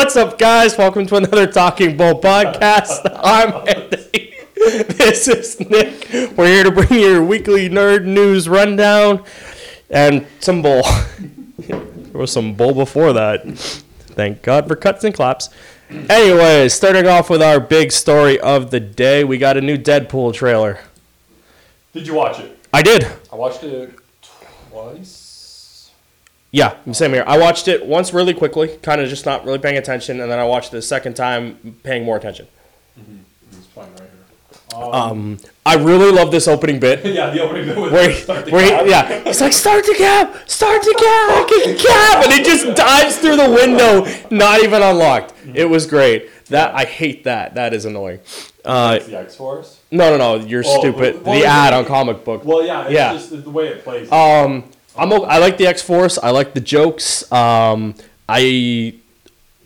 [0.00, 0.78] What's up, guys?
[0.78, 3.02] Welcome to another Talking Bull podcast.
[3.22, 4.34] I'm Anthony.
[4.56, 6.08] This is Nick.
[6.38, 9.22] We're here to bring you your weekly nerd news rundown
[9.90, 10.84] and some bull.
[11.58, 11.82] there
[12.14, 13.46] was some bull before that.
[13.58, 15.50] Thank God for cuts and claps.
[15.90, 20.32] Anyways, starting off with our big story of the day, we got a new Deadpool
[20.32, 20.80] trailer.
[21.92, 22.58] Did you watch it?
[22.72, 23.06] I did.
[23.30, 23.94] I watched it
[24.70, 25.19] twice.
[26.52, 27.24] Yeah, same here.
[27.26, 30.38] I watched it once really quickly, kind of just not really paying attention, and then
[30.40, 32.48] I watched it a second time, paying more attention.
[33.52, 34.08] It's playing right here.
[34.82, 37.04] Um, Um, I really love this opening bit.
[37.04, 40.34] yeah, the opening bit Where, start the where he, yeah, he's like, start the cab,
[40.48, 45.32] start the cab, cab, and he just dives through the window, not even unlocked.
[45.54, 46.30] It was great.
[46.46, 47.54] That I hate that.
[47.54, 48.18] That is annoying.
[48.64, 49.78] Uh, the X Force.
[49.92, 51.14] no, no, no, you're Oh, stupid.
[51.14, 52.44] well, the well, ad on comic book.
[52.44, 53.12] Well, yeah, it's Yeah.
[53.12, 54.10] just the, the way it plays.
[54.10, 54.64] Um,
[55.00, 56.18] I'm I like the X Force.
[56.18, 57.30] I like the jokes.
[57.32, 57.94] Um,
[58.28, 58.94] I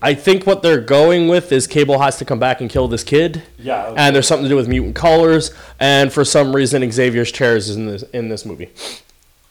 [0.01, 3.03] I think what they're going with is Cable has to come back and kill this
[3.05, 3.43] kid.
[3.59, 7.69] yeah, and there's something to do with mutant colors, and for some reason Xavier's chairs
[7.69, 8.71] is in this in this movie.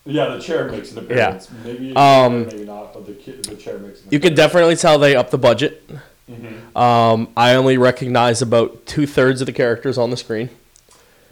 [0.06, 1.50] yeah, the chair makes an appearance.
[1.52, 1.74] Yeah.
[1.74, 4.98] Maybe, Um, maybe not, but the ki- the chair makes an You can definitely tell
[5.00, 5.84] they upped the budget.
[6.32, 6.78] Mm-hmm.
[6.78, 10.50] Um, I only recognize about two thirds of the characters on the screen.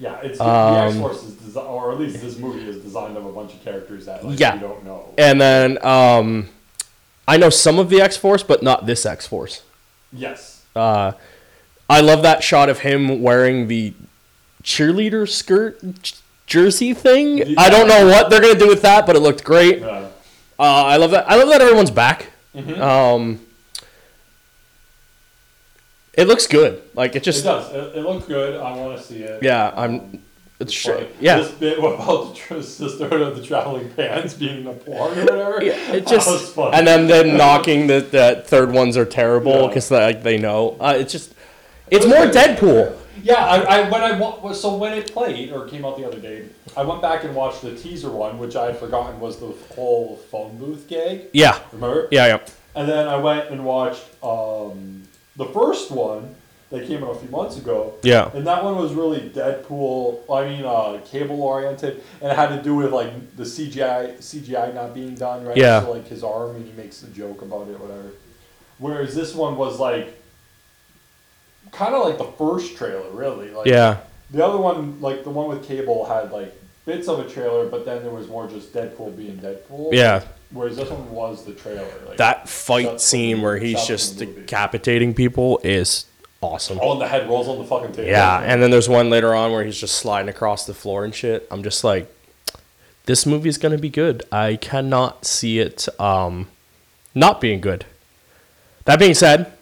[0.01, 3.15] Yeah, it's the Um, X Force is desi- or at least this movie is designed
[3.17, 4.55] of a bunch of characters that like, Yeah.
[4.55, 5.13] you don't know.
[5.17, 6.49] And then um,
[7.27, 9.61] I know some of the X Force, but not this X Force.
[10.11, 10.63] Yes.
[10.75, 11.11] Uh,
[11.89, 13.93] I love that shot of him wearing the
[14.63, 16.15] cheerleader skirt j-
[16.47, 17.55] jersey thing.
[17.57, 19.83] I don't know what they're gonna do with that, but it looked great.
[19.83, 20.05] Uh,
[20.59, 21.25] Uh, I love that.
[21.29, 22.27] I love that everyone's back.
[22.55, 22.79] mhm.
[22.79, 23.39] Um,
[26.13, 26.81] it looks good.
[26.93, 27.41] Like it just.
[27.41, 27.73] it does.
[27.73, 28.59] It, it looks good.
[28.59, 29.41] I want to see it.
[29.43, 29.73] yeah.
[29.75, 30.21] I'm
[30.59, 31.07] it's straight.
[31.19, 31.37] Yeah.
[31.37, 32.55] This bit about the,
[32.99, 35.63] the of the traveling pants being a porn or whatever.
[35.63, 39.61] Yeah, it That was just and then then knocking the, the third ones are terrible
[39.61, 39.67] Yeah.
[39.67, 40.77] because like they know.
[40.79, 41.33] Uh, it's just
[41.89, 42.35] it's It more good.
[42.35, 42.97] Deadpool.
[43.23, 46.45] Yeah, I, I when I so when it played or came out the other day,
[46.77, 50.17] I went back and watched the teaser one, which I had forgotten was the whole
[50.29, 51.27] phone booth gag.
[51.33, 52.07] Yeah, Remember?
[52.11, 52.39] yeah, yeah.
[52.75, 55.00] And then I went and watched um,
[55.41, 56.35] the first one
[56.69, 57.95] that came out a few months ago.
[58.03, 58.29] Yeah.
[58.33, 60.21] And that one was really Deadpool.
[60.31, 64.73] I mean, uh, cable oriented, and it had to do with like the CGI CGI
[64.73, 65.57] not being done right.
[65.57, 65.81] Yeah.
[65.81, 68.11] So like his arm, and he makes a joke about it, whatever.
[68.77, 70.15] Whereas this one was like,
[71.71, 73.51] kind of like the first trailer, really.
[73.51, 73.97] Like, Yeah,
[74.29, 76.55] The other one, like the one with cable, had like
[76.85, 79.89] bits of a trailer, but then there was more just Deadpool being Deadpool.
[79.93, 80.23] yeah.
[80.51, 81.87] Whereas this one was the trailer.
[82.05, 84.41] Like, That fight That's scene where he's that's just the movie.
[84.41, 86.05] decapitating people is
[86.41, 86.77] awesome.
[86.81, 88.09] Oh, and the head rolls on the fucking table.
[88.09, 91.15] Yeah, and then there's one later on where he's just sliding across the floor and
[91.15, 91.47] shit.
[91.51, 92.13] I'm just like,
[93.05, 94.23] this movie's gonna be good.
[94.29, 96.49] I cannot see it um,
[97.15, 97.85] not being good.
[98.85, 99.53] That being said,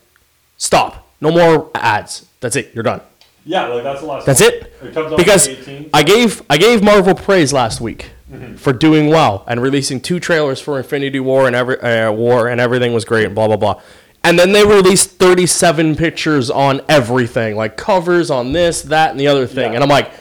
[0.57, 1.07] stop.
[1.22, 2.25] No more ads.
[2.40, 2.72] That's it.
[2.74, 3.01] You're done.
[3.50, 4.26] Yeah, like that's the last.
[4.26, 4.54] That's one.
[4.54, 4.74] it.
[4.84, 5.90] It comes out Because on the 18th.
[5.94, 8.12] I gave I gave Marvel praise last week
[8.58, 12.62] for doing well and releasing two trailers for Infinity War and every uh, War and
[12.62, 13.26] everything was great.
[13.26, 13.82] And blah blah blah.
[14.24, 19.28] And then they released 37 pictures on everything, like covers on this, that, and the
[19.28, 19.70] other thing.
[19.72, 19.76] Yeah.
[19.76, 20.12] And I'm like,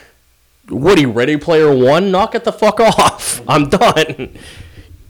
[0.69, 3.41] Woody, Ready Player One, knock it the fuck off.
[3.47, 4.35] I'm done.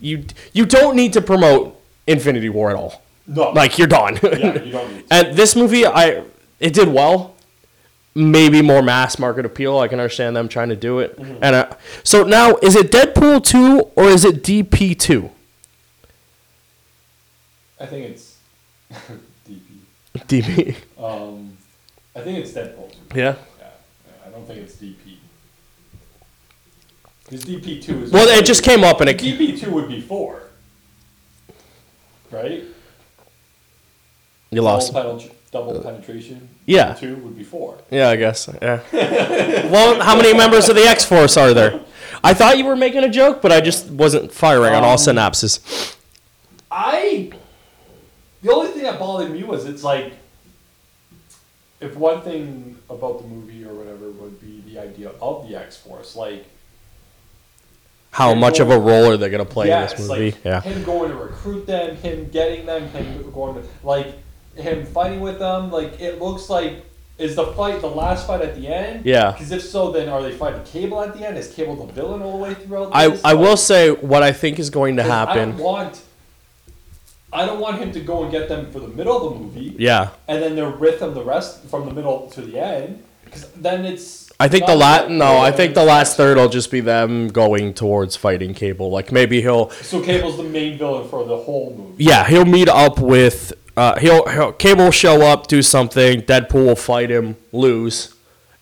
[0.02, 3.02] You you don't need to promote Infinity War at all.
[3.28, 4.18] no, Like you're done.
[4.24, 5.06] yeah, you don't need.
[5.12, 6.24] And this movie, I
[6.60, 7.36] it did well.
[8.16, 9.78] Maybe more mass market appeal.
[9.80, 11.18] I can understand them trying to do it.
[11.18, 11.44] Mm-hmm.
[11.44, 11.70] And uh,
[12.04, 15.30] so now, is it Deadpool two or is it DP two?
[17.80, 18.38] I think it's
[19.48, 19.62] DP.
[20.18, 20.76] DP.
[20.98, 21.58] Um,
[22.16, 22.94] I think it's Deadpool.
[23.16, 23.24] Yeah.
[23.24, 23.68] Yeah, yeah,
[24.26, 25.18] I don't think it's DP.
[27.24, 28.12] Because DP two is.
[28.12, 29.18] Well, it just came up and it.
[29.20, 30.44] DP two would be four.
[32.32, 32.64] Right.
[34.52, 34.94] You lost.
[34.94, 36.50] Penet- double penetration.
[36.66, 36.94] Yeah.
[36.94, 37.78] Two would be four.
[37.90, 38.50] Yeah, I guess.
[38.62, 38.82] Yeah.
[39.72, 41.82] well, how many members of the X Force are there?
[42.24, 44.98] I thought you were making a joke, but I just wasn't firing on all Um,
[44.98, 45.96] synapses.
[46.72, 47.32] I.
[48.42, 50.14] The only thing that bothered me was it's like.
[51.82, 55.78] If one thing about the movie or whatever would be the idea of the X
[55.78, 56.46] Force, like
[58.12, 60.32] How much of a role are they gonna play yes, in this movie?
[60.32, 60.60] like yeah.
[60.62, 64.14] him going to recruit them, him getting them, him going to like
[64.60, 65.72] him fighting with them.
[65.72, 66.86] Like it looks like
[67.18, 69.06] is the fight the last fight at the end?
[69.06, 69.32] Yeah.
[69.32, 71.38] Because if so, then are they fighting Cable at the end?
[71.38, 72.92] Is Cable the villain all the way throughout?
[72.94, 73.22] I, this?
[73.26, 75.50] I will say what I think is going to 'cause I happen.
[75.52, 76.02] don't want.
[77.32, 79.76] I don't want him to go and get them for the middle of the movie,
[79.78, 80.10] Yeah.
[80.28, 83.04] and then they're with him the rest from the middle to the end.
[83.26, 84.29] Because then it's.
[84.42, 87.28] I think the not last no, I think the last third will just be them
[87.28, 88.90] going towards fighting Cable.
[88.90, 92.04] Like maybe he'll So Cable's the main villain for the whole movie.
[92.04, 96.22] yeah, he'll meet up with uh, he'll, he'll Cable will show up, do something.
[96.22, 98.14] Deadpool will fight him, lose,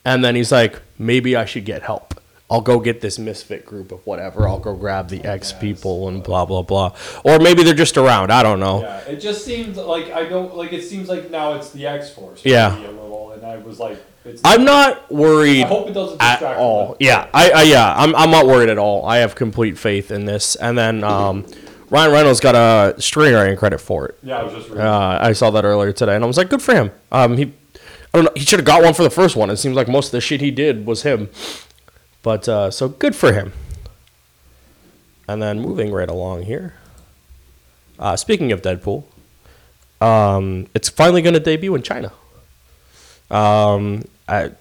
[0.05, 2.13] and then he's like, maybe I should get help.
[2.49, 4.47] I'll go get this misfit group of whatever.
[4.47, 6.95] I'll go grab the X people and blah blah blah.
[7.23, 8.31] Or maybe they're just around.
[8.31, 8.81] I don't know.
[8.81, 10.71] Yeah, it just seems like I don't like.
[10.71, 12.41] It seems like now it's the X Force.
[12.45, 12.77] Yeah.
[12.77, 14.07] A little, and I was like, it's.
[14.43, 16.87] I'm not worried I hope it doesn't at distract all.
[16.89, 16.97] them.
[16.99, 19.05] Yeah, I, I yeah, I'm, I'm not worried at all.
[19.05, 20.55] I have complete faith in this.
[20.55, 21.45] And then um,
[21.89, 24.17] Ryan Reynolds got a screenwriting credit for it.
[24.23, 24.83] Yeah, I was just reading.
[24.83, 26.91] Uh, I saw that earlier today, and I was like, good for him.
[27.11, 27.53] Um, he,
[28.13, 29.49] I don't know, he should have got one for the first one.
[29.49, 31.29] It seems like most of the shit he did was him.
[32.23, 33.53] But uh, so good for him.
[35.27, 36.73] And then moving right along here.
[37.99, 39.03] Uh, speaking of Deadpool,
[40.01, 42.11] um, it's finally going to debut in China.
[43.31, 44.57] Um, at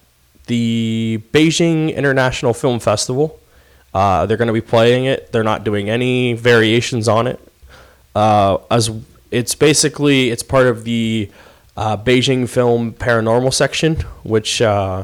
[0.47, 3.39] the Beijing International Film Festival,
[3.93, 5.31] uh, they're going to be playing it.
[5.31, 7.39] They're not doing any variations on it
[8.17, 8.89] uh, as
[9.29, 11.29] it's basically it's part of the
[11.75, 15.03] uh, Beijing Film Panorama section, which uh,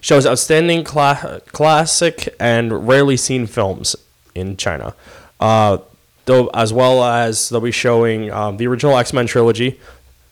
[0.00, 3.94] shows outstanding cla- classic and rarely seen films
[4.34, 4.94] in China.
[5.38, 5.78] Uh,
[6.24, 9.78] though, as well as they'll be showing um, the original X Men trilogy,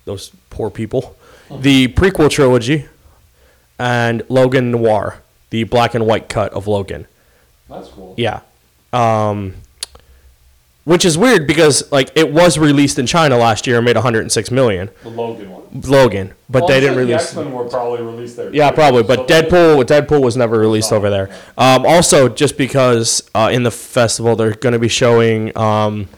[0.06, 1.17] those poor people,
[1.50, 2.87] the prequel trilogy,
[3.85, 7.07] and Logan Noir, the black and white cut of Logan.
[7.69, 8.15] That's cool.
[8.17, 8.41] Yeah.
[8.93, 9.55] Um,
[10.85, 14.51] which is weird because like it was released in China last year and made 106
[14.51, 14.91] million.
[15.03, 15.63] The Logan one.
[15.83, 17.27] Logan, but Well, they I'm didn't sure The release.
[17.29, 18.55] X Men were probably released there.
[18.55, 18.75] Yeah, too.
[18.77, 19.03] probably.
[19.03, 21.31] But So Deadpool, Deadpool was never released over there.
[21.59, 26.09] Um, also, just because uh, in the festival they're going to be showing um,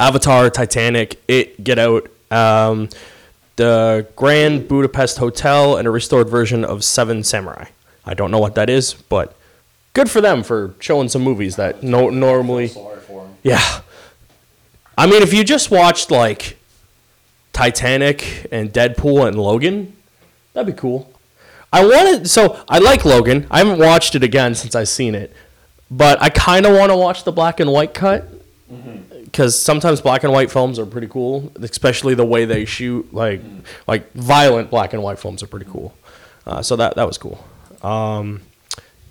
[0.00, 2.88] Avatar, Titanic, It, Get Out, um,
[3.56, 7.66] the Grand Budapest Hotel, and a restored version of Seven Samurai.
[8.04, 9.36] I don't know what that is, but
[9.92, 12.68] good for them for showing some movies that no normally.
[12.68, 13.34] Sorry for him.
[13.42, 13.80] Yeah.
[14.96, 16.58] I mean, if you just watched like
[17.52, 19.96] Titanic and Deadpool and Logan,
[20.52, 21.10] that'd be cool.
[21.72, 23.46] I wanted so I like Logan.
[23.50, 25.32] I haven't watched it again since I've seen it,
[25.90, 28.28] but I kind of want to watch the black and white cut
[29.24, 33.12] because sometimes black and white films are pretty cool, especially the way they shoot.
[33.12, 33.40] Like
[33.86, 35.94] like violent black and white films are pretty cool.
[36.46, 37.44] Uh, so that that was cool.
[37.82, 38.40] Um,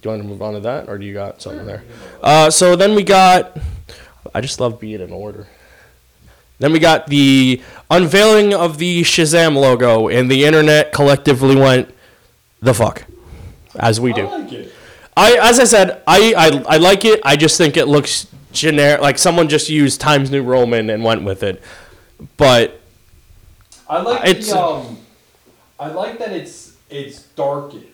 [0.01, 1.83] do you want to move on to that, or do you got something there?
[2.21, 3.57] Uh, so then we got.
[4.33, 5.48] I just love being in order.
[6.60, 11.94] Then we got the unveiling of the Shazam logo, and the internet collectively went,
[12.62, 13.04] "The fuck,"
[13.75, 14.27] as we do.
[14.27, 14.74] I like it.
[15.15, 17.21] I, as I said, I, I, I like it.
[17.24, 21.23] I just think it looks generic, like someone just used Times New Roman and went
[21.23, 21.61] with it.
[22.38, 22.79] But
[23.89, 24.97] I like It's- the um.
[25.79, 27.85] I like that it's it's darkened.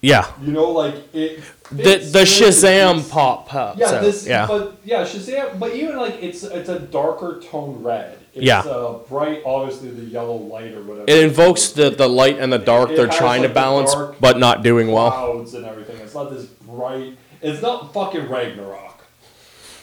[0.00, 1.40] yeah, You know, like it.
[1.70, 3.78] the the Shazam this- pop pop.
[3.78, 4.26] Yeah, so, this.
[4.26, 5.58] yeah, But yeah, Shazam.
[5.58, 8.18] But even like it's it's a darker tone red.
[8.34, 8.62] It's Yeah.
[8.66, 11.04] a bright, obviously the yellow light or whatever.
[11.08, 12.90] it invokes the the light and the dark.
[12.90, 15.10] It They're trying to like, the balance, but not doing well.
[15.10, 15.96] clouds and everything.
[15.98, 17.16] It's not this bright.
[17.42, 18.87] It's not fucking Ragnarok,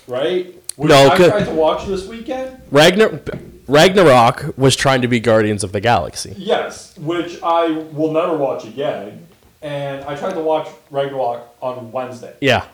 [0.07, 0.54] right?
[0.78, 2.57] No, I 'cause- tried to watch this weekend.
[2.72, 3.19] Ragnar
[3.68, 6.34] Ragnarok was trying to be Guardians of the Galaxy.
[6.38, 9.27] Yes, which I will never watch again.
[9.62, 12.34] And I tried to watch Ragnarok on Wednesday.
[12.41, 12.65] Yeah,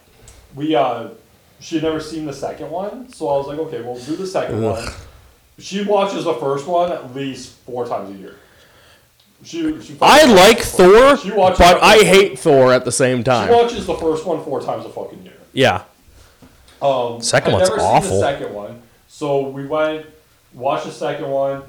[0.56, 1.10] We uh,
[1.62, 4.28] she had never seen the second one, so I was like, okay, we'll do the
[4.28, 4.86] second one.
[5.60, 8.36] She watches the first one at least four times a year.
[9.44, 13.24] She, she I like Thor, She watches but the I hate Thor at the same
[13.24, 13.48] time.
[13.48, 13.64] She time.
[13.64, 15.34] watches the first one four times a fucking year.
[15.54, 15.84] Yeah,
[16.82, 18.10] Um, Second I'd one's never awful.
[18.10, 20.06] Seen the second one, so we went
[20.54, 21.64] watched the second one.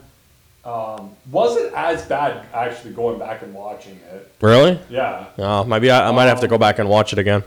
[0.64, 4.30] Um, wasn't as bad actually going back and watching it.
[4.40, 4.78] really?
[4.88, 7.42] Yeah, Oh, maybe I, I might have to go back and watch it again.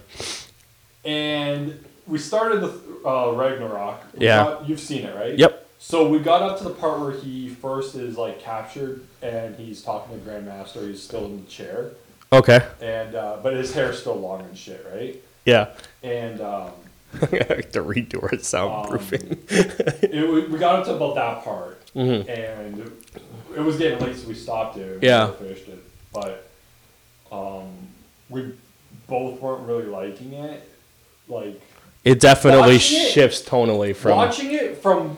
[1.04, 4.02] and we started the uh, Ragnarok.
[4.18, 4.44] We Yeah.
[4.44, 5.38] got- you've seen it, right?
[5.38, 5.66] Yep.
[5.80, 9.82] So we got up to the part where he first is like captured and he's
[9.82, 10.88] talking to Grandmaster.
[10.88, 11.92] He's still in the chair,
[12.34, 12.60] Okay.
[12.82, 15.22] and uh, but his hair's still long and shit, right?
[15.46, 15.68] Yeah.
[16.04, 16.72] And um,
[17.72, 19.38] the redo it soundproofing.
[20.04, 22.28] it, we- we got up to about that part, Mhm.
[22.30, 22.92] and
[23.56, 25.02] it was getting late, so we stopped it.
[25.04, 25.32] Yeah.
[25.32, 26.50] We finished it, but
[27.32, 27.70] um,
[28.30, 28.52] we
[29.08, 30.70] both weren't really liking it.
[31.28, 31.60] Like
[32.04, 34.12] It definitely Watching it- shifts tonally from.
[34.18, 35.18] watching it from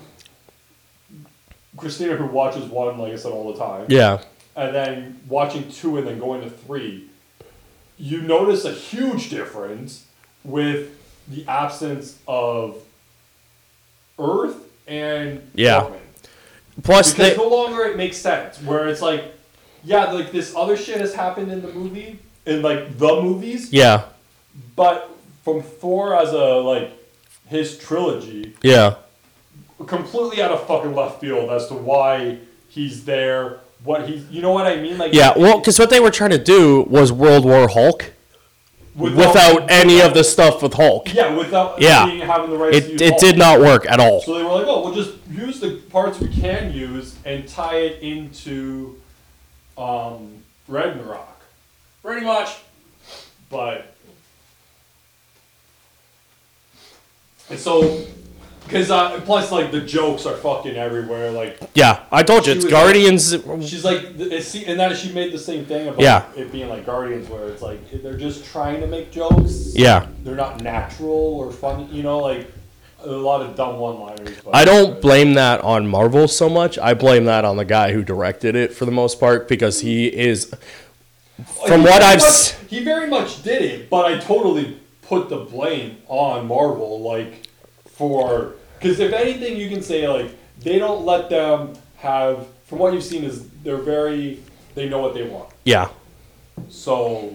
[1.76, 3.86] Christina, who watches one, like I said, all the time.
[3.90, 4.20] Yeah.
[4.56, 7.08] and then watching two and then going to three,
[8.00, 10.06] you notice a huge difference
[10.44, 10.90] with
[11.28, 12.78] the absence of
[14.20, 14.58] Earth
[14.88, 15.90] and Yeah.
[16.84, 18.62] Plus, Because they, no longer it makes sense.
[18.62, 19.34] Where it's like,
[19.84, 24.04] yeah, like this other shit has happened in the movie, in like the movies, yeah,
[24.76, 25.10] but
[25.44, 26.92] from Thor as a like
[27.48, 28.96] his trilogy, yeah,
[29.88, 32.38] completely out of fucking left field as to why
[32.70, 34.98] he's there, what he's, you know what I mean?
[34.98, 38.12] Like Yeah, well, because what they were trying to do was World War Hulk
[38.98, 41.14] without any of the stuff with Hulk.
[41.14, 42.06] Yeah, without Yeah.
[42.06, 44.22] being, having the rights to It, use it did not work at all.
[44.22, 47.78] So they were like, oh, we'll just use the parts we can use and tie
[47.78, 49.00] it into
[49.78, 51.42] um, Ragnarok.
[52.02, 52.58] Pretty much.
[53.50, 53.94] But.
[57.50, 58.06] And so.
[58.68, 61.32] Because, uh, plus, like, the jokes are fucking everywhere.
[61.32, 63.30] Like, Yeah, I told you, She it's was- Guardians.
[63.70, 66.24] she's like, th- it's, and then she made the same thing about Yeah.
[66.36, 69.72] it being like Guardians, where it's like, they're just trying to make jokes.
[69.74, 70.08] Yeah.
[70.24, 71.10] They're not natural
[71.40, 72.52] or funny, you know, like,
[73.06, 74.36] a lot of dumb one liners.
[74.44, 76.78] but- I don't blame that on Marvel so much.
[76.80, 80.08] I blame that on the guy who directed it for the most part because he
[80.08, 80.52] is.
[81.68, 84.78] From He what very I've much- s- he very much did it, but I totally
[85.08, 87.47] put the blame on Marvel, like
[87.98, 92.48] for because if anything, you can say like they don't let them have.
[92.66, 94.40] From what you've seen, is they're very
[94.76, 95.88] they know what they want, Yeah.
[96.70, 97.32] so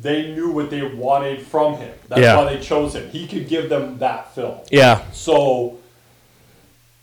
[0.00, 1.92] they knew what they wanted from him.
[2.08, 2.36] That's Yeah.
[2.36, 3.08] why they chose him.
[3.10, 4.58] He could give them that film.
[4.70, 5.00] Yeah.
[5.12, 5.78] So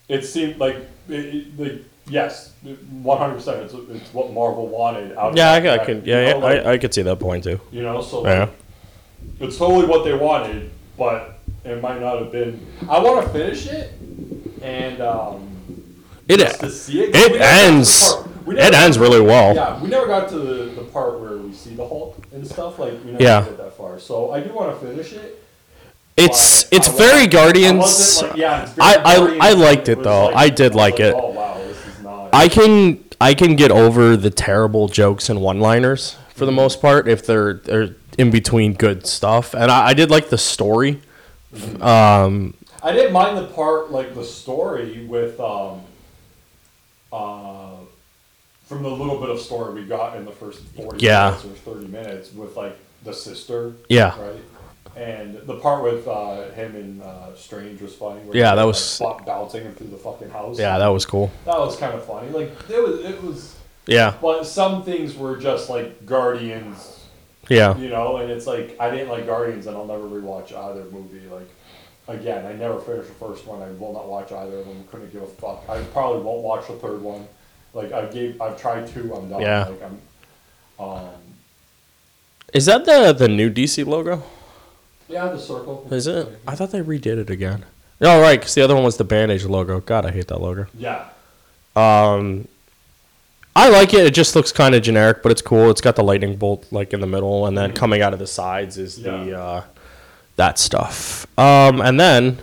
[0.07, 0.77] it seemed like,
[1.09, 2.53] it, like yes,
[3.01, 3.63] one hundred percent.
[3.63, 5.31] It's it's what Marvel wanted out.
[5.31, 6.05] of Yeah, I, that I could.
[6.07, 7.59] you Yeah, know, yeah like- I, I could see that point too.
[7.71, 8.39] you know, so Yeah.
[8.41, 8.50] like,
[9.41, 11.35] it's totally what they wanted, but
[11.65, 12.65] it might not have been.
[12.89, 13.91] I want to finish it,
[14.62, 15.50] and um,
[16.27, 17.15] It just to see it.
[17.15, 18.15] it 'cause we never got to the ends.
[18.48, 19.55] It ends really well.
[19.55, 22.77] Yeah, we never got to the, the part where we see the Hulk and stuff.
[22.77, 23.41] Like we never Yeah.
[23.43, 24.00] get that far.
[24.00, 25.41] So I do want to finish it.
[26.17, 27.77] It's but it's I very I Guardians.
[27.81, 30.25] wasn't like- yeah, it's very I- I- Guardians, I but liked it, though.
[30.25, 31.13] like- I did like it.
[31.17, 32.29] Oh wow, this is not.
[32.34, 37.07] I can I can get over the terrible jokes and one-liners for the most part
[37.07, 41.01] if they're they're in between good stuff, and I, I did like the story.
[41.81, 45.81] Um, I didn't mind the part like the story with um
[47.12, 47.71] uh
[48.65, 51.29] from the little bit of story we got in the first forty Yeah.
[51.29, 53.74] minutes or thirty minutes with like the sister.
[53.89, 54.19] Yeah.
[54.19, 54.35] Right.
[54.95, 58.21] And the part with uh, him and uh, Strange was funny.
[58.21, 60.57] Where Yeah, that was- bu- bouncing him through the fucking house.
[60.57, 61.29] yeah, that was cool.
[61.43, 62.29] that was kind of funny.
[62.29, 63.55] Like it was, it was.
[63.88, 66.95] Yeah, But some things were just like Guardians,
[67.50, 70.86] yeah, you know, and it's like I didn't like Guardians, and I'll never rewatch either
[70.86, 71.22] movie.
[71.28, 71.50] Like
[72.08, 73.62] again, I never finished the first one.
[73.62, 74.84] I will not watch either of them.
[74.92, 75.64] Couldn't give a fuck.
[75.70, 77.28] I probably won't watch the third one.
[77.74, 79.14] Like I gave, I've tried two.
[79.14, 79.42] I'm done.
[79.42, 79.66] Yeah.
[79.68, 80.02] Like I'm.
[80.78, 81.10] Um,
[82.54, 84.24] Is that the the new DC logo?
[85.08, 85.88] yeah, the circle.
[85.92, 86.40] Is it?
[86.48, 87.66] I thought they redid it again.
[88.02, 89.80] Oh, right, because the other one was the Bandage logo.
[89.80, 90.68] God, I hate that logo.
[90.78, 91.08] Yeah.
[91.75, 92.48] Um,
[93.55, 94.05] I like it.
[94.05, 95.69] It just looks kind of generic, but it's cool.
[95.69, 98.27] It's got the lightning bolt like in the middle, and then coming out of the
[98.27, 99.39] sides is the Yeah.
[99.41, 99.63] uh,
[100.35, 101.25] that stuff.
[101.39, 102.39] Um, and then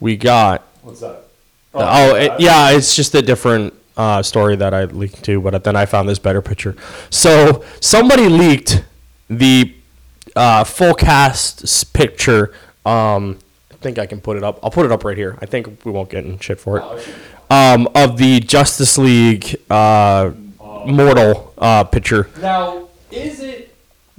[0.00, 1.24] we got What's that?
[1.74, 5.76] oh, it, yeah, it's just a different uh, story that I leaked to, but then
[5.76, 6.74] I found this better picture.
[7.10, 8.82] So somebody leaked
[9.28, 9.74] the
[10.34, 12.52] uh, full cast s- picture.
[12.84, 13.38] Um,
[13.70, 14.58] I think I can put it up.
[14.62, 15.38] I'll put it up right here.
[15.40, 17.08] I think we won't get in shit for it.
[17.50, 20.30] Um, of the Justice League uh,
[20.86, 22.30] Mortal uh, picture.
[22.40, 23.74] Now, is it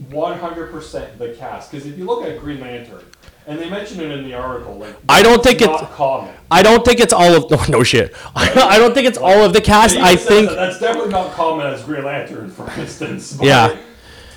[0.09, 1.71] 100% the cast?
[1.71, 3.03] Because if you look at Green Lantern,
[3.47, 6.33] and they mention it in the article, like I don't think not it's- common.
[6.51, 8.13] I don't think it's all of no, no shit.
[8.35, 9.95] I don't think it's all of the cast.
[9.95, 13.37] I think that that's definitely not common as Green Lantern, for instance.
[13.41, 13.77] Yeah.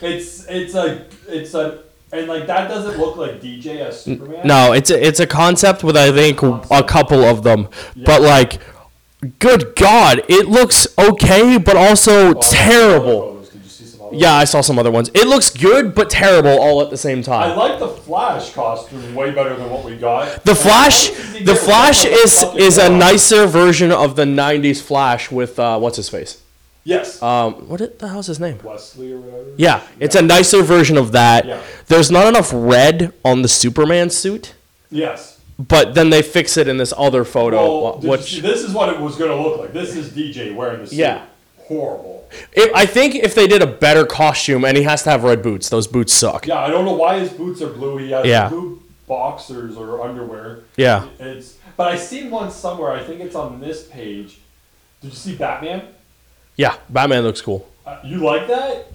[0.01, 1.81] It's it's a it's a
[2.13, 4.47] and like that doesn't look like DJ as Superman.
[4.47, 8.61] no, it's a, it's a concept with I think a couple of them, but like,
[9.39, 13.21] good God, it looks okay, but also Oh, terrible.
[13.35, 13.49] photos.
[13.51, 15.11] Did you see some other Yeah, I saw some other ones.
[15.15, 17.53] It looks good, but terrible all at the same time.
[17.53, 20.45] I like the Flash costume way better than what we got.
[20.45, 24.17] The And Flash, as long as he the Flash is is a nicer version of
[24.17, 26.41] the '90s Flash with uh, what's his face.
[26.87, 27.23] Yes.
[27.23, 28.59] Um, what the hell's his name?
[28.63, 29.51] Wesley or whatever.
[29.57, 31.47] Yeah, it's a nicer version of that.
[31.47, 31.61] Yeah.
[31.87, 34.53] There's not enough red on the Superman suit,
[34.91, 35.34] Yes.
[35.59, 38.63] But then they fix it in this other photo, Well, did you which see- this
[38.63, 39.73] is what it was going to look like.
[39.73, 40.97] This is DJ wearing the suit.
[40.99, 41.27] Yeah.
[41.69, 42.29] Horrible.
[42.53, 45.43] if, I think if they did a better costume, and he has to have red
[45.43, 45.69] boots.
[45.71, 46.47] Those boots suck.
[46.47, 47.97] Yeah, I don't know why his boots are blue.
[47.99, 48.49] He has Yeah.
[48.51, 50.61] blue boxers or underwear.
[50.77, 51.07] Yeah.
[51.19, 52.93] It's but I seen one somewhere.
[52.93, 54.39] I think it's on this page.
[55.01, 55.83] Did you see Batman?
[56.57, 57.67] Yeah, Batman looks cool.
[57.87, 58.87] Uh, you like that?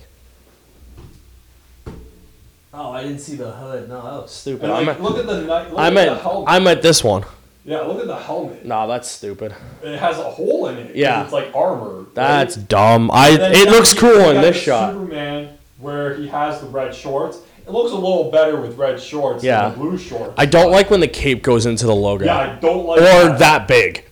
[2.73, 3.89] Oh, I didn't see the hood.
[3.89, 4.63] No, that was stupid.
[4.65, 6.49] And I like, meant, look at the ni- look I at the meant, helmet.
[6.49, 7.23] I meant this one.
[7.65, 8.63] yeah, look at the helmet.
[8.65, 9.55] Nah, that's stupid.
[9.81, 10.95] It has a hole in it.
[10.95, 11.23] Yeah.
[11.23, 12.01] it's like armor.
[12.01, 12.15] right?
[12.15, 13.09] That's dumb.
[13.11, 13.29] I.
[13.31, 14.93] It looks got- cool in this shot.
[14.93, 17.39] Superman, where he has the red shorts.
[17.65, 19.69] It looks a little better with red shorts Yeah.
[19.69, 20.33] than the blue shorts.
[20.37, 23.37] I don't like when the cape goes into the logo, Yeah, I don't like or
[23.37, 24.05] that big.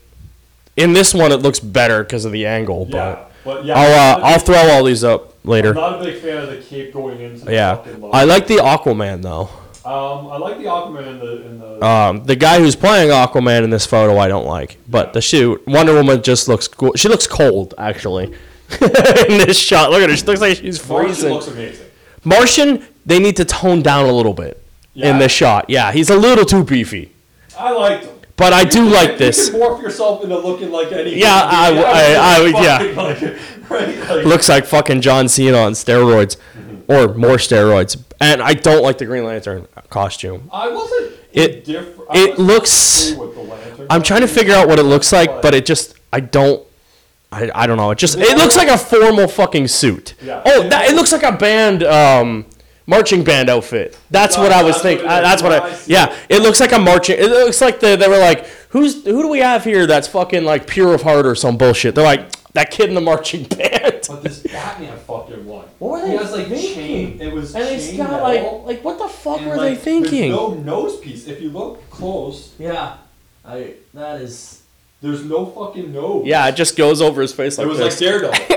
[0.76, 4.20] In this one, it looks better because of the angle, Yeah, but but yeah, I'll
[4.24, 5.70] uh, I'll throw all these up later.
[5.70, 8.14] I'm not a big fan of the cape going into the Yeah, fucking logo.
[8.16, 9.50] I like the Aquaman though.
[9.86, 11.86] Um, I like the Aquaman in the in the.
[11.86, 14.78] Um, the guy who's playing Aquaman in this photo, I don't like.
[14.90, 16.94] But the shoot, Wonder Woman just looks cool.
[16.96, 18.26] She looks cold, actually.
[18.82, 20.18] in this shot, look at her.
[20.18, 21.34] She looks like she's Martian freezing.
[21.34, 21.86] looks amazing.
[22.26, 24.62] Martian, they need to tone down a little bit
[24.96, 25.70] in this shot.
[25.70, 27.14] Yeah, he's a little too beefy.
[27.58, 28.17] I liked him.
[28.38, 29.48] But I do like this.
[29.48, 31.16] You can morph yourself into looking like any.
[31.20, 32.78] Yeah, I- I- I- yeah.
[32.96, 33.22] Like,
[33.70, 34.10] right?
[34.10, 36.38] Like, Looks like fucking John Cena on steroids,
[36.88, 38.02] or more steroids.
[38.22, 40.50] And I don't like the Green Lantern costume.
[40.54, 41.14] I wasn't.
[41.34, 44.84] It- it I wasn't looks- with the lantern I'm trying to figure out what it
[44.84, 46.66] looks like, but it just I don't.
[47.32, 47.92] I, I don't know.
[47.92, 50.14] It just it looks like a formal fucking suit.
[50.22, 50.42] Yeah.
[50.46, 52.46] Oh, that, it looks like a band um,
[52.88, 53.96] marching band outfit.
[54.10, 55.06] That's No, what I was thinking.
[55.06, 55.22] what.
[55.22, 55.68] That's what I.
[55.70, 56.38] I Yeah, it.
[56.38, 57.18] it looks like a marching.
[57.20, 60.44] It looks like they, they were like, who's who do we have here that's fucking
[60.46, 61.94] like pure of heart or some bullshit.
[61.96, 64.06] They're like that kid in the marching band.
[64.08, 65.66] But this Batman fucking one.
[65.80, 66.74] What were He they has like thinking?
[66.74, 67.22] chain.
[67.22, 69.76] It was And it's chain got like like what the fuck and, were like, they
[69.76, 70.32] thinking?
[70.32, 71.28] There's no nose piece.
[71.28, 72.98] If you look close, yeah,
[73.46, 74.62] I that is.
[75.02, 76.26] there's no fucking nose.
[76.26, 78.00] Yeah, it just goes over his face like it was this.
[78.02, 78.57] like Daredevil,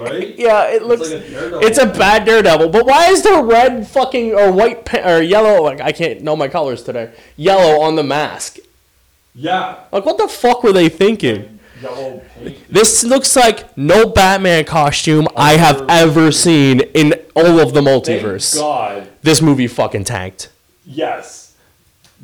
[0.00, 0.34] right?
[0.38, 1.10] Yeah, it It's looks.
[1.10, 5.02] like a It's a bad Daredevil, but why is there red fucking or white pa-
[5.08, 5.62] or yellow?
[5.62, 7.12] Like I can't know my colors today.
[7.36, 8.58] Yellow on the mask.
[9.34, 9.80] Yeah.
[9.92, 11.58] Like what the fuck were they thinking?
[11.82, 12.58] Yellow paint.
[12.68, 18.04] This looks like no Batman costume I have ever seen in all of the Thank
[18.04, 18.56] multiverse.
[18.56, 19.08] God.
[19.22, 20.50] This movie fucking tanked.
[20.84, 21.54] Yes.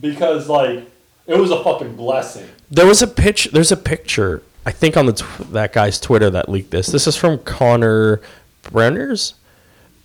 [0.01, 0.91] Because like
[1.27, 2.49] it was a fucking blessing.
[2.71, 3.51] There was a pitch.
[3.53, 4.43] There's a picture.
[4.67, 6.87] I think on the tw- that guy's Twitter that leaked this.
[6.87, 8.21] This is from Connor
[8.63, 9.35] Brenners,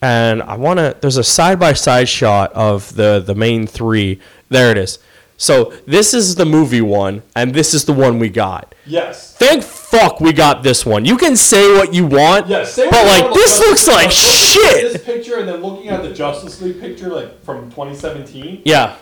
[0.01, 0.95] and I want to.
[0.99, 4.19] There's a side by side shot of the the main three.
[4.49, 4.99] There it is.
[5.37, 8.75] So this is the movie one, and this is the one we got.
[8.85, 9.35] Yes.
[9.37, 11.05] Thank fuck we got this one.
[11.05, 12.73] You can say what you want, Yes.
[12.73, 14.91] Same but like this looks like at shit.
[14.93, 18.63] This picture and then looking at the Justice League picture like from 2017.
[18.65, 18.97] Yeah,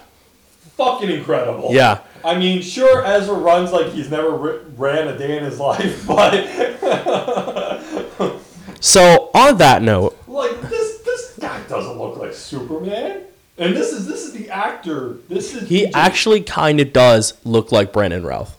[0.78, 1.70] Fucking incredible.
[1.72, 2.00] yeah.
[2.24, 6.06] I mean, sure, Ezra runs like he's never ri- ran a day in his life,
[6.08, 6.34] but
[8.80, 13.24] So on that note, like this, this guy doesn't look like Superman.
[13.58, 15.18] And this is this is the actor.
[15.30, 18.56] This is he actually kind of does look like Brandon Routh.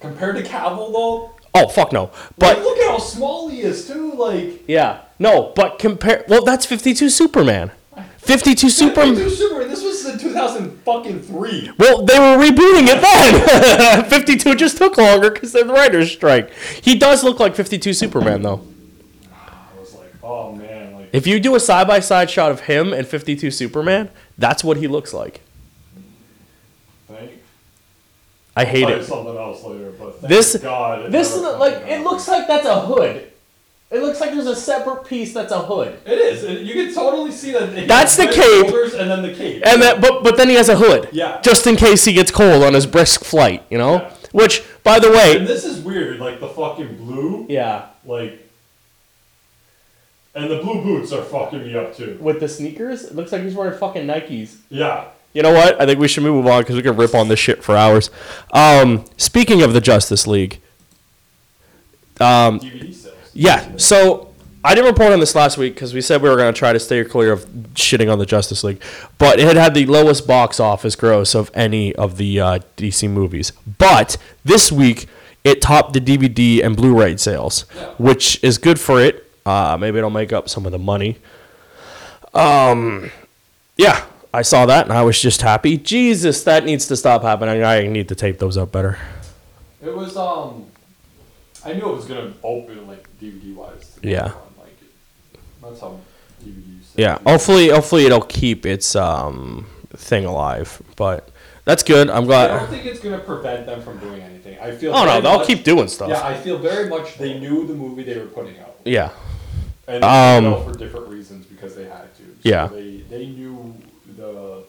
[0.00, 1.32] compared to Cavill though.
[1.52, 2.06] Oh fuck no,
[2.38, 4.12] But but look at how small he is too.
[4.12, 5.00] Like Yeah.
[5.18, 6.24] No, but compare.
[6.28, 7.72] Well, that's 52 Superman.
[8.18, 9.16] 52 Superman.
[9.16, 9.64] Super, Super.
[9.64, 9.89] This was
[10.30, 11.70] in 2000 fucking three.
[11.78, 14.04] Well, they were rebooting it then.
[14.10, 16.52] 52 just took longer because of the writer's strike.
[16.82, 18.62] He does look like 52 Superman, though.
[19.32, 22.60] I was like, oh man, like If you do a side by side shot of
[22.62, 25.40] him and 52 Superman, that's what he looks like.
[27.08, 27.32] thank.
[28.56, 29.04] I hate it.
[29.04, 31.10] Something else later, This- God.
[31.12, 33.29] This is like it looks like that's a hood.
[33.90, 35.98] It looks like there's a separate piece that's a hood.
[36.06, 36.44] It is.
[36.44, 37.76] It- You can totally see that.
[37.76, 38.66] he That's has the red cape.
[38.68, 39.62] shoulders And then the cape.
[39.66, 41.08] And that, but but then he has a hood.
[41.10, 41.40] Yeah.
[41.42, 43.94] Just in case he gets cold on his brisk flight, you know.
[43.94, 44.14] Yeah.
[44.32, 46.20] Which, by the And way, this is weird.
[46.20, 47.46] Like the fucking blue.
[47.48, 48.46] yeah, Like.
[50.36, 52.16] And the blue boots are fucking me up too.
[52.20, 54.58] with the sneakers, it looks like he's wearing fucking Nikes.
[54.68, 55.06] Yeah.
[55.32, 55.80] You know what?
[55.80, 58.10] I think we should move on because we could rip on this shit for hours.
[58.52, 60.60] Um, speaking of the Justice League,
[62.18, 63.09] DVD sales.
[63.34, 63.76] Yeah.
[63.76, 66.58] So I didn't report on this last week because we said we were going to
[66.58, 68.82] try to stay clear of shitting on the Justice League,
[69.18, 73.08] but it had had the lowest box office gross of any of the uh, DC
[73.08, 73.52] movies.
[73.78, 75.06] But this week
[75.44, 77.62] it topped the DVD and Blu-ray sales,
[77.98, 79.26] which is good for it.
[79.46, 81.16] Uh, maybe it'll make up some of the money.
[82.34, 83.10] Um,
[83.78, 85.78] yeah, I saw that and I was just happy.
[85.78, 87.64] Jesus, that needs to stop happening.
[87.64, 88.98] I need to tape those up better.
[89.82, 90.66] It was um.
[91.64, 93.98] I knew it was gonna open like DVD wise.
[94.02, 94.32] Yeah.
[94.58, 94.76] Like,
[95.62, 95.98] that's how
[96.44, 96.86] DVDs.
[96.96, 100.80] Yeah, hopefully, hopefully it'll keep its um thing alive.
[100.96, 101.28] But
[101.64, 102.08] that's good.
[102.10, 102.50] I'm glad.
[102.50, 104.58] I don't think it's gonna prevent them from doing anything.
[104.58, 104.94] I feel.
[104.94, 106.08] Oh no, they'll much- keep doing stuff.
[106.08, 109.10] Yeah, I feel very much they knew the movie they were putting out, Yeah,
[109.86, 112.22] and they Um, for different reasons because they had to.
[112.22, 112.66] So Yeah.
[112.68, 113.74] They they knew
[114.16, 114.64] the.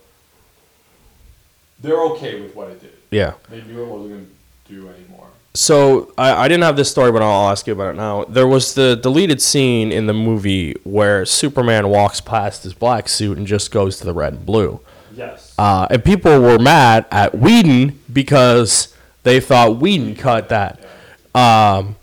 [1.82, 2.94] They're okay with what it did.
[3.10, 3.34] yeah.
[3.50, 4.26] They knew it wasn't gonna
[4.70, 5.28] do anymore.
[5.54, 8.24] So I, I didn't have this story, but I'll ask you about it now.
[8.24, 13.38] There was the deleted scene in the movie where Superman walks past his black suit
[13.38, 14.80] and just goes to the red and blue.
[15.14, 15.54] Yes.
[15.60, 20.80] Uh, and people were mad at Whedon because they thought Whedon cut that.
[21.36, 21.98] Um,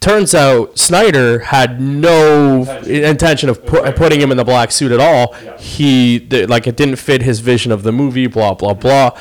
[0.00, 3.04] turns out Snyder had no Intention.
[3.04, 5.34] intention of pu- putting him in the black suit at all.
[5.42, 5.56] Yeah.
[5.58, 8.26] He like it didn't fit his vision of the movie.
[8.26, 9.18] Blah blah blah.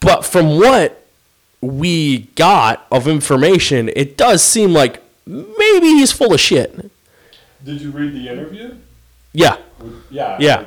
[0.00, 1.03] But from what
[1.64, 6.90] we got of information, it does seem like maybe he's full of shit.
[7.64, 8.76] Did you read the interview?
[9.32, 9.56] Yeah.
[10.10, 10.36] Yeah.
[10.40, 10.66] Yeah.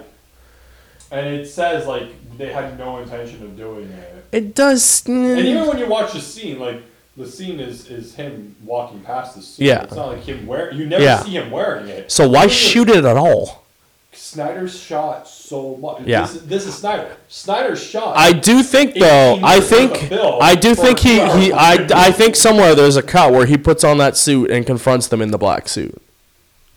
[1.12, 4.26] and it says like they had no intention of doing it.
[4.32, 5.04] It does.
[5.08, 6.82] And even when you watch the scene, like
[7.16, 9.66] the scene is is him walking past the suit.
[9.66, 9.84] Yeah.
[9.84, 10.78] It's not like him wearing.
[10.78, 11.24] You never Yeah.
[11.24, 12.12] see him wearing it.
[12.12, 13.64] So why shoot it at all?
[14.12, 16.02] Snyder's shot so much.
[16.04, 16.22] Yeah.
[16.22, 17.15] This, this is Snyder.
[17.28, 18.17] Snyder's shot.
[18.17, 19.39] I do think though.
[19.43, 21.88] I think I do think he, he I.
[21.93, 25.22] I think somewhere there's a cut where he puts on that suit and confronts them
[25.22, 26.02] in the black suit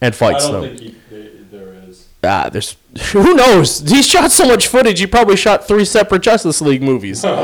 [0.00, 0.76] and I fights don't them.
[0.76, 2.08] think he, there is.
[2.22, 2.76] Ah, there's
[3.12, 3.80] who knows?
[3.80, 5.00] He shot so much footage.
[5.00, 7.22] He probably shot three separate Justice League movies.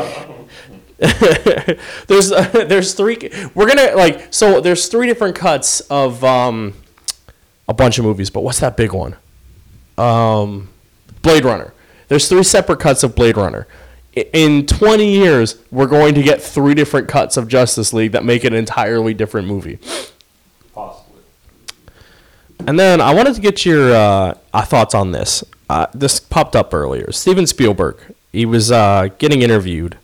[0.98, 3.18] there's uh, there's three.
[3.54, 6.74] We're gonna like so there's three different cuts of um
[7.68, 9.16] a bunch of movies, but what's that big one?
[9.98, 10.68] Um,
[11.22, 11.72] Blade Runner.
[12.08, 13.66] There's three separate cuts of Blade Runner.
[14.14, 18.44] In 20 years, we're going to get three different cuts of Justice League that make
[18.44, 19.78] an entirely different movie.
[20.72, 21.20] Possibly.
[22.66, 25.44] And then I wanted to get your uh, uh, thoughts on this.
[25.68, 27.12] Uh, this popped up earlier.
[27.12, 27.98] Steven Spielberg.
[28.32, 29.98] He was uh, getting interviewed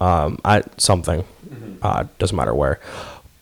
[0.00, 1.24] um, at something.
[1.82, 2.80] Uh, doesn't matter where.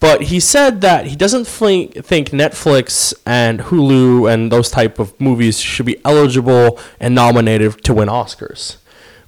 [0.00, 5.60] But he said that he doesn't think, Netflix and Hulu and those type of movies
[5.60, 8.78] should be eligible and nominated to win Oscars.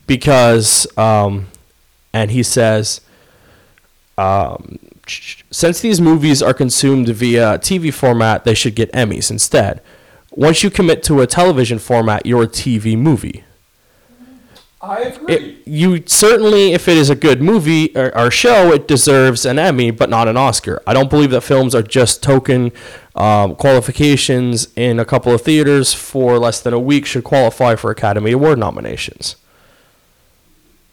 [0.07, 1.49] Because, um,
[2.15, 3.03] and he says,
[5.51, 9.83] since these movies are consumed via TV format, they should get Emmys instead.
[10.31, 13.45] Once you commit to a television format, you're a TV movie.
[14.83, 15.35] I agree.
[15.35, 19.59] It, you certainly, if it is a good movie or, or show, it deserves an
[19.59, 20.83] Emmy, but not an Oscar.
[20.89, 22.73] I don't believe that films are just token
[23.15, 27.93] um, qualifications in a couple of theaters for less than a week should qualify for
[27.93, 29.37] Academy Award nominations.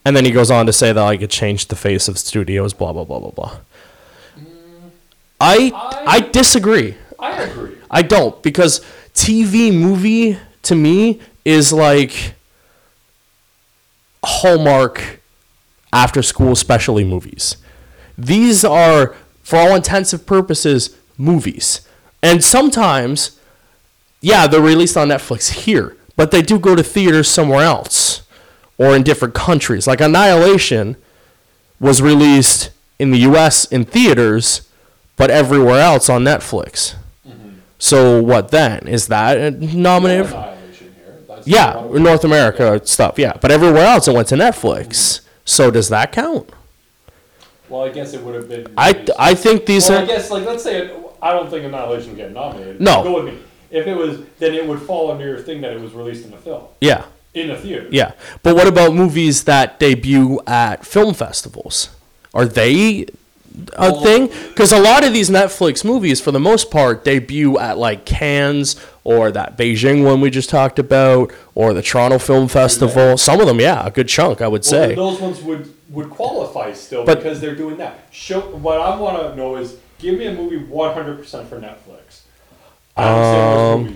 [0.06, 2.74] And then he goes on to say that like it changed the face of studios,
[2.74, 3.58] blah blah blah blah blah.
[5.42, 6.96] I I- I disagree.
[7.18, 7.76] I agree.
[7.92, 8.82] I don't because
[9.14, 12.34] TV movie to me is like
[14.30, 15.20] Hallmark
[15.92, 17.58] after school specialty movies.
[18.18, 21.82] These are for all intensive purposes movies.
[22.22, 23.40] And sometimes
[24.22, 28.24] yeah, they're released on Netflix here, but they do go to theaters somewhere else
[28.78, 29.88] or in different countries.
[29.88, 30.96] Like Annihilation
[31.80, 34.70] was released in the US in theaters,
[35.16, 36.96] but everywhere else on Netflix.
[37.28, 37.60] Mm-hmm.
[37.78, 38.88] So what then?
[38.88, 40.26] Is that a nominated?
[40.26, 40.46] Annihilation here.
[40.46, 40.59] That's
[41.50, 43.18] Yeah, North America stuff.
[43.18, 45.22] Yeah, but everywhere else it went to Netflix.
[45.46, 46.48] So does that count?
[47.70, 48.72] Well, I guess it would have been.
[48.78, 52.10] I, I think these well, I are guess like let's say I don't think Annihilation
[52.10, 52.80] would get nominated.
[52.80, 53.04] No.
[53.04, 53.40] Go with me.
[53.72, 56.34] If it was, then it would fall under your thing that it was released in
[56.34, 57.88] a film yeah in a theater.
[57.92, 58.14] yeah.
[58.44, 61.90] But what about movies that debut at film festivals?
[62.34, 63.08] Are they
[63.78, 64.30] a Well- thing?
[64.50, 68.76] Because a lot of these Netflix movies, for the most part, debut at like Cannes
[69.04, 73.18] or that Beijing one we just talked about, or the Toronto Film Festival.
[73.18, 74.96] Some of them, yeah, a good chunk, I would Well, say.
[74.96, 78.02] those ones would would qualify still But- because they're doing that.
[78.12, 82.20] Show what I want to know is give me a movie 100% for Netflix.
[82.96, 83.96] Um,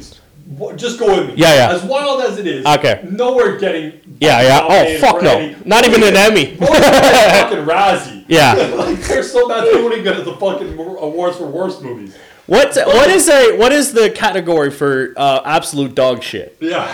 [0.76, 1.36] just go with me.
[1.38, 1.76] Yeah, yeah.
[1.76, 2.66] As wild as it is.
[2.66, 3.06] Okay.
[3.10, 3.94] Nowhere getting.
[4.20, 4.68] Yeah, yeah.
[4.70, 5.38] Oh, fuck no.
[5.38, 6.56] any- Not even an Emmy.
[6.58, 8.26] Fucking Razzie.
[8.28, 8.54] Yeah.
[8.78, 12.16] like they're so not doing good at the fucking awards for worst movies.
[12.46, 16.58] What what is a what is the category for uh, absolute dog shit?
[16.60, 16.94] Yeah.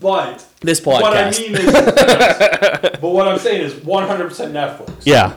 [0.00, 1.02] But This podcast.
[1.02, 1.72] what I mean is,
[3.00, 5.02] but what I'm saying is 100% Netflix.
[5.04, 5.36] Yeah.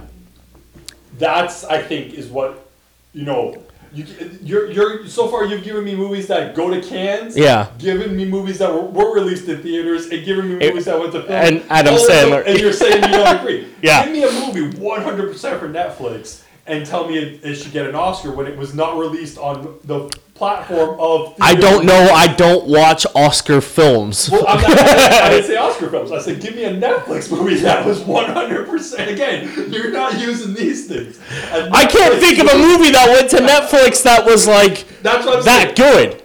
[1.18, 2.66] That's I think is what
[3.14, 3.63] you know.
[3.94, 4.06] You,
[4.42, 7.38] you're, you're so far you've given me movies that go to Cannes.
[7.38, 7.70] Yeah.
[7.78, 11.00] Given me movies that were, were released in theaters and given me It- movies that
[11.00, 11.32] went to film.
[11.34, 12.44] and Adam All Sandler.
[12.46, 13.68] And you're saying you don't agree.
[13.84, 14.06] Yeah.
[14.06, 17.96] Give me a movie 100% for Netflix and tell me it, it should get an
[17.96, 20.10] Oscar when it was not released on the
[20.44, 21.34] platform of.
[21.40, 22.10] I don't know.
[22.14, 24.30] I don't watch Oscar films.
[24.30, 26.12] Well, I'm not, I didn't say Oscar films.
[26.12, 29.08] I said, give me a Netflix movie that was 100%.
[29.08, 31.20] Again, you're not using these things.
[31.52, 35.40] I can't think of a movie that went to Netflix that was like That's what
[35.40, 36.10] I'm that saying.
[36.10, 36.20] good.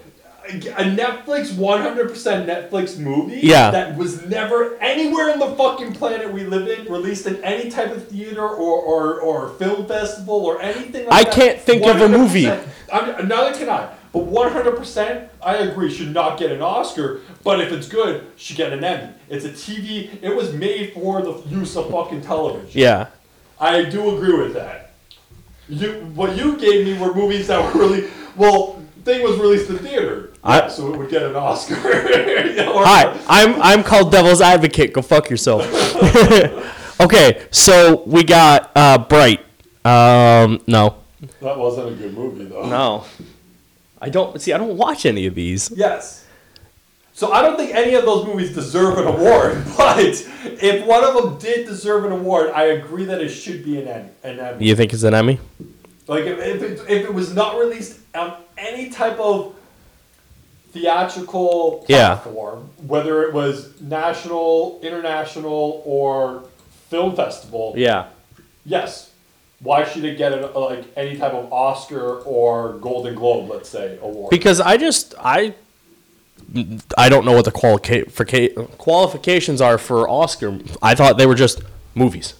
[0.51, 2.11] A Netflix, 100%
[2.47, 3.71] Netflix movie Yeah.
[3.71, 7.91] that was never anywhere in the fucking planet we live in, released in any type
[7.95, 11.33] of theater or, or, or film festival or anything like I that.
[11.35, 12.45] can't think of a movie.
[12.45, 12.67] 100%.
[12.91, 13.95] I'm, neither can I.
[14.13, 17.21] But 100%, I agree, should not get an Oscar.
[17.45, 19.13] But if it's good, should get an Emmy.
[19.29, 20.11] It's a TV.
[20.23, 22.71] It was made for the use of fucking television.
[22.73, 23.09] Yeah.
[23.61, 24.93] I do agree with that.
[25.69, 28.83] You, what you gave me were movies that were really well.
[29.05, 31.75] Thing was released in theater, I- yeah, so it would get an Oscar.
[31.79, 34.93] Or- Hi, I'm I'm called Devil's Advocate.
[34.93, 35.65] Go fuck yourself.
[37.01, 39.39] Okay, so we got uh, Bright.
[39.85, 40.97] Um, no,
[41.41, 42.69] That wasn't a good movie though.
[42.69, 43.05] no,
[44.01, 44.53] I don't see.
[44.53, 45.71] I don't watch any of these.
[45.75, 46.25] Yes.
[47.13, 49.99] So I don't think any of those movies deserve an award, but
[50.45, 53.89] if one of them did deserve an award, I agree that it should be an
[53.89, 54.09] Emmy.
[54.23, 54.67] An Emmy.
[54.67, 55.41] You think it's an Emmy?
[56.07, 59.55] Like if, if, it, if it was not released on any type of
[60.73, 62.15] theatrical Yeah.
[62.17, 66.45] platform, whether it was national, international, or
[66.89, 68.07] film festival, Yeah.
[68.65, 69.08] yes.
[69.61, 74.31] Why should it get like any type of Oscar or Golden Globe, let's say, award?
[74.31, 75.55] Because I just I
[76.97, 80.59] I don't know what the qualica- qualifications are for Oscar.
[80.81, 81.61] I thought they were just
[81.95, 82.35] movies.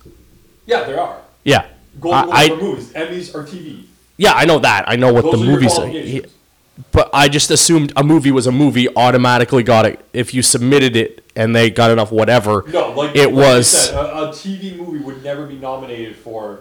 [0.67, 1.19] yeah, there are.
[1.45, 1.67] Yeah.
[2.01, 3.85] Golden Globes I are movies, Emmys are TV.
[4.17, 4.85] yeah, I know that.
[4.89, 5.83] I know what Those the are movies are.
[5.83, 6.33] qualifications.
[6.93, 9.99] But I just assumed a movie was a movie, automatically got it.
[10.13, 13.95] If you submitted it and they got enough whatever, No, like it like was said,
[13.97, 16.61] a, a TV movie would never be nominated for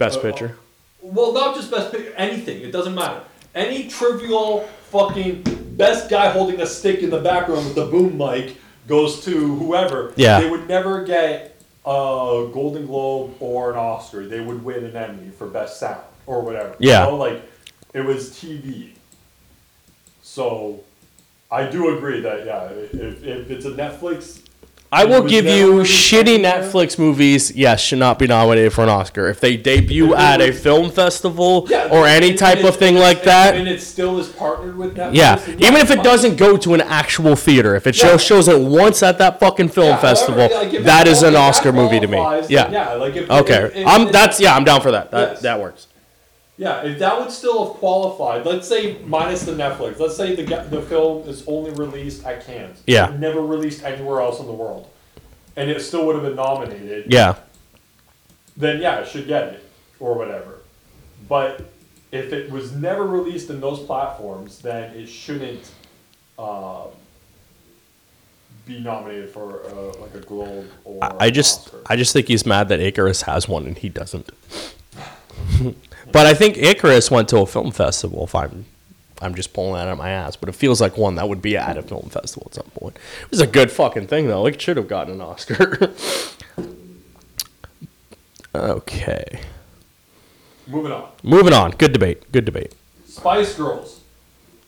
[0.00, 0.56] Best uh, Picture.
[1.02, 2.62] Well, not just best picture, anything.
[2.62, 3.22] It doesn't matter.
[3.54, 5.42] Any trivial fucking
[5.76, 8.56] best guy holding a stick in the background with the boom mic
[8.88, 10.14] goes to whoever.
[10.16, 10.40] Yeah.
[10.40, 14.26] They would never get a Golden Globe or an Oscar.
[14.26, 16.76] They would win an Emmy for best sound or whatever.
[16.78, 17.04] Yeah.
[17.04, 17.42] You know, like
[17.92, 18.92] it was TV.
[20.22, 20.82] So
[21.50, 24.39] I do agree that yeah, if, if it's a Netflix
[24.92, 26.40] I will give you shitty?
[26.40, 27.52] Netflix movies.
[27.54, 29.28] Yes, should not be nominated for an Oscar.
[29.28, 32.96] If they debut at a film festival Yeah, or any and- type and of thing
[32.96, 35.14] like that, and it still is partnered with Netflix.
[35.14, 36.04] Yeah, even if it fine.
[36.04, 38.08] doesn't go to an actual theater, if it Yeah.
[38.08, 41.10] shows shows it once at that fucking film Yeah, however, festival, like, if that it-
[41.12, 42.16] is an Oscar movie to me.
[42.16, 42.90] qualifies, then Yeah.
[42.90, 43.54] yeah, like if Okay.
[43.66, 45.10] if- if- I'm that's yeah, I'm down for that.
[45.12, 45.42] That Yes.
[45.42, 45.86] that works.
[46.60, 50.44] Yeah, if that would still have qualified, let's say minus the Netflix, let's say the
[50.68, 53.16] the film is only released at Cannes, Yeah.
[53.18, 54.86] never released anywhere else in the world,
[55.56, 57.36] and it still would have been nominated, Yeah.
[58.58, 59.64] then yeah, it should get it
[60.00, 60.58] or whatever.
[61.26, 61.62] But
[62.12, 65.70] if it was never released in those platforms, then it shouldn't
[66.38, 66.88] um,
[68.66, 71.80] be nominated for uh, like a Globe or I, I just Oscar.
[71.86, 74.28] I just think he's mad that Icarus has one and he doesn't.
[76.12, 78.24] but I think Icarus went to a film festival.
[78.24, 78.66] If I'm
[79.22, 81.42] I'm just pulling that out of my ass, but it feels like one that would
[81.42, 82.96] be at a film festival at some point.
[83.22, 84.46] It was a good fucking thing though.
[84.46, 85.92] It should have gotten an Oscar.
[88.54, 89.40] okay.
[90.66, 91.72] Moving on, Moving on.
[91.72, 92.30] Good debate.
[92.32, 92.74] Good debate.
[93.06, 94.00] Spice Girls.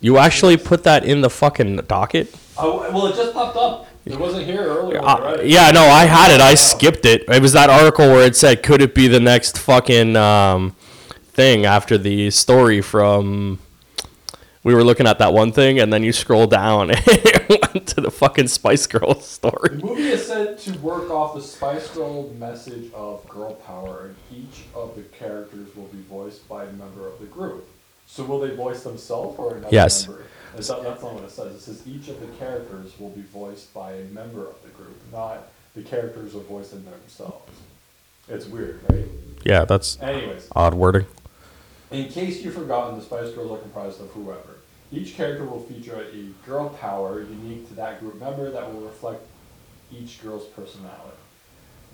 [0.01, 2.35] You actually put that in the fucking docket?
[2.59, 3.87] Oh, well, it just popped up.
[4.05, 5.01] It wasn't here earlier.
[5.01, 5.47] Uh, it.
[5.47, 6.41] yeah, no, I had it.
[6.41, 7.23] I skipped it.
[7.29, 10.75] It was that article where it said, "Could it be the next fucking um,
[11.33, 13.59] thing after the story from?"
[14.65, 17.89] We were looking at that one thing, and then you scroll down and it went
[17.89, 19.71] to the fucking Spice Girls story.
[19.71, 24.17] The movie is said to work off the Spice Girl message of girl power, and
[24.41, 27.69] each of the characters will be voiced by a member of the group.
[28.07, 30.07] So will they voice themselves or another Yes.
[30.07, 30.23] member?
[30.55, 31.55] That's not, that's not what it says.
[31.55, 34.95] It says each of the characters will be voiced by a member of the group,
[35.11, 37.51] not the characters are voicing themselves.
[38.29, 39.07] It's weird, right?
[39.45, 41.07] Yeah, that's Anyways, odd wording.
[41.93, 44.57] In case you've forgotten, the Spice Girls are comprised of whoever.
[44.91, 49.23] Each character will feature a girl power unique to that group member that will reflect
[49.91, 51.17] each girl's personality.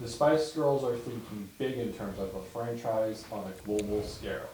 [0.01, 4.49] The Spice Girls are thinking big in terms of a franchise on a global scale.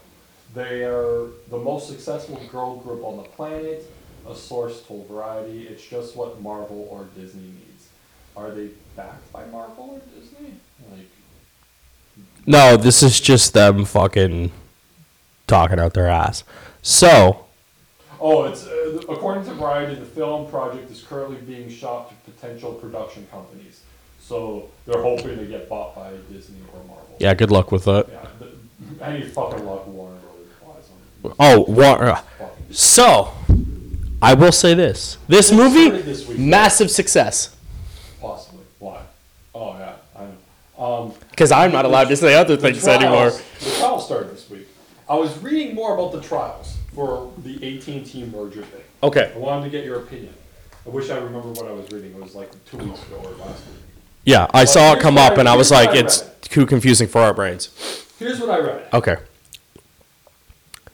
[0.55, 3.91] They are the most successful girl group on the planet,
[4.29, 5.67] a source told Variety.
[5.67, 7.89] It's just what Marvel or Disney needs.
[8.37, 10.55] Are they backed by Marvel or Disney?
[10.91, 11.09] Like,
[12.47, 14.51] No, this is just them fucking
[15.55, 16.43] talking out their ass.
[16.83, 17.41] So,
[18.21, 22.73] Oh, it's uh, according to Variety, the film project is currently being shot to potential
[22.73, 23.83] production companies.
[24.21, 27.17] So they're hoping to get bought by Disney or Marvel.
[27.21, 28.07] yeah, good luck with that.
[28.11, 29.07] Yeah.
[29.07, 30.17] Any fucking luck Warner
[30.63, 30.89] Brothers
[31.23, 31.35] buys.
[31.39, 33.31] Oh, War- Fucking- so
[34.23, 36.39] I will say this: this It movie, this week.
[36.39, 37.55] massive success.
[38.21, 38.65] Possibly.
[38.79, 39.03] Why?
[39.55, 40.85] Oh yeah, I know.
[40.87, 43.31] Um, Because I'm not allowed to say other the things anymore.
[43.31, 44.34] The trials started.
[45.15, 48.81] I was reading more about the trials for the AT&T merger thing.
[49.01, 49.31] Okay.
[49.33, 50.35] I wanted to get your opinion.
[50.85, 52.11] I wish I remember what I was reading.
[52.15, 53.77] It was like two weeks ago or last week.
[54.25, 57.33] Yeah, I saw it come up and I was like, it's too confusing for our
[57.33, 57.69] brains.
[58.19, 58.89] Here's what I read.
[58.93, 59.17] Okay.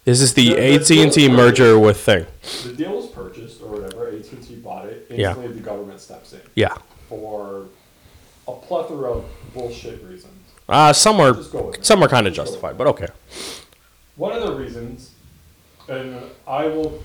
[0.04, 2.26] This is the The- the AT and T deal- merger with thing.
[2.64, 4.09] The deal was purchased or whatever.
[4.09, 5.06] AT&T bought it.
[5.09, 5.28] Yeah.
[5.30, 6.76] Instantly, the government steps in Yeah.
[7.09, 7.68] for
[8.46, 10.35] a plethora of bullshit reasons.
[10.68, 11.87] Uh, some are Just go with it.
[11.87, 13.09] some are kind of justified, but okay.
[14.20, 15.14] One of the reasons,
[15.88, 16.14] and
[16.46, 17.02] I will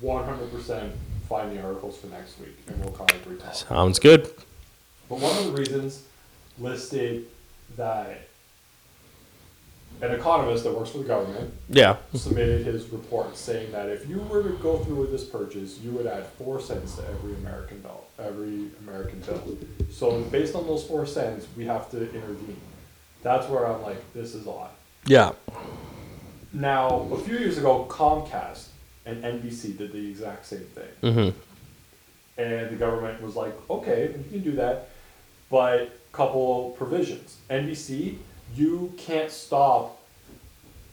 [0.00, 0.90] 100%
[1.28, 3.52] find the articles for next week, and we'll kind of retell.
[3.52, 4.30] Sounds good.
[5.08, 6.04] But one of the reasons
[6.60, 7.26] listed
[7.76, 8.20] that
[10.00, 11.96] an economist that works for the government Yeah.
[12.14, 15.90] submitted his report saying that if you were to go through with this purchase, you
[15.90, 19.58] would add four cents to every American bill, every American bill.
[19.90, 22.60] So based on those four cents, we have to intervene.
[23.24, 24.70] That's where I'm like, this is odd.
[25.06, 25.32] Yeah.
[26.52, 28.66] Now, a few years ago, Comcast
[29.06, 30.88] and NBC did the exact same thing.
[31.02, 31.38] Mm-hmm.
[32.40, 34.88] And the government was like, okay, you can do that,
[35.50, 37.38] but couple provisions.
[37.48, 38.16] NBC,
[38.56, 40.00] you can't stop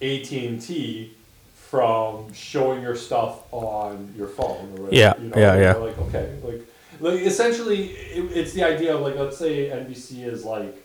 [0.02, 1.14] AT&T
[1.56, 4.96] from showing your stuff on your phone or whatever.
[4.96, 5.74] Yeah, you yeah, yeah.
[5.74, 6.62] They're Like, okay, like,
[7.00, 10.76] like essentially, it, it's the idea of like, let's say NBC is like,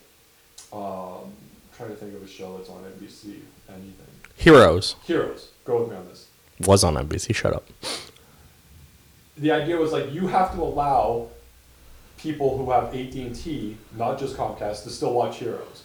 [0.72, 1.32] um,
[1.82, 3.94] trying to think of a show that's on NBC, anything.
[4.36, 6.28] Heroes Heroes, go with me on this.
[6.66, 7.34] was on NBC.
[7.34, 7.68] Shut up.
[9.36, 11.28] the idea was like you have to allow
[12.18, 15.82] people who have AT&T, not just Comcast, to still watch Heroes,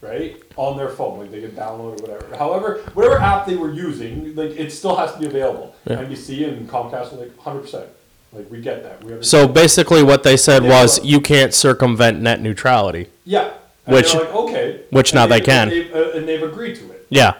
[0.00, 0.42] right?
[0.56, 2.36] On their phone, like they can download or whatever.
[2.36, 5.74] However, whatever app they were using, like it still has to be available.
[5.86, 5.96] Yeah.
[6.04, 7.86] NBC and Comcast were like 100%.
[8.32, 9.04] Like we get that.
[9.04, 9.26] We understand.
[9.26, 13.08] So basically, what they said was you can't circumvent net neutrality.
[13.24, 13.52] yeah.
[13.86, 14.53] And Which- they're like, okay.
[14.90, 15.68] Which And now they they've- can.
[15.68, 17.06] they've, uh, and they've agreed to it.
[17.10, 17.34] Yeah.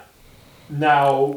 [0.70, 1.37] Now,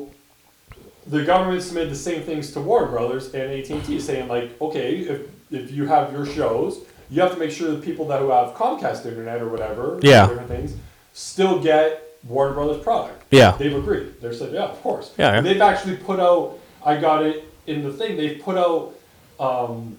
[1.06, 4.60] the government submitted the same things to Warner Brothers and AT and T, saying like,
[4.62, 8.19] okay, if if you have your shows, you have to make sure the people that
[8.19, 10.28] who have Comcast internet or whatever, Yeah.
[10.28, 10.73] different things,
[11.13, 13.23] still get Warner Brothers product.
[13.32, 13.56] Yeah.
[13.58, 14.19] they've agreed.
[14.21, 15.12] They said, yeah, of course.
[15.17, 15.38] Yeah, yeah.
[15.38, 16.60] And they've actually put out.
[16.86, 18.17] I got it in the thing.
[18.17, 18.93] They've put out
[19.39, 19.97] um,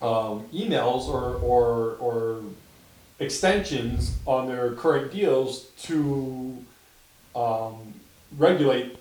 [0.00, 2.40] um, emails or or or
[3.20, 6.56] extensions on their current deals to
[7.36, 7.94] um,
[8.36, 8.96] regulate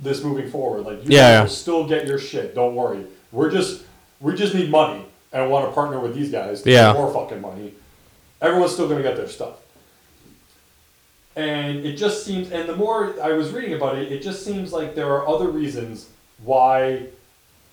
[0.00, 0.82] this moving forward.
[0.86, 1.40] Like you Yeah, guys yeah.
[1.42, 2.54] will still get your shit.
[2.54, 3.04] Don't worry.
[3.32, 3.82] We're just
[4.20, 6.92] we just need money and want to partner with these guys to Yeah.
[6.92, 7.74] more fucking money.
[8.40, 9.56] Everyone's still gonna get their stuff.
[11.36, 14.72] And it just seems, and the more I was reading about it, it just seems
[14.72, 16.08] like there are other reasons
[16.42, 17.06] why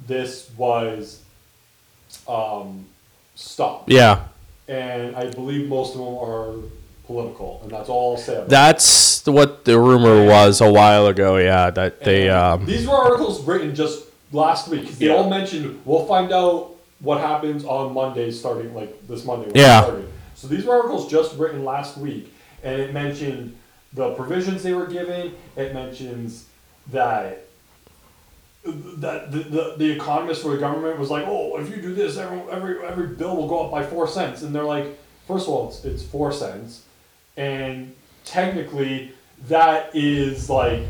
[0.06, 1.22] this was
[2.28, 2.86] um,
[3.34, 3.90] stopped.
[3.90, 4.26] Yeah.
[4.68, 6.56] And I believe most of them are
[7.06, 8.34] political, and that's all I'll say.
[8.34, 8.50] About it.
[8.50, 11.38] That's what the rumor was a while ago.
[11.38, 12.30] Yeah, that they.
[12.30, 14.90] Um, These were articles written just last week.
[14.98, 15.16] They Yeah.
[15.16, 19.48] all mentioned we'll find out what happens on Monday, starting like this Monday.
[19.48, 19.84] When Yeah.
[19.84, 20.08] Started.
[20.36, 23.56] So these were articles just written last week, and it mentioned
[23.94, 25.34] the provisions they were given.
[25.56, 26.46] It mentions
[26.92, 27.45] that
[28.66, 32.18] that the, the, the economist for the government was like, oh, if you do this,
[32.18, 34.98] every, every every bill will go up by four cents, and they're like,
[35.28, 36.84] first of all, it's, it's four cents,
[37.38, 39.14] and technically
[39.48, 40.82] that is like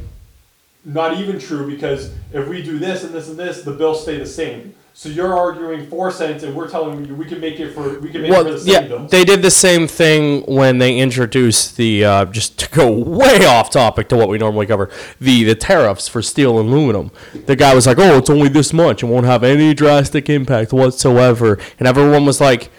[0.85, 4.17] not even true because if we do this and this and this, the bills stay
[4.17, 4.75] the same.
[4.97, 8.09] So you're arguing four cents, and we're telling you we can make it for we
[8.09, 10.97] can make it for well, the same yeah, they did the same thing when they
[10.97, 15.43] introduced the uh, just to go way off topic to what we normally cover the
[15.43, 17.11] the tariffs for steel and aluminum.
[17.45, 20.71] The guy was like, "Oh, it's only this much and won't have any drastic impact
[20.71, 22.71] whatsoever," and everyone was like.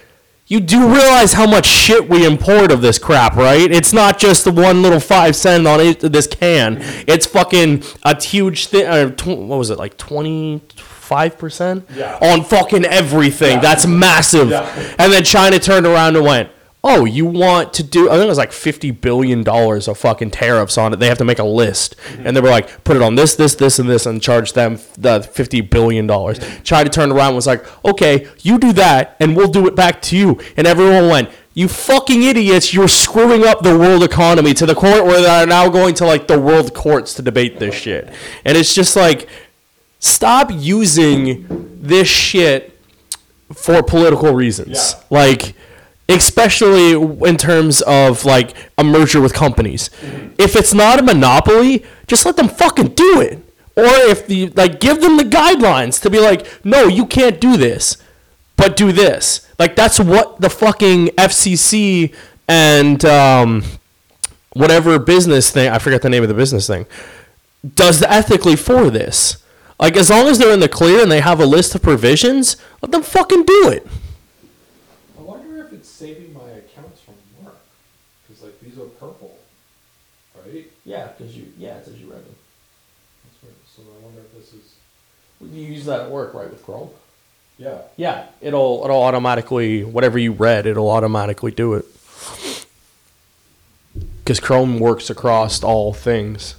[0.48, 3.68] You do realize how much shit we import of this crap, right?
[3.68, 6.76] It's not just the one little five cent on it, this can.
[7.08, 8.86] It's fucking a huge thing.
[8.86, 10.62] Uh, tw- what was it like twenty
[11.06, 12.18] five percent Yeah.
[12.20, 13.56] on fucking everything?
[13.56, 13.60] Yeah.
[13.60, 14.50] That's massive.
[14.50, 14.94] Yeah.
[14.98, 16.50] And then China turned around and went,
[16.82, 18.08] "Oh, you want to do?
[18.08, 21.00] I think it was like fifty billion dollars of fucking tariffs on it.
[21.00, 22.26] They have to make a list, mm-hmm.
[22.26, 24.78] and they were like, put it on this, this, this, and this, and charge them
[24.98, 26.62] the fifty billion dollars." Mm-hmm.
[26.62, 30.02] China turned around and was like, "Okay, you do that, and we'll do it back
[30.02, 31.28] to you." And everyone went.
[31.58, 32.74] You fucking idiots!
[32.74, 36.28] You're screwing up the world economy to the point where they're now going to like
[36.28, 38.12] the world courts to debate this shit.
[38.44, 39.26] And it's just like,
[39.98, 41.46] stop using
[41.80, 42.78] this shit
[43.52, 44.94] for political reasons.
[44.94, 45.02] Yeah.
[45.18, 45.54] Like,
[46.08, 46.92] especially
[47.28, 49.90] in terms of like a merger with companies.
[50.38, 53.38] If it's not a monopoly, just let them fucking do it.
[53.76, 57.56] Or if the like, give them the guidelines to be like, no, you can't do
[57.56, 57.98] this,
[58.56, 59.46] but do this.
[59.58, 62.14] Like that's what the fucking FCC
[62.48, 63.64] and um,
[64.52, 66.86] whatever business thing I forget the name of the business thing
[67.74, 69.42] does ethically for this.
[69.78, 72.56] Like as long as they're in the clear and they have a list of provisions,
[72.80, 73.86] let them fucking do it.
[75.18, 77.14] I wonder if it's saving my accounts from
[77.44, 77.58] work
[78.26, 79.36] because like these are purple,
[80.44, 80.66] right?
[80.84, 82.34] Yeah, because you yeah, it says you read them.
[83.24, 83.54] That's weird.
[83.74, 84.76] So I wonder if this is
[85.40, 86.88] You use that at work, right, with Chrome?
[87.58, 87.82] yeah.
[87.96, 91.84] Yeah, it'll it'll automatically whatever you read, it'll automatically do it.
[94.18, 96.56] Because Chrome works across all things.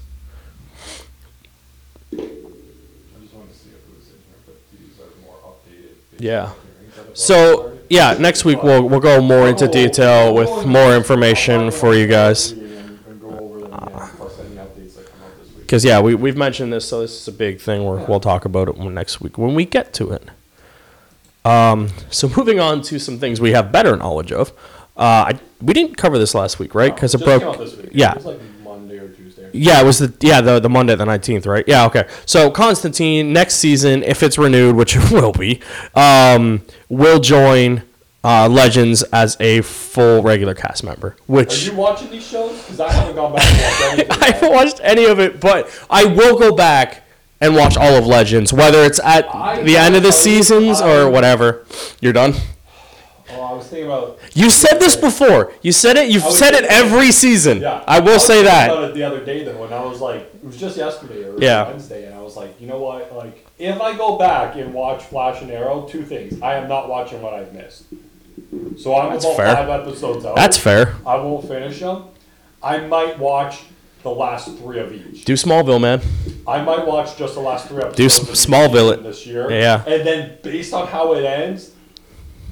[2.13, 5.95] I just wanted to see if it was in here, but these are more updated.
[6.19, 6.51] Yeah.
[6.87, 10.93] Is that a So- yeah, next week we'll we'll go more into detail with more
[10.95, 12.51] information for you guys.
[12.51, 15.57] And, and go over them again, plus any updates that come out this week.
[15.61, 17.85] Because yeah, we we've mentioned this, so this is a big thing.
[17.85, 20.23] We're, we'll talk about it next week when we get to it.
[21.45, 24.49] Um, so moving on to some things we have better knowledge of.
[24.97, 26.93] Uh, I, we didn't cover this last week, right?
[26.93, 27.41] Because it Just broke.
[27.43, 27.89] came out this week.
[27.93, 28.11] Yeah.
[28.11, 28.39] It was like
[29.53, 31.63] Yeah, it was the yeah the the Monday the nineteenth, right?
[31.67, 32.07] Yeah, okay.
[32.25, 35.61] So Constantine next season, if it's renewed, which it will be,
[35.95, 37.83] um, will join
[38.23, 41.15] uh, Legends as a full regular cast member.
[41.27, 42.61] Which Are you watching these shows?
[42.61, 43.43] Because I haven't gone back
[43.99, 44.21] and watched.
[44.23, 47.03] I haven't watched any of it, but I will go back
[47.39, 50.33] and watch all of Legends, whether it's at I the end of the gotta tell
[50.33, 51.65] you, seasons I- or whatever.
[52.01, 52.33] You're done.
[53.37, 54.17] Oh, I was thinking about.
[54.33, 55.53] You said this before.
[55.61, 56.09] You said it.
[56.09, 57.61] You've I was said it thinking- every season.
[57.61, 57.83] Yeah.
[57.87, 58.69] I will was say thinking that.
[58.71, 61.35] About it the other day though, and I was like, it was just yesterday or
[61.39, 61.67] Yeah.
[61.67, 63.13] Wednesday, and I was like, you know what?
[63.15, 66.89] Like, if I go back and watch Flash and Arrow, two things: I am not
[66.89, 67.83] watching what I've missed.
[68.77, 69.55] So I'm That's about fair.
[69.55, 70.35] five episodes out.
[70.35, 70.95] That's fair.
[71.05, 72.05] I won't finish them.
[72.61, 73.61] I might watch
[74.03, 75.25] the last three of each.
[75.25, 76.01] Do Smallville, man.
[76.47, 77.97] I might watch just the last three episodes.
[77.97, 79.51] Do of each Smallville this year.
[79.51, 79.83] Yeah.
[79.85, 81.71] And then based on how it ends,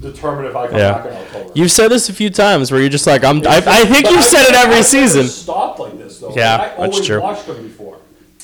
[0.02, 0.92] determine if I come Yeah.
[0.94, 1.52] back in October.
[1.56, 3.46] You've said this a few times where you're just like, I'm.
[3.48, 5.28] I, I think But you've said it I've every never season.
[5.28, 6.34] Stopped like this though.
[6.36, 7.22] Yeah, I that's always true.
[7.22, 7.98] watched them before,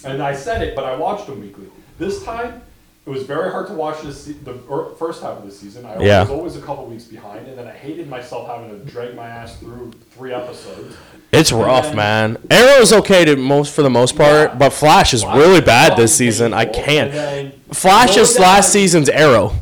[0.05, 1.65] and I said it, but I watched them weekly.
[1.99, 2.61] This time,
[3.05, 5.85] it was very hard to watch this se- the er, first half of the season.
[5.85, 6.21] I Yeah.
[6.21, 9.27] was always a couple weeks behind, and then I hated myself having to drag my
[9.27, 10.95] ass through three episodes.
[11.31, 12.37] It's rough, then- man.
[12.49, 14.55] Arrow's okay to most for the most part, Yeah.
[14.57, 16.53] but Flash is really bad this season.
[16.53, 17.53] I can't.
[17.73, 19.53] Flash is last season's Arrow.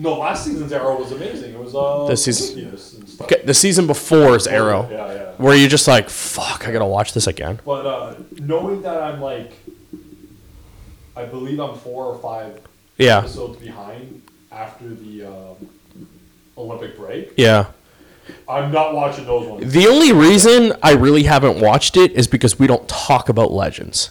[0.00, 1.52] No, last season's Arrow was amazing.
[1.52, 3.26] It was uh, This season- Prometheus and stuff.
[3.32, 5.32] Okay, the season before is Arrow, Yeah, yeah.
[5.36, 7.60] where you're just like, fuck, I gotta watch this again.
[7.64, 9.52] But uh, knowing that I'm like,
[11.16, 12.60] I believe I'm four or five
[12.96, 15.68] Yeah, episodes behind after the um,
[16.56, 17.32] Olympic break.
[17.36, 17.66] yeah.
[18.48, 19.72] I'm not watching those ones.
[19.72, 24.10] The only reason I really haven't watched it is because we don't talk about Legends.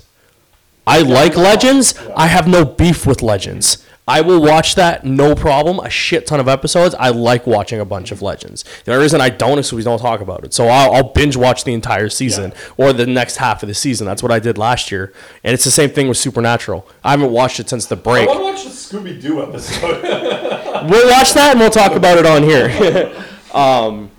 [0.85, 1.93] I like Legends.
[2.17, 3.85] I have no beef with Legends.
[4.09, 5.79] I will watch that, no problem.
[5.79, 6.95] A shit ton of episodes.
[6.95, 8.65] I like watching a bunch of Legends.
[8.83, 10.51] The only reason I don't is because we don't talk about it.
[10.51, 14.07] So I'll, I'll binge watch the entire season or the next half of the season.
[14.07, 15.13] That's what I did last year.
[15.43, 16.87] And it's the same thing with Supernatural.
[17.03, 18.27] I haven't watched it since the break.
[18.27, 20.01] I want to watch the Scooby Doo episode.
[20.89, 23.13] we'll watch that and we'll talk about it on here.
[23.53, 24.09] um,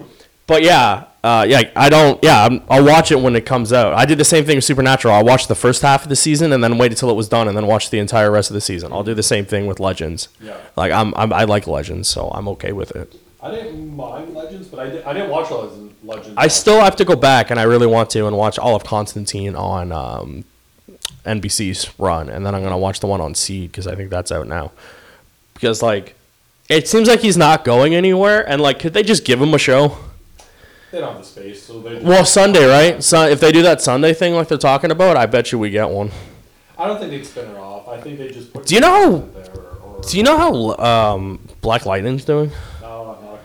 [0.47, 2.23] but yeah, uh, yeah, I don't.
[2.23, 3.93] Yeah, I'm, I'll watch it when it comes out.
[3.93, 5.15] I did the same thing with Supernatural.
[5.15, 7.47] I watched the first half of the season and then wait until it was done
[7.47, 8.93] and then watch the entire rest of the season.
[8.93, 10.29] I'll do the same thing with Legends.
[10.41, 10.57] Yeah.
[10.77, 13.15] Like I'm, I'm I like Legends, so I'm okay with it.
[13.43, 15.95] I didn't mind Legends, but I, did, I didn't watch Legends.
[16.03, 16.35] Legends.
[16.39, 18.85] I still have to go back and I really want to and watch all of
[18.85, 20.45] Constantine on um,
[21.27, 24.33] NBC's run, and then I'm gonna watch the one on Seed because I think that's
[24.33, 24.73] out now.
[25.53, 26.15] Because like,
[26.71, 29.59] it seems like he's not going anywhere, and like, could they just give him a
[29.59, 29.99] show?
[30.91, 31.99] They don't have the space, so they.
[32.03, 33.03] Well, Sunday, right?
[33.03, 35.71] So if they do that Sunday thing like they're talking about, I bet you we
[35.71, 36.11] get one.
[36.79, 37.89] I don't think they'd spin her off.
[37.89, 38.67] I think they just put.
[38.67, 42.51] Do you know- There or, or, Do you know how um, Black Lightning's doing?
[42.81, 43.41] No, I'm not.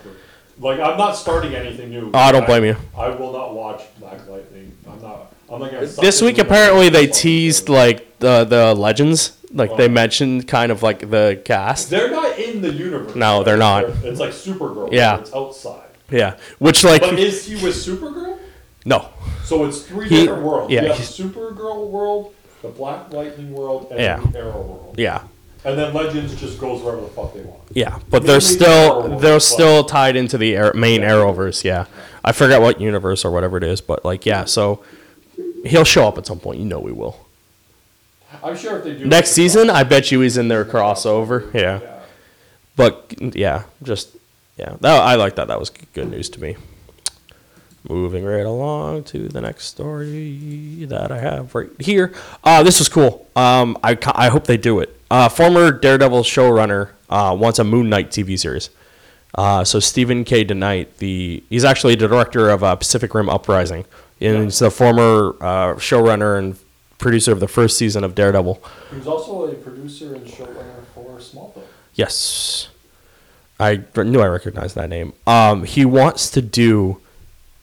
[0.59, 2.11] Like I'm not starting anything new.
[2.13, 2.77] Oh, I don't blame you.
[2.97, 4.71] I will not watch Black Lightning.
[4.89, 5.33] I'm not.
[5.51, 5.85] I'm not gonna.
[5.85, 9.89] This week, apparently, they teased like the the legends, like they Oh.
[9.89, 11.89] mentioned kind of like the cast.
[11.89, 13.15] They're not in the universe.
[13.15, 13.83] No, they're not.
[14.03, 14.91] It's like Supergirl.
[14.93, 15.19] Yeah.
[15.19, 15.84] It's outside.
[16.11, 18.37] Yeah, which like But is he with Supergirl?
[18.85, 19.07] no,
[19.43, 20.71] So it's three He- different worlds.
[20.71, 24.19] yeah, You have he's- Supergirl world, the Black Lightning world, and Yeah.
[24.31, 24.95] the Arrow world.
[24.97, 25.21] yeah.
[25.63, 27.61] And then Legends just goes wherever the fuck they want.
[27.73, 31.01] Yeah, but they're Maybe still Arrowverse, they're but- still tied into the Ar- main.
[31.01, 31.63] Arrowverse.
[31.63, 31.85] Yeah,
[32.23, 34.81] I forget what universe or whatever it is, but like yeah, so
[35.65, 36.59] he'll show up at some point.
[36.59, 37.17] You know we will.
[38.43, 41.51] I'm sure if they do Next season, I bet you he's in their crossover.
[41.53, 41.89] Yeah, yeah.
[42.75, 44.09] but yeah, just
[44.57, 45.47] yeah, that, I like that.
[45.47, 46.55] That was good news to me.
[47.87, 52.13] Moving right along to the next story that I have right here.
[52.43, 53.27] Uh, this was cool.
[53.35, 54.99] Um, I, I hope they do it.
[55.11, 58.69] Uh, former Daredevil showrunner uh, wants a Moon Knight TV series.
[59.35, 60.45] Uh, so Stephen K.
[60.45, 63.85] DeKnight, the he's actually the director of uh, Pacific Rim Uprising,
[64.21, 66.57] and he's the former uh, showrunner and
[66.97, 68.63] producer of the first season of Daredevil.
[68.91, 71.63] He was also a producer and showrunner for Smallville.
[71.93, 72.69] Yes,
[73.59, 75.13] I knew I recognized that name.
[75.25, 76.97] Um, he wants to do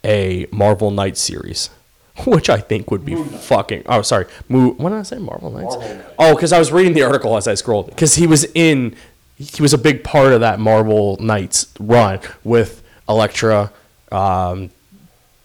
[0.05, 1.69] a Marvel Knight series,
[2.27, 3.83] which I think would be fucking.
[3.87, 5.19] Oh, sorry, Mo- What did I say?
[5.19, 5.77] Marvel Knights.
[5.77, 6.01] Marvel.
[6.19, 7.87] Oh, because I was reading the article as I scrolled.
[7.91, 8.97] Because he was in,
[9.37, 13.71] he was a big part of that Marvel Knights run with Elektra,
[14.11, 14.71] um,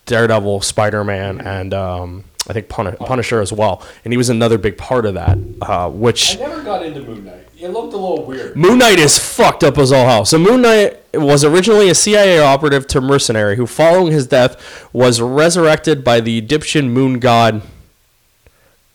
[0.06, 3.86] Daredevil, Spider Man, and um, I think Pun- Punisher as well.
[4.06, 6.38] And he was another big part of that, uh, which.
[6.38, 7.47] I never got into Moon Knight.
[7.60, 8.56] It looked a little weird.
[8.56, 10.26] Moon Knight is fucked up as all hell.
[10.26, 15.20] So Moon Knight, was originally a CIA operative to mercenary who, following his death, was
[15.20, 17.62] resurrected by the Egyptian moon god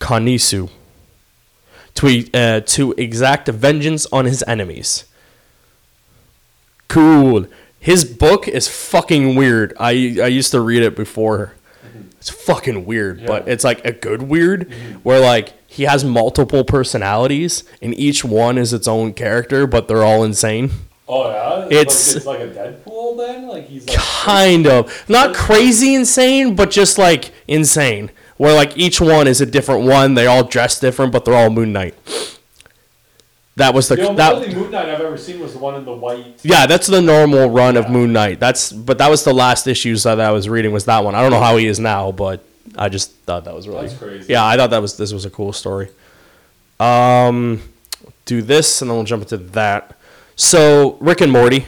[0.00, 0.70] Khonshu
[1.94, 5.04] to, uh, to exact vengeance on his enemies.
[6.88, 7.46] Cool.
[7.78, 9.74] His book is fucking weird.
[9.80, 11.54] I I used to read it before.
[12.18, 17.64] It's fucking weird, but it's like a good weird where like he has multiple personalities
[17.80, 20.70] and each one is its own character, but they're all insane.
[21.08, 23.48] Oh yeah, It's- like, it's like a Deadpool then.
[23.48, 25.04] Like he's like Kind of.
[25.08, 28.10] Not crazy insane, but just like insane.
[28.36, 30.14] Where like each one is a different one.
[30.14, 31.94] They all dress different, but they're all Moon Knight.
[33.56, 35.74] That was the You know, that only Moon Knight I've ever seen was the one
[35.74, 36.40] in the white.
[36.42, 38.40] Yeah, that's the normal run of Moon Knight.
[38.40, 41.14] That's but that was the last issues that I was reading was that one.
[41.14, 42.42] I don't know how he is now, but
[42.76, 44.32] I just thought that was really That's crazy.
[44.32, 45.90] Yeah, I thought that was this was a cool story.
[46.80, 47.62] Um,
[48.24, 49.96] do this and then we'll jump into that.
[50.36, 51.66] So Rick and Morty,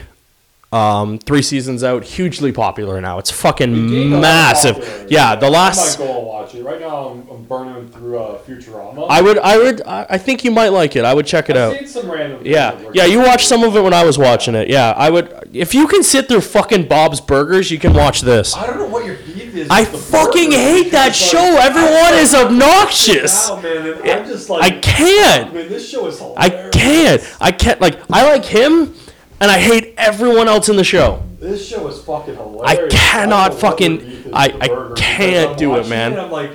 [0.75, 3.17] um, three seasons out, hugely popular now.
[3.19, 5.07] It's fucking a lot of massive.
[5.09, 5.99] Yeah, the I last.
[5.99, 6.63] might go and watch it.
[6.63, 9.07] Right now, I'm, I'm burning through uh, Futurama.
[9.09, 11.05] I would, I would, I I think you might like it.
[11.05, 11.77] I would check it I've out.
[11.79, 12.41] seen some random.
[12.45, 13.05] Yeah, yeah.
[13.05, 14.67] You watched some of it when I was watching it.
[14.69, 15.49] Yeah, I would.
[15.53, 18.55] If you can sit through fucking Bob's Burgers, you can watch this.
[18.55, 19.67] I don't know what your beef is.
[19.69, 21.37] I fucking hate that show.
[21.37, 23.49] like- Everyone is obnoxious.
[23.49, 25.53] Now, man, I'm just like I can't.
[25.53, 27.21] Man, this show is I can't.
[27.39, 27.79] I can't.
[27.79, 28.93] Like, I like him,
[29.41, 31.21] and I hate everyone else in the show.
[31.39, 32.93] This show is fucking hilarious.
[32.93, 36.17] I cannot what fucking- your beef is I- I can't do it, man.
[36.19, 36.51] I'm like,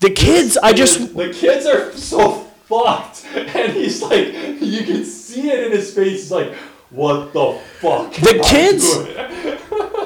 [0.00, 1.16] The kids, I just.
[1.16, 4.28] the kids are so fucked, and he's like,
[4.60, 6.12] you can see it in his face.
[6.22, 6.52] He's like,
[6.90, 8.12] what the fuck?
[8.14, 8.94] The I kids-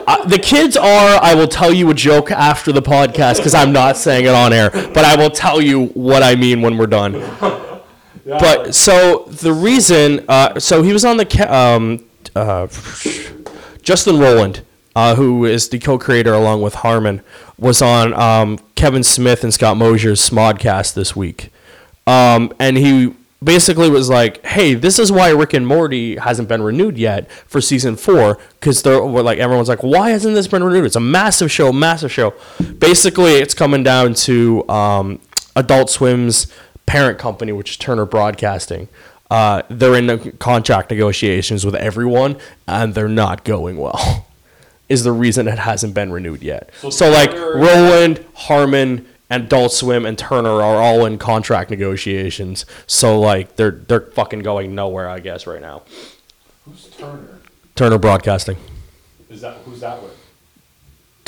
[0.06, 1.18] Uh, the kids are.
[1.22, 4.52] I will tell you a joke after the podcast because I'm not saying it on
[4.52, 7.14] air, but I will tell you what I mean when we're done.
[8.38, 12.04] But so the reason, uh, so he was on the ca- um,
[12.36, 12.66] uh,
[13.82, 14.60] Justin Roiland,
[14.94, 17.22] uh, who is the co-creator along with Harmon,
[17.58, 21.50] was on um, Kevin Smith and Scott Mosier's Smodcast this week,
[22.06, 26.62] um, and he basically was like, "Hey, this is why Rick and Morty hasn't been
[26.62, 30.84] renewed yet for season four because they're like everyone's like, why hasn't this been renewed?
[30.84, 32.34] It's a massive show, massive show.
[32.78, 35.18] Basically, it's coming down to um,
[35.56, 36.46] Adult Swim's
[36.86, 38.88] parent company, which is Turner Broadcasting.
[39.30, 42.36] Uh, they're in the contract negotiations with everyone,
[42.68, 44.26] and they're not going well.
[44.88, 46.68] Is the reason it hasn't been renewed yet.
[46.80, 52.66] So, So like Roiland, Harmon, and Adult Swim and Turner are all in contract negotiations.
[52.86, 55.82] So like they're they're fucking going nowhere, I guess, right now.
[56.66, 57.40] who's Turner?
[57.74, 58.58] Turner Broadcasting.
[59.30, 60.14] Is that who's that with?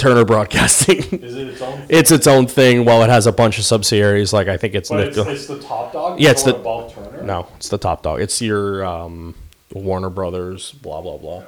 [0.05, 0.98] Turner Broadcasting.
[0.98, 1.82] Is it its own?
[1.88, 2.84] it's its own thing.
[2.84, 5.59] While it has a bunch of subsidiaries, like I think it's, but it's, it's the
[5.61, 6.20] top dog.
[6.20, 7.22] Yeah, it's the- above Turner.
[7.22, 8.20] no, it's the top dog.
[8.20, 9.34] It's your um,
[9.72, 11.44] Warner Brothers, blah blah blah.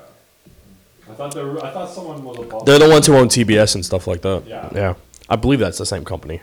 [1.08, 1.44] I thought there.
[1.44, 2.64] Were, I thought someone was above.
[2.64, 4.44] They're the ones who own TBS and stuff like that.
[4.46, 4.70] Yeah.
[4.74, 4.94] Yeah.
[5.28, 6.40] I believe that's the same company.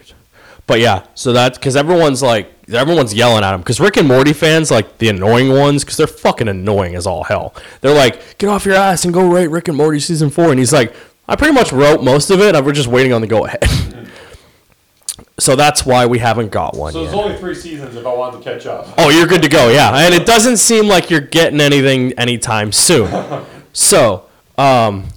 [0.65, 3.59] But yeah, so that's because everyone's like, everyone's yelling at him.
[3.61, 7.25] Because Rick and Morty fans, like the annoying ones, because they're fucking annoying as all
[7.25, 7.53] hell.
[7.81, 10.51] They're like, get off your ass and go write Rick and Morty season four.
[10.51, 10.93] And he's like,
[11.27, 12.63] I pretty much wrote most of it.
[12.63, 13.63] We're just waiting on the go ahead.
[15.39, 17.13] so that's why we haven't got one so yet.
[17.13, 18.87] only three seasons if I want to catch up.
[18.97, 19.69] Oh, you're good to go.
[19.69, 23.09] Yeah, and it doesn't seem like you're getting anything anytime soon.
[23.75, 25.07] So, um,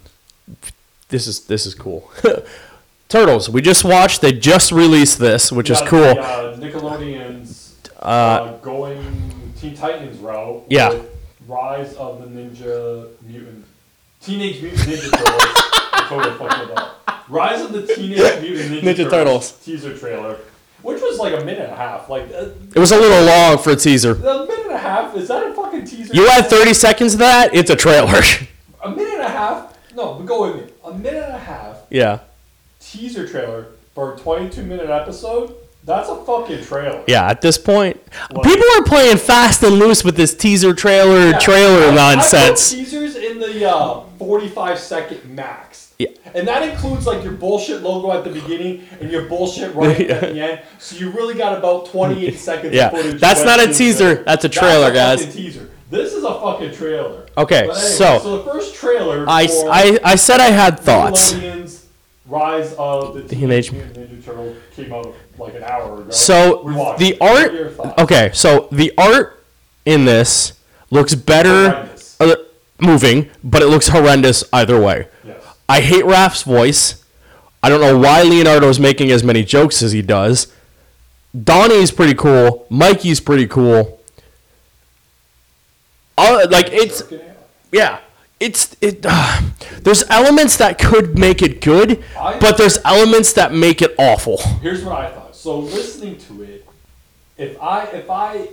[1.10, 2.10] this is this is cool.
[3.10, 3.50] Turtles.
[3.50, 4.22] We just watched.
[4.22, 6.00] They just released this, which is cool.
[6.00, 10.64] the, uh, Nickelodeon's uh, going Teen Titans route.
[10.70, 10.98] Yeah.
[11.46, 13.66] Rise of the Ninja Mutant,
[14.22, 15.85] Teenage Mutant Ninja Turtles.
[16.08, 17.26] Totally fucked it up.
[17.28, 19.52] Rise of the Teenage Mutant Ninja, Ninja Turtles.
[19.64, 20.38] teaser trailer,
[20.82, 22.08] which was like a minute and a half.
[22.08, 24.12] Like uh, It was a little long for a teaser.
[24.12, 24.14] a
[24.46, 26.14] minute and a half is that a fucking teaser?
[26.14, 28.20] You add 30 seconds to that, it's a trailer.
[28.84, 29.76] a minute and a half.
[29.94, 30.72] No, but go with me.
[30.84, 32.20] A minute and a half yeah.
[32.80, 35.54] teaser trailer for a 22 minute episode.
[35.84, 37.02] That's a fucking trailer.
[37.06, 38.00] Yeah, at this point,
[38.42, 41.94] people are playing fast and loose with this teaser trailer Yeah, trailer I- I put
[41.94, 42.70] nonsense.
[42.72, 45.85] teasers in the uh, 45 second max.
[45.98, 46.08] Yeah.
[46.34, 50.20] And that includes like your bullshit logo at the beginning and your bullshit right at
[50.32, 50.60] the end.
[50.78, 53.20] So you really got about 28 seconds Yeah, of footage.
[53.20, 55.34] that's not a teaser, that's a trailer, That's a guys.
[55.34, 55.70] teaser.
[55.88, 57.26] This is a fucking trailer.
[57.38, 61.34] Okay, anyway, so- so the first trailer I, for I, I said I had thoughts.
[62.26, 66.10] Rise of the Teenage- Mutant Ninja Turtle came out like an hour ago.
[66.10, 66.64] So
[66.98, 68.02] the art, are your thoughts?
[68.02, 68.30] okay.
[68.34, 69.44] So the art
[69.84, 70.54] in this
[70.90, 71.88] looks better
[72.18, 72.34] uh,
[72.80, 75.06] moving, but it looks horrendous either way.
[75.24, 75.40] Yes.
[75.68, 77.04] I hate Raph's voice.
[77.62, 80.52] I don't know why Leonardo's making as many jokes as he does.
[81.44, 82.66] Donnie's pretty cool.
[82.70, 84.00] Mikey's pretty cool.
[86.16, 87.02] Uh, like it's
[87.72, 88.00] yeah.
[88.40, 89.04] it's it.
[89.08, 89.40] Uh,
[89.82, 94.38] there's elements that could make it good, but there's elements that make it awful.
[94.60, 95.36] Here's what I thought.
[95.36, 96.66] So listening to it,
[97.36, 98.50] if I if I if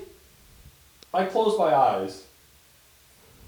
[1.13, 2.23] I close my eyes,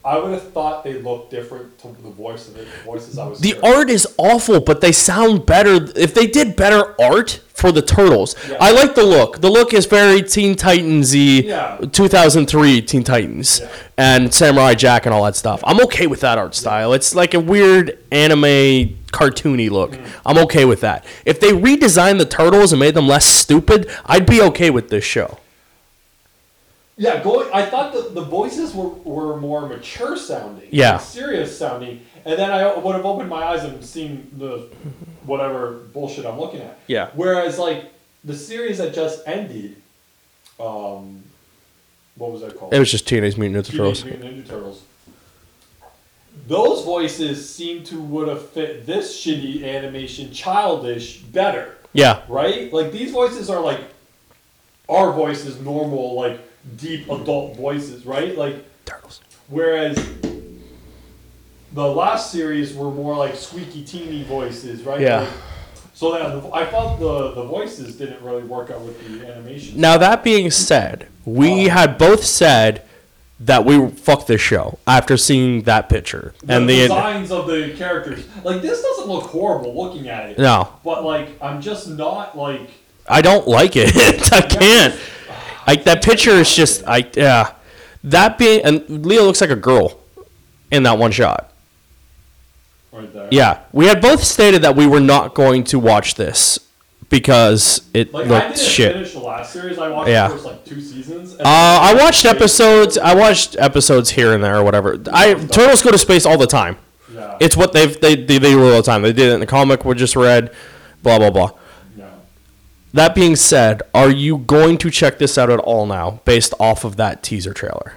[0.06, 3.26] I would have thought they looked different to the voice of it, the voices I
[3.28, 3.40] was.
[3.40, 3.66] The hearing.
[3.66, 8.36] art is awful, but they sound better if they did better art for the turtles.
[8.48, 8.58] Yeah.
[8.62, 9.42] I like the look.
[9.42, 11.78] The look is very Teen Titans y, Yeah.
[11.92, 13.70] 2003 Teen Titans Yeah.
[13.98, 15.62] and Samurai Jack and all that stuff.
[15.66, 16.94] I'm okay with that art style.
[16.94, 19.94] It's like a weird anime cartoony look.
[19.94, 20.28] Mm-hmm.
[20.28, 21.04] I'm okay with that.
[21.26, 25.04] If they redesigned the turtles and made them less stupid, I'd be okay with this
[25.06, 25.40] show.
[26.98, 27.50] Yeah, going.
[27.54, 30.70] I thought the, the voices were, were more mature sounding.
[30.72, 30.98] Yeah.
[30.98, 34.70] serious sounding, and then I would have opened my eyes and seen the
[35.26, 36.80] whatever bullshit I'm looking at.
[36.88, 37.10] Yeah.
[37.14, 37.92] Whereas like
[38.24, 39.76] the series that just ended,
[40.60, 41.22] um,
[42.16, 42.74] what was that called?
[42.74, 44.02] It was just Teenage Mutant Ninja Turtles.
[44.04, 44.20] Teenage.
[44.22, 44.84] Mutant Ninja Turtles.
[46.48, 52.22] Those voices seem to would have fit this shitty animation childish better, Yeah.
[52.28, 52.72] right?
[52.72, 53.80] Like these voices are like
[54.88, 56.40] our voices, normal, like
[56.78, 58.38] deep adult voices, right?
[58.38, 59.22] Like Turtles.
[59.50, 59.96] whereas
[61.74, 65.02] the last series were more like squeaky teeny voices, right?
[65.02, 65.22] Yeah.
[65.22, 65.30] Like,
[65.94, 69.80] so that the, I felt the the voices didn't really work out with the animation.
[69.80, 71.70] Now that being said, we Oh.
[71.72, 72.82] had both said
[73.40, 77.74] that we fuck this show after seeing that picture the and the designs of the
[77.78, 78.26] characters.
[78.44, 80.38] Like this doesn't look horrible looking at it.
[80.40, 82.70] no, But like I'm just not like
[83.08, 83.94] I don't like it.
[84.34, 85.00] I can't.
[85.68, 87.52] Like that picture is just I yeah.
[88.04, 90.00] That being and Leo looks like a girl
[90.72, 91.52] in that one shot.
[92.92, 93.28] right there.
[93.32, 96.60] Yeah, we had both stated that we were not going to watch this
[97.10, 98.94] because it Like I didn't shit.
[98.94, 99.78] finish the last series.
[99.78, 100.28] I watched Yeah.
[100.28, 101.32] the first like two seasons.
[101.34, 102.98] and Uh, I watched episodes.
[102.98, 105.00] I watched episodes here and there or whatever.
[105.12, 106.78] I turtles go to space all the time.
[107.14, 107.38] Yeah.
[107.40, 109.02] It's what they've they they, they do all the time.
[109.02, 110.52] They did it in the comic we just read.
[111.04, 111.52] Blah blah blah.
[112.96, 113.08] Yeah.
[113.08, 116.84] That being said, are you going to check this out at all now, based off
[116.84, 117.94] of that teaser trailer?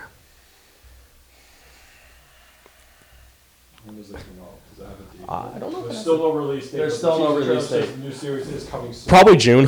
[3.85, 4.59] When does it come out?
[4.71, 5.25] Does it have a date?
[5.29, 6.77] Uh, I don't know There's still no release date.
[6.79, 7.87] There's still no release date.
[7.87, 9.09] The new series is coming soon.
[9.09, 9.67] Probably June.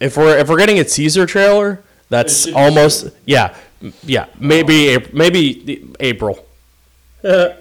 [0.00, 3.12] If we're if we're getting a teaser trailer, that's should almost soon.
[3.26, 3.56] yeah
[4.04, 6.46] yeah maybe Ap- maybe the- April.
[7.24, 7.56] I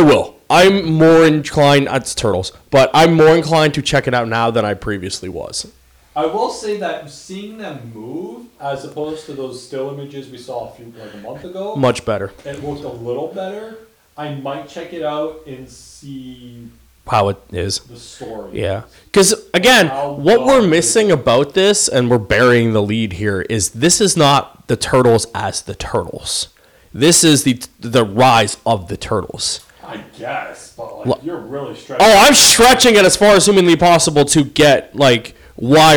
[0.00, 0.37] will.
[0.50, 1.88] I'm more inclined.
[1.90, 5.70] It's turtles, but I'm more inclined to check it out now than I previously was.
[6.16, 10.70] I will say that seeing them move, as opposed to those still images we saw
[10.70, 12.32] a few like a month ago, Much better.
[12.44, 13.76] it looked a little better.
[14.16, 16.66] I might check it out and see
[17.06, 17.78] How it is.
[17.80, 18.58] the story.
[18.60, 18.82] Yeah.
[19.04, 23.70] Because, again, How what we're missing about this, and we're burying the lead here, is
[23.70, 26.48] this is not the Turtles as the Turtles.
[26.92, 29.60] This is the the rise of the Turtles.
[29.88, 32.06] I guess, but like Lo- you're really stretching.
[32.06, 35.96] Oh, I'm stretching it as far as humanly possible to get, like, why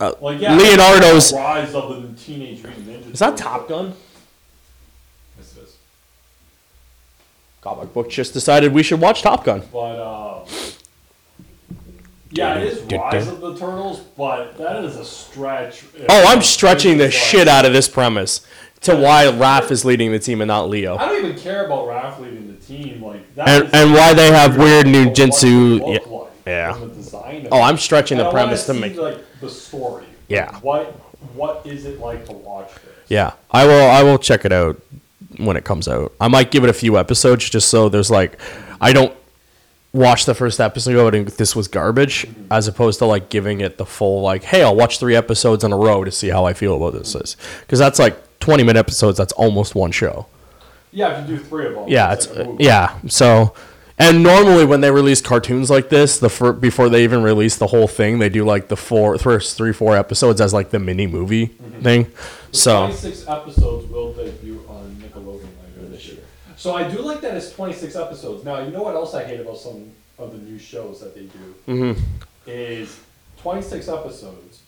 [0.00, 1.32] uh, like yeah, Leonardo's.
[1.32, 3.12] rise of the teenage mutant ninja.
[3.12, 3.94] Is that Top Gun?
[5.38, 5.76] Yes, it is.
[7.60, 9.62] Comic book just decided we should watch Top Gun.
[9.72, 10.44] But uh,
[12.30, 15.84] yeah, it is rise of the turtles, but that is a stretch.
[16.08, 18.46] Oh, I'm stretching the like- shit out of this premise
[18.80, 20.96] to why Raph is leading the team and not Leo.
[20.96, 23.48] I don't even care about Raph leading the team, like that.
[23.48, 26.00] And- and why they have weird new yeah.
[26.10, 27.48] like Yeah.
[27.50, 27.62] Oh.
[27.62, 28.96] I'm stretching the premise to make.
[28.96, 30.04] like the story.
[30.28, 30.58] Yeah.
[30.60, 31.00] What
[31.34, 32.82] what is it like to watch this?
[33.08, 33.90] Yeah, I will.
[33.90, 34.80] I will check it out
[35.38, 36.12] when it comes out.
[36.20, 38.38] I might give it a few episodes just so there's like,
[38.80, 39.14] I don't
[39.92, 42.52] watch the first episode and this was garbage, mm-hmm.
[42.52, 45.72] as opposed to like giving it the full like, hey, I'll watch three episodes in
[45.72, 48.78] a row to see how I feel about this is because that's like 20 minute
[48.78, 49.18] episodes.
[49.18, 50.26] That's almost one show.
[50.94, 51.84] Yeah, if you do three of them.
[51.88, 52.96] Yeah, it's like a yeah.
[53.08, 53.52] So,
[53.98, 57.66] and normally when they release cartoons like this, the fir- before they even release the
[57.66, 61.06] whole thing, they do like the four first three four episodes as like the mini
[61.08, 61.46] movie
[61.82, 62.04] thing.
[62.04, 62.10] The
[62.56, 66.18] So 26 episodes will debut on Nickelodeon later this year.
[66.56, 68.44] So I do like that it's 26 episodes.
[68.44, 71.22] Now, you know what else I hate about some of the new shows that they
[71.24, 71.54] do?
[71.66, 71.98] Mhm.
[72.46, 73.00] Is
[73.42, 74.60] 26 episodes,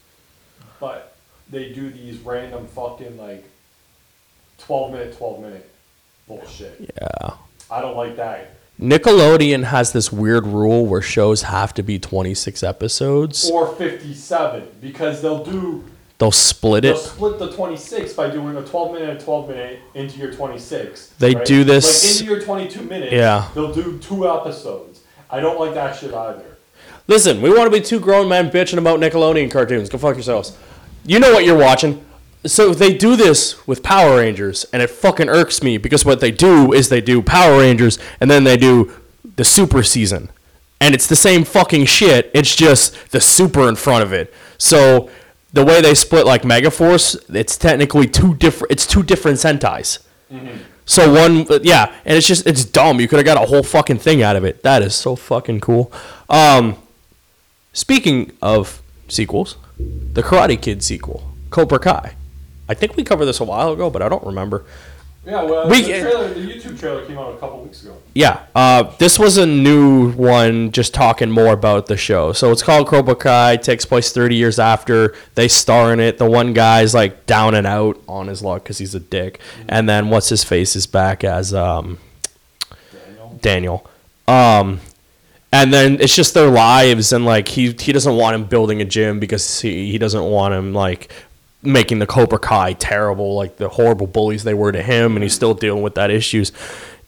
[0.80, 1.14] but
[1.48, 3.44] they do these random fucking like
[4.58, 5.70] 12 minute, 12 minute
[6.26, 6.90] bullshit.
[7.00, 7.30] yeah.
[7.70, 8.52] I don't like that.
[8.80, 13.50] Nickelodeon has this weird rule where shows have to be 26 episodes.
[13.50, 15.84] Or 57, because they'll do
[16.18, 16.94] They'll split it.
[16.94, 21.08] They'll split the 26 by doing a 12 minute and 12 minute into your 26.
[21.18, 23.12] They do this- Like into your 22 minutes.
[23.12, 23.48] Yeah.
[23.54, 25.00] They'll do two episodes.
[25.30, 26.42] I don't like that shit either.
[27.06, 29.90] Listen, we want to be two grown men bitching about Nickelodeon cartoons.
[29.90, 30.56] Go fuck yourselves.
[31.04, 32.02] You know what you're watching.
[32.50, 36.30] So they do this with Power Rangers, and it fucking irks me because what they
[36.30, 38.92] do is they do Power Rangers, and then they do
[39.36, 40.30] the Super season,
[40.80, 42.30] and it's the same fucking shit.
[42.34, 44.32] It's just the Super in front of it.
[44.58, 45.10] So
[45.52, 48.72] the way they split like Megaforce, it's technically two different.
[48.72, 49.98] It's two different Sentais.
[50.84, 53.00] So one, yeah, and it's just it's dumb.
[53.00, 54.62] You could have got a whole fucking thing out of it.
[54.62, 55.90] That is so fucking cool.
[56.28, 56.76] Um,
[57.72, 62.14] speaking of sequels, the Karate Kid sequel, Cobra Kai.
[62.68, 64.64] I think we covered this a while ago, but I don't remember.
[65.24, 67.96] Yeah, well, We- the, trailer, the YouTube trailer came out a couple weeks ago.
[68.14, 72.32] Yeah, uh, this was a new one, just talking more about the show.
[72.32, 73.56] So it's called Cobra Kai.
[73.56, 76.18] Takes place 30 years after they star in it.
[76.18, 79.88] The one guy's like down and out on his luck because he's a dick, and
[79.88, 81.98] then what's his face is back as um,
[82.92, 83.38] Daniel.
[83.42, 83.90] Daniel.
[84.28, 84.80] Um,
[85.52, 88.84] and then it's just their lives, and like he he doesn't want him building a
[88.84, 91.12] gym because he he doesn't want him like
[91.66, 95.34] making the Cobra Kai terrible, like the horrible bullies they were to him, and he's
[95.34, 96.52] still dealing with that issues.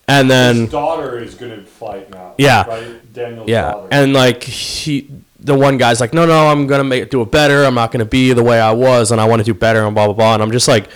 [0.06, 2.34] And then His daughter is gonna fight now.
[2.38, 2.66] Yeah.
[2.66, 3.12] Right?
[3.12, 3.88] Daniel's yeah, daughter.
[3.90, 7.64] and like he, the one guy's like, no, no, I'm gonna make do it better.
[7.64, 9.94] I'm not gonna be the way I was, and I want to do better, and
[9.94, 10.34] blah blah blah.
[10.34, 10.88] And I'm just like,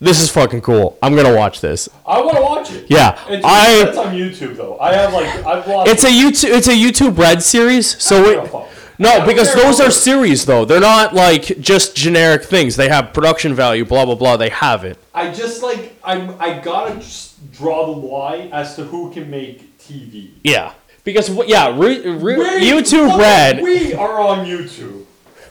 [0.00, 0.98] this is fucking cool.
[1.02, 1.88] I'm gonna watch this.
[2.06, 2.86] I want to watch it.
[2.90, 4.76] Yeah, It's, I- That's on YouTube though.
[4.78, 5.90] I have like I've watched.
[5.90, 6.50] It's a YouTube.
[6.56, 8.02] It's a YouTube Red series.
[8.02, 8.68] So it.
[8.98, 10.64] No, because those are series though.
[10.64, 12.76] They're not like just generic things.
[12.76, 13.84] They have production value.
[13.84, 14.36] Blah blah blah.
[14.36, 14.98] They have it.
[15.14, 16.36] I just like I'm.
[16.40, 20.30] I gotta just draw the line as to who can make TV.
[20.42, 20.74] Yeah.
[21.04, 23.62] Because yeah, re, re, YouTube Red.
[23.62, 25.04] We are on YouTube,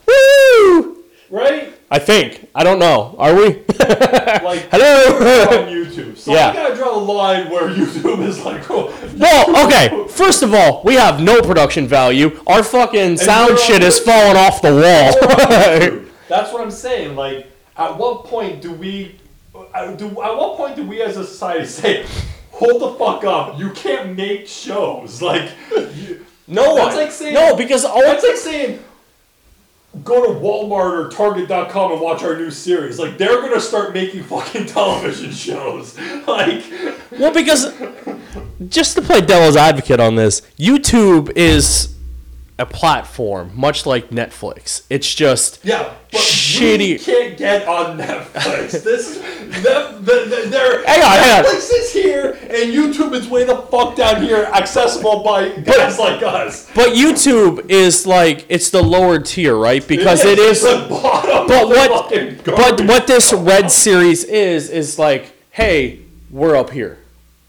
[0.07, 1.02] Woo!
[1.33, 1.73] Right?
[1.91, 2.49] I think.
[2.55, 3.15] I don't know.
[3.17, 3.43] Are we?
[3.43, 5.63] Like we're Hello.
[5.63, 6.17] on YouTube.
[6.17, 6.49] So Yeah.
[6.49, 8.63] I gotta draw the line where YouTube is like.
[8.69, 10.07] Oh, Well, okay.
[10.09, 12.39] First of all, we have no production value.
[12.47, 14.05] Our fucking sound shit is YouTube.
[14.05, 15.11] falling off the wall.
[15.13, 16.09] YouTube.
[16.29, 17.15] That's what I'm saying.
[17.15, 19.19] Like, at what point do we?
[19.53, 22.05] uh, Do at what point do we as a society say,
[22.51, 23.59] "Hold the fuck up!
[23.59, 25.49] You can't make shows." Like,
[25.95, 28.79] you, no That's like saying- no, because all That's like saying,
[30.03, 32.97] go to Walmart or Target.com and watch our new series.
[32.97, 35.97] Like, they're gonna start making fucking television shows.
[36.27, 36.63] Like,
[37.11, 37.73] Well, because
[38.69, 41.92] just to play devil's advocate on this, YouTube is
[42.59, 44.83] a platform much like Netflix.
[44.89, 46.21] It's just yeah, but
[46.59, 48.71] we can't get on Netflix.
[48.83, 51.45] this, the, the, the, Hang on, hang on.
[51.45, 56.21] Netflix is here, and YouTube is way the fuck down here, accessible by guys like
[56.21, 56.69] us.
[56.75, 59.85] but YouTube is like it's the lower tier, right?
[59.87, 61.47] Because it is the bottom.
[61.47, 66.99] but what fucking but what this red series is is like, hey, we're up here.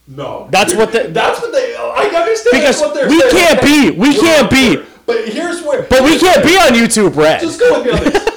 [0.07, 1.75] No, That's what the- that's what they.
[1.75, 4.83] I understand Because what they're we can't be- we can't be.
[5.05, 5.83] But here's where.
[5.83, 7.41] But we can't be on YouTube Red.
[7.41, 8.29] Just go with me on this.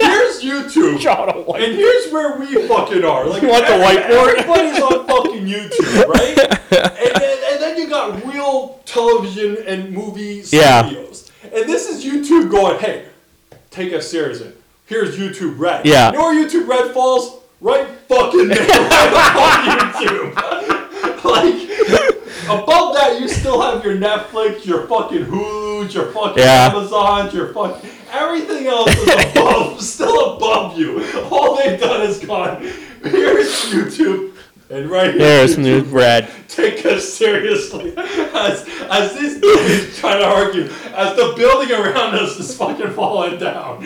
[0.00, 0.98] Here's YouTube.
[1.00, 3.26] John, like- And here's where we fucking are.
[3.26, 4.38] Like You want the whiteboard?
[4.38, 6.38] Everybody's on fucking YouTube, right?
[6.38, 11.50] and, then, and then you got real television and movie studios, Yeah.
[11.58, 13.06] And this is YouTube going, hey,
[13.70, 14.52] take us seriously.
[14.86, 15.86] Here's YouTube Red.
[15.86, 16.10] Yeah.
[16.12, 17.38] You know where YouTube Red falls?
[17.60, 18.58] Right fucking there.
[18.68, 20.34] right on YouTube.
[21.24, 21.54] like,
[22.50, 26.70] above that, you still have your Netflix, your fucking Hulu, your fucking Yeah.
[26.74, 27.90] Amazons, your fucking.
[28.12, 31.04] Everything else is above, still above you.
[31.30, 32.60] All they've done is gone,
[33.04, 34.34] here's YouTube,
[34.70, 35.18] and right here.
[35.18, 36.30] There's new Red.
[36.48, 37.92] Take us seriously.
[37.96, 40.64] As, as this dude is trying to argue,
[40.94, 43.80] as the building around us is fucking falling down,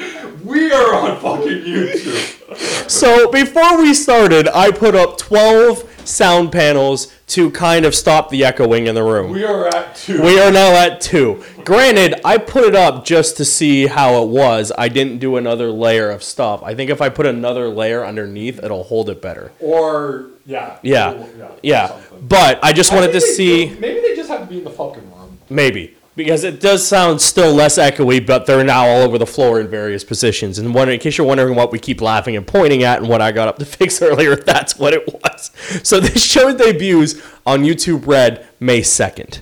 [0.45, 2.91] we are on fucking YouTube.
[2.91, 8.45] So before we started, I put up 12 sound panels to kind of stop the
[8.45, 9.31] echoing in the room.
[9.31, 10.23] We are at two.
[10.23, 11.43] We are now at two.
[11.65, 14.71] Granted, I put it up just to see how it was.
[14.77, 16.63] I didn't do another layer of stuff.
[16.63, 19.53] I think if I put another layer underneath, it'll hold it better.
[19.61, 20.79] or, yeah.
[20.83, 21.27] Yeah.
[21.63, 21.89] yeah.
[21.89, 22.27] Something.
[22.29, 23.77] But I just wanted to they- see.
[23.79, 25.39] Maybe they just have to be in the fucking room.
[25.51, 25.97] Maybe.
[26.17, 29.67] Because it does sound still less echoey, but they're now all over the floor in
[29.67, 30.61] various positions.
[30.61, 33.21] And one, in case you're wondering what we keep laughing and pointing at and what
[33.21, 35.51] I got up to fix earlier, that's what it was.
[35.83, 37.15] So this show debuts
[37.45, 39.41] on YouTube Red May 2nd.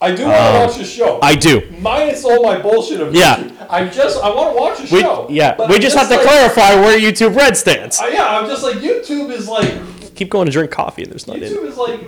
[0.00, 1.14] I do want to watch the show.
[1.14, 1.62] Um, I do.
[1.80, 3.36] Minus all my bullshit of Yeah.
[3.38, 3.66] YouTube.
[3.70, 5.26] I just I want to watch the We, show.
[5.30, 8.00] yeah, but we I'm just have to like, clarify where YouTube Red stands.
[8.00, 9.72] uh, yeah, I'm just like YouTube is like
[10.14, 11.42] Keep going to drink coffee and there's nothing.
[11.44, 11.52] in.
[11.52, 12.00] YouTube is like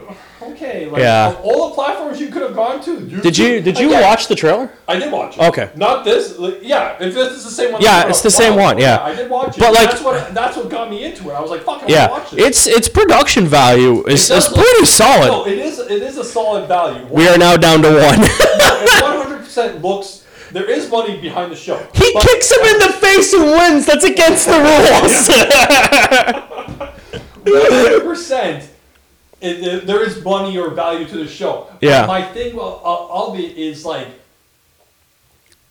[0.42, 0.86] okay.
[0.86, 1.28] Like, Yeah.
[1.30, 2.96] of all the platforms you could have gone to.
[2.98, 4.70] YouTube, Did you did you Again, watch the trailer?
[4.86, 5.42] I did watch it.
[5.44, 5.70] Okay.
[5.74, 6.38] Not this.
[6.38, 7.80] Like, yeah, if this is the same one.
[7.82, 9.02] Yeah, it's the same while one, ago, yeah.
[9.02, 9.60] I did watch it.
[9.60, 11.32] But, like- that's what that's what got me into it.
[11.34, 12.66] I was like, fuck, I Yeah, want to watch this.
[12.66, 15.46] its its production value is, It is does look- pretty No, solid.
[15.52, 15.78] it is.
[15.78, 17.06] It is a solid value.
[17.10, 18.20] We are now down to one.
[18.20, 20.20] 100% looks
[20.52, 21.76] there is money behind the show.
[21.94, 23.86] He But- kicks him in the face and wins.
[23.86, 25.28] That's against the rules.
[27.44, 28.70] One hundred percent.
[29.40, 31.68] There is money or value to the show.
[31.80, 32.06] Yeah.
[32.06, 34.08] My thing of, uh, of it is like,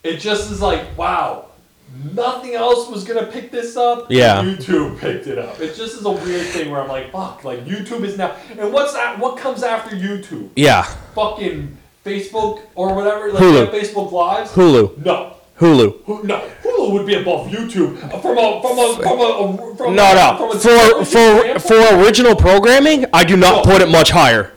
[0.04, 1.46] it just is like, wow,
[2.14, 4.12] nothing else was gonna pick this up.
[4.12, 4.44] Yeah.
[4.44, 5.60] YouTube picked it up.
[5.60, 8.36] It just is a weird thing where I'm like, fuck, like YouTube is now.
[8.60, 9.18] And what's that?
[9.18, 10.50] What comes after YouTube?
[10.56, 10.84] yeah.
[11.16, 13.32] Fucking Facebook or whatever.
[13.32, 13.72] Like Hulu.
[13.72, 14.52] Facebook Lives.
[14.52, 15.04] Hulu.
[15.04, 15.38] No.
[15.60, 16.24] Hulu.
[16.24, 20.12] No, Hulu would be above YouTube from a from a from a, a from No,
[20.12, 20.38] a, no.
[20.38, 20.50] from
[20.98, 23.72] a For for for original programming, I do not No.
[23.72, 24.52] put it much higher.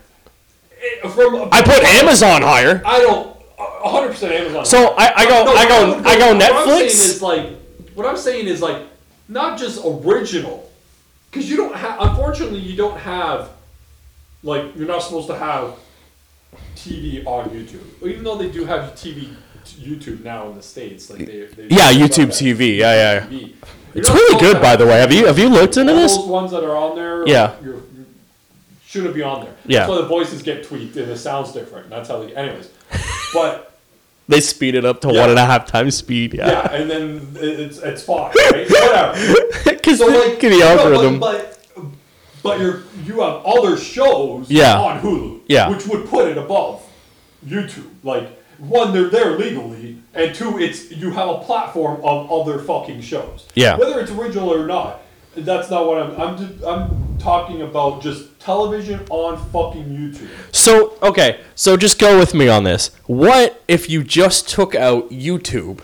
[0.80, 2.82] eh, from I put Amazon higher.
[2.84, 3.36] I don't.
[3.58, 4.64] a hundred percent Amazon.
[4.64, 6.86] So I, I go No, I go what I go what I'm saying Netflix.
[6.86, 7.46] is like
[7.94, 8.82] what I'm saying is like
[9.28, 10.70] not just original,
[11.30, 12.00] because you don't have.
[12.00, 13.50] Unfortunately, you don't have
[14.42, 15.74] like you're not supposed to have
[16.74, 17.84] TV on YouTube.
[18.06, 19.34] Even though they do have TV
[19.74, 22.76] YouTube now in the states, like they, they Yeah, YouTube TV.
[22.78, 23.14] Yeah, yeah.
[23.14, 23.38] yeah.
[23.38, 23.54] TV.
[23.94, 24.98] It's really good, by the way.
[25.00, 26.16] Have you have you looked into all this?
[26.16, 27.54] those ones that are on there, Yeah.
[27.62, 28.06] you're, you
[28.86, 29.54] shouldn't be on there.
[29.66, 29.86] Yeah.
[29.86, 31.88] So the voices get tweaked and it sounds different.
[31.90, 32.68] That's how they, anyways.
[33.32, 33.72] But
[34.28, 35.20] They speed it up to Yeah.
[35.20, 36.34] one and a half times speed.
[36.34, 36.72] yeah, Yeah.
[36.74, 38.68] and then it's it's fine, right?
[38.68, 39.34] Whatever.
[39.64, 41.86] Because So like the no, but- but,
[42.42, 44.78] but you're you have other shows Yeah.
[44.80, 45.68] on Hulu, Yeah.
[45.70, 46.82] which would put it above
[47.46, 47.86] YouTube.
[48.02, 53.00] Like one, they're there legally, and two, it's you have a platform of other fucking
[53.00, 53.46] shows.
[53.54, 53.76] Yeah.
[53.76, 55.02] Whether it's original or not,
[55.34, 56.20] that's not what I'm.
[56.20, 60.28] I'm just, I'm talking about just television on fucking YouTube.
[60.52, 62.90] So okay, so just go with me on this.
[63.06, 65.80] What if you just took out YouTube,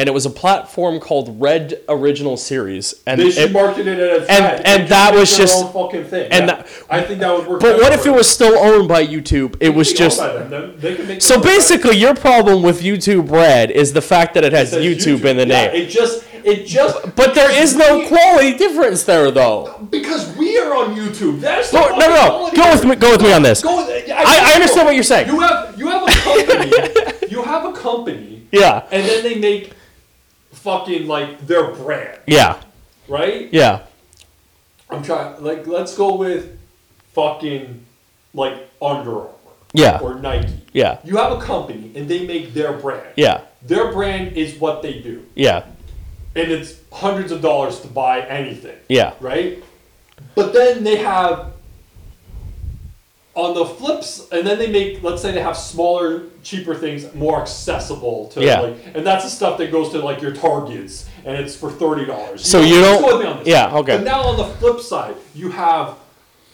[0.00, 3.98] and it was a platform called Red Original Series, and They should it- market it
[4.00, 6.28] as and- that, and just that was their just- own fucking thing.
[6.32, 6.54] and yeah.
[6.56, 7.60] that- I think that would work.
[7.60, 9.56] but what if it was still owned by YouTube?
[9.60, 12.80] It was just own by them, then They can make so basically your problem with
[12.82, 15.82] YouTube Red is the fact that it has It says YouTube, in the Yeah, name.
[15.82, 17.14] It just, it just.
[17.14, 19.86] But there is no quality difference there, though.
[19.90, 21.40] because we are on YouTube.
[21.42, 22.50] That's the No, no, no.
[22.54, 22.96] Go with me.
[22.96, 23.62] Go with me on this.
[23.62, 23.72] With,
[24.10, 25.28] I, I understand what you're saying.
[25.28, 26.72] You have you have a company.
[27.28, 29.72] you have a company, Yeah, and then they make
[30.64, 32.60] fucking like their brand, yeah,
[33.08, 33.48] right?
[33.52, 33.82] yeah,
[34.90, 35.42] I'm trying.
[35.42, 36.58] Like, let's go with
[37.14, 37.84] fucking
[38.34, 39.30] like Under Armour
[39.72, 40.52] yeah, or Nike.
[40.72, 43.08] yeah, You have a company, and they make their brand.
[43.16, 45.64] yeah, Their brand is what they do, yeah,
[46.36, 48.76] and it's hundreds of dollars to buy anything.
[48.88, 49.62] yeah, right?
[50.34, 51.49] But then they have
[53.34, 57.40] on the flips, and then they make, let's say they have smaller, cheaper things more
[57.40, 58.60] accessible to, Yeah.
[58.60, 62.04] like, and that's the stuff that goes to like your Targets, and it's for thirty
[62.04, 62.44] dollars.
[62.44, 63.46] So you don't- go with me on this.
[63.48, 63.96] yeah, okay.
[63.98, 65.94] But now on the flip side, you have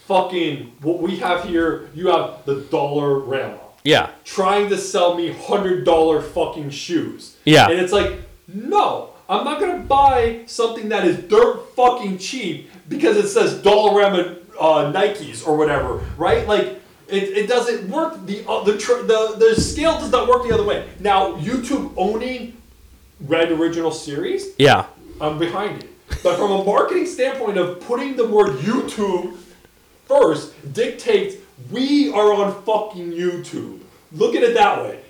[0.07, 1.89] fucking what we have here.
[1.95, 7.37] You have the Dollarama yeah, trying to sell me hundred dollar fucking shoes.
[7.45, 7.69] Yeah.
[7.71, 8.13] And it's like,
[8.53, 14.03] no, I'm not gonna buy something that is dirt fucking cheap because it says Dollar
[14.03, 16.47] Dollarama uh, Nikes or whatever, right?
[16.47, 16.83] Like.
[17.09, 18.27] It, it doesn't work.
[18.27, 20.89] The uh, the, tr- the the scale does not work the other way.
[20.99, 22.57] Now YouTube owning
[23.21, 24.87] Red Original Series, yeah.
[25.21, 25.91] I'm behind it.
[26.25, 29.37] But from a marketing standpoint of putting the word YouTube
[30.07, 31.37] first dictates
[31.71, 33.81] we are on fucking YouTube.
[34.13, 35.01] Look at it that way.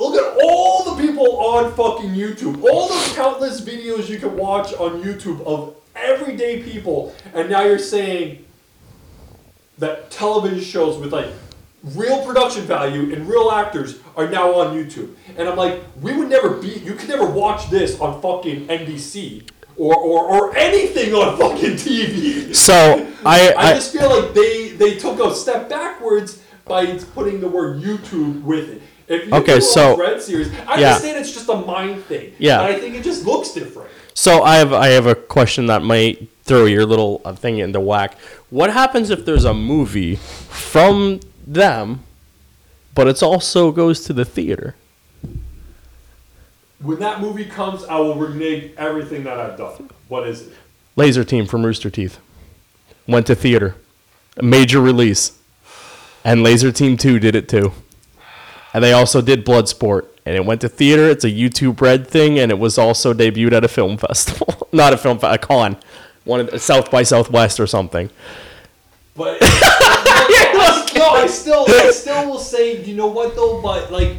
[0.00, 2.62] Look at all the people on fucking YouTube.
[2.62, 7.14] All the countless videos you can watch on YouTube of everyday people.
[7.34, 8.44] And now you're saying
[9.78, 11.28] that television shows with like
[11.82, 15.14] real production value and real actors are now on YouTube.
[15.36, 19.48] And I'm like, we would never be, you could never watch this on fucking NBC
[19.76, 22.54] or, or, or anything on fucking TV.
[22.54, 22.74] So
[23.24, 27.48] I, I I just feel like they, they took a step backwards by putting the
[27.48, 28.82] word YouTube with it.
[29.08, 30.94] If you Okay, so- Red series, I yeah.
[30.94, 32.32] understand it's just a mind thing.
[32.38, 32.58] Yeah.
[32.58, 33.90] But I think it just looks different.
[34.18, 37.80] So I have I have a question that might throw your little uh, thing into
[37.80, 38.16] whack.
[38.48, 42.02] What happens if there's a movie from them,
[42.94, 44.74] but it also goes to the theater?
[46.80, 49.90] When that movie comes, I will renege everything that I've done.
[50.08, 50.54] What is it?
[50.96, 52.18] Lazer Team from Rooster Teeth
[53.06, 53.76] went to theater,
[54.38, 55.38] a major release,
[56.24, 57.72] and Lazer Team Two did it too.
[58.72, 61.08] And they also did Bloodsport, and it went to theater.
[61.08, 64.92] It's a YouTube Red thing, and it was also debuted at a film festival, not
[64.92, 65.76] a film, a con,
[66.24, 68.10] one of the, South by Southwest or something.
[69.14, 73.62] But no, I still, I still will say, you know what though?
[73.62, 74.18] But like,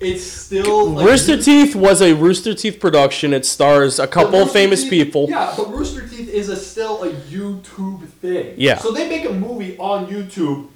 [0.00, 3.32] it's still like, Rooster Teeth was a Rooster Teeth production.
[3.32, 5.26] It stars a couple famous Teeth- people.
[5.30, 8.54] Yeah, but Rooster Teeth is a, still a YouTube thing.
[8.58, 8.76] Yeah.
[8.76, 10.68] So they make a movie on YouTube.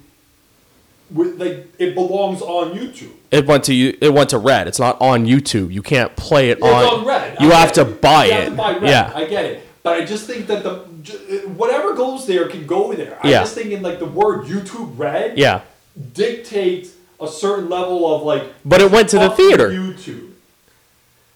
[1.11, 3.11] With, like it belongs on YouTube.
[3.31, 3.97] It went to you.
[4.01, 4.67] It went to Red.
[4.67, 5.71] It's not on YouTube.
[5.73, 6.99] You can't play it It's on.
[6.99, 7.37] on Red.
[7.39, 8.01] You I have get to it.
[8.01, 8.35] buy You it.
[8.35, 8.83] have to buy Red.
[8.89, 9.11] Yeah.
[9.15, 9.67] I get it.
[9.83, 13.17] But I just think that the j- whatever goes there can go there.
[13.21, 13.39] I Yeah.
[13.41, 15.61] just think in like the word YouTube Red Yeah.
[16.13, 18.43] dictates a certain level of like.
[18.63, 19.69] But it went to the theater.
[19.69, 20.29] YouTube.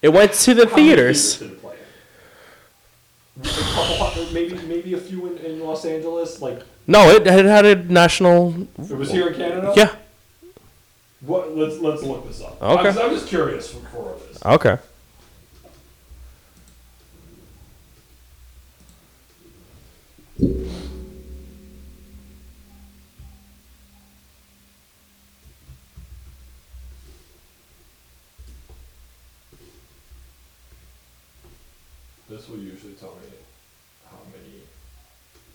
[0.00, 1.36] It went to the How many theaters.
[1.36, 1.74] theaters did it play?
[3.40, 6.40] A couple, maybe maybe a few in, in Los Angeles.
[6.40, 6.60] Like
[6.90, 8.62] No, it, it had a national.
[8.78, 9.74] it was here in Canada.
[9.76, 9.94] Yeah.
[11.20, 11.54] What?
[11.54, 12.60] Let's let's look this up.
[12.62, 12.88] Okay.
[12.88, 14.42] I'm, I'm just curious for, for this.
[14.42, 14.78] Okay.
[32.30, 33.36] This will usually tell me
[34.10, 34.62] how many.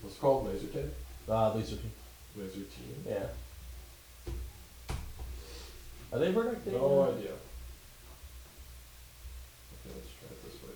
[0.02, 0.94] What's it called laser kid?
[1.28, 1.92] Uh, Lazer Team.
[2.36, 3.04] Lazer Team.
[3.08, 3.28] Yeah.
[6.12, 6.74] Are they protected?
[6.74, 7.32] No idea.
[9.72, 10.76] Okay, let's try it this way.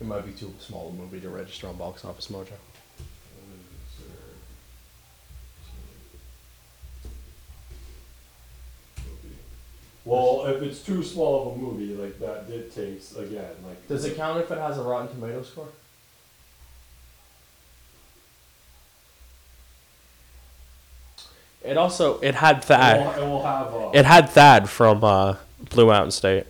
[0.00, 2.38] It might be too small a movie to register on Box Office Mojo.
[2.38, 2.56] Lazer
[3.98, 4.16] Team.
[9.06, 9.36] Movie.
[10.04, 14.16] Well, if it's too small of a movie, like that dictates again, like Does it
[14.16, 15.68] count if it has a Rotten Tomato score?
[21.62, 23.16] It also it had it Thad.
[23.18, 25.36] will, it will have uh, It had Thad from uh,
[25.70, 26.46] Blue Mountain State.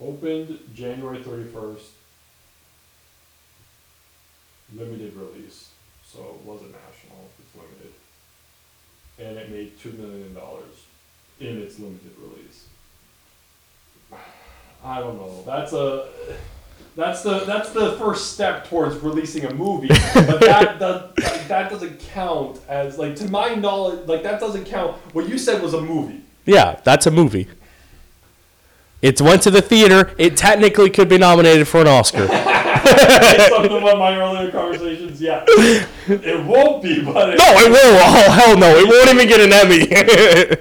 [0.00, 1.88] Opened January 31st.
[4.76, 5.70] Limited release.
[6.06, 7.92] So it wasn't national, it's limited.
[9.18, 10.36] And it made $2 million
[11.40, 12.66] in its limited release.
[14.84, 15.42] I don't know.
[15.44, 16.08] That's a.
[17.00, 21.16] That's the that's the first step towards releasing a movie, but that that,
[21.48, 24.98] that doesn't count as like to my knowledge like that doesn't count.
[25.14, 26.22] What you said was a movie.
[26.44, 27.48] Yeah, that's a movie.
[29.00, 30.14] It went to the theater.
[30.18, 32.26] It technically could be nominated for an Oscar.
[32.26, 35.44] One of my earlier conversations, yeah.
[35.48, 38.02] It won't be, but it, No, it won't.
[38.02, 38.76] Oh hell no!
[38.76, 39.86] It won't even get an Emmy.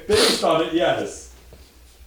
[0.08, 1.36] based on it, yes.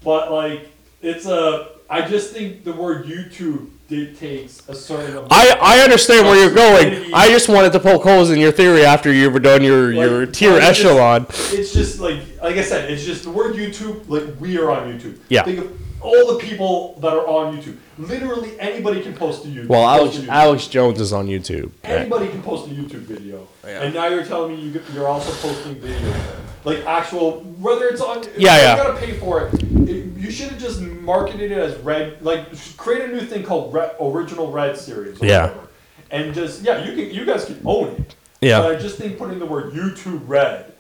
[0.03, 0.71] But like,
[1.03, 1.72] it's a.
[1.93, 5.13] I just think the word YouTube dictates a certain.
[5.13, 5.29] amount.
[5.31, 7.13] I, I understand where you're going.
[7.13, 10.25] I just wanted to poke holes in your theory after you were done your, your
[10.25, 11.27] Like, tier I just- echelon.
[11.29, 14.09] It's just like, like I said, it's just the word YouTube.
[14.09, 15.19] Like we are on YouTube.
[15.29, 15.43] Yeah.
[15.43, 17.77] Think of all the people that are on YouTube.
[17.99, 19.69] Literally anybody can post a YouTube.
[19.69, 20.29] Well, post Alex a YouTube.
[20.33, 21.71] Alex Jones is on YouTube.
[21.85, 23.83] Anybody can post a YouTube video, Yeah.
[23.83, 26.17] and now you're telling me you, you're also posting videos,
[26.65, 28.19] like actual, whether it's on.
[28.19, 28.77] if Yeah, you yeah.
[28.77, 29.55] gotta pay for it.
[29.89, 32.47] it you should have just marketed it as red, like
[32.77, 35.21] create a new thing called red, original red series.
[35.21, 35.43] Or Yeah.
[35.49, 35.69] Whatever,
[36.11, 38.15] and just yeah, you can you guys can own it.
[38.41, 38.61] Yeah.
[38.61, 40.73] But I just think putting the word YouTube red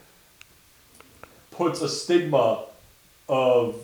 [1.51, 2.65] puts a stigma
[3.29, 3.77] of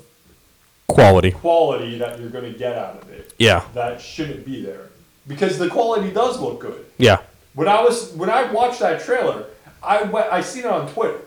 [0.88, 1.32] Quality.
[1.32, 3.62] quality that you're gonna get out of it Yeah.
[3.74, 4.88] that shouldn't be there
[5.26, 6.86] because the quality does look good.
[6.96, 7.18] Yeah.
[7.54, 9.44] When I was when I watched that trailer,
[9.82, 11.20] I went I seen it on Twitter.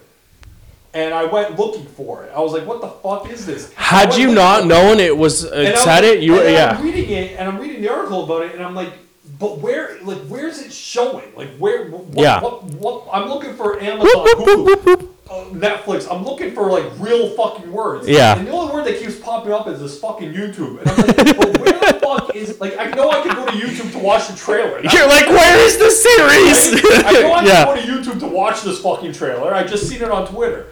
[0.93, 2.31] And I went looking for it.
[2.35, 4.65] I was like, "What the fuck is this?" Had you not it.
[4.65, 6.77] known it was And it said it, you then yeah.
[6.77, 8.91] I'm reading it, and I'm reading the article about it, and I'm like,
[9.39, 9.97] "But where?
[10.03, 11.33] Like, where's it showing?
[11.35, 11.89] Like, where?
[11.89, 12.41] What, Yeah.
[12.41, 16.13] What, what, I'm looking for Amazon, Hulu, uh, Netflix.
[16.13, 18.05] I'm looking for like real fucking words.
[18.09, 18.37] Yeah.
[18.37, 20.81] And the only word that keeps popping up is this fucking YouTube.
[20.81, 22.59] And I'm like, "But where the fuck is?
[22.59, 24.81] Like, I know I can go to YouTube to watch the trailer.
[24.91, 26.83] You're like, where is the series?
[27.05, 27.63] I know I yeah.
[27.65, 29.53] can go to YouTube to watch this fucking trailer.
[29.53, 30.67] I just seen it on Twitter.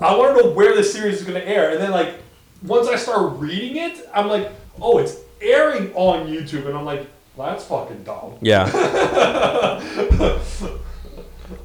[0.00, 2.14] I want to know where the series is going to air, and then like
[2.62, 7.06] once I start reading it, I'm like, oh, it's airing on YouTube, and I'm like,
[7.36, 8.38] well, that's fucking dumb.
[8.40, 8.70] Yeah.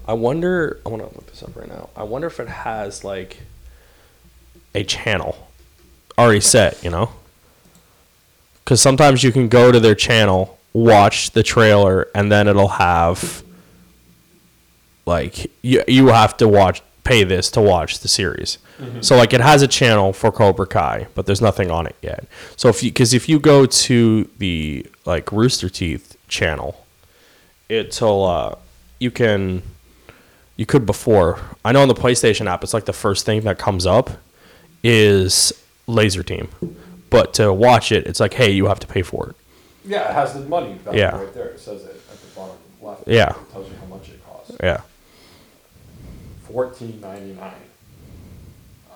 [0.07, 0.79] I wonder.
[0.85, 1.89] I want to look this up right now.
[1.95, 3.41] I wonder if it has like
[4.75, 5.47] a channel
[6.17, 6.83] already set.
[6.83, 7.11] You know,
[8.63, 13.43] because sometimes you can go to their channel, watch the trailer, and then it'll have
[15.05, 18.57] like you you have to watch pay this to watch the series.
[19.01, 22.25] So like it has a channel for Cobra Kai, but there's nothing on it yet.
[22.57, 26.83] So if you because if you go to the like Rooster Teeth channel,
[27.69, 28.55] it'll uh,
[28.99, 29.61] you can
[30.57, 33.59] you could before I know on the PlayStation app it's like the first thing that
[33.59, 34.09] comes up
[34.83, 35.53] is
[35.87, 36.49] Lazer Team,
[37.09, 39.35] but to watch it it's like hey you have to pay for it.
[39.85, 41.17] Yeah, it has the money value Yeah.
[41.17, 41.49] right there.
[41.49, 43.03] It says it at the bottom left.
[43.07, 43.29] Yeah.
[43.29, 44.55] it tells you how much it costs.
[44.61, 44.81] Yeah,
[46.51, 47.53] fourteen ninety nine.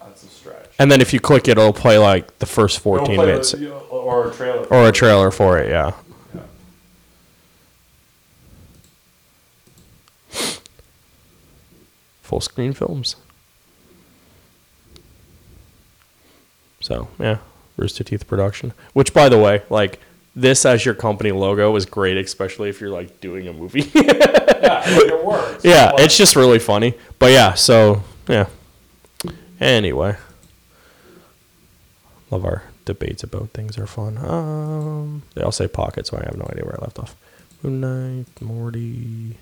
[0.03, 0.70] That's a stretch.
[0.80, 4.30] And then if you click it, it'll play like the first 14 minutes the- or
[4.30, 4.66] a trailer.
[4.68, 5.70] or a trailer for it.
[5.70, 5.91] Yeah.
[12.22, 13.16] Full screen films.
[16.82, 17.38] So, yeah,
[17.78, 18.74] Rooster Teeth production.
[18.93, 19.99] Which by the way, like
[20.36, 23.92] this as your company logo is great, especially if you're like doing a movie.
[24.66, 25.64] Yeah, it works.
[25.64, 26.96] yeah, it's just really funny.
[27.20, 28.48] But yeah, so yeah.
[29.60, 30.18] Anyway,
[32.32, 34.18] love our debates about things are fun.
[34.18, 37.16] Um, they all say pocket, so I have no idea where I left off.
[37.62, 39.38] Moon Knight, Morty,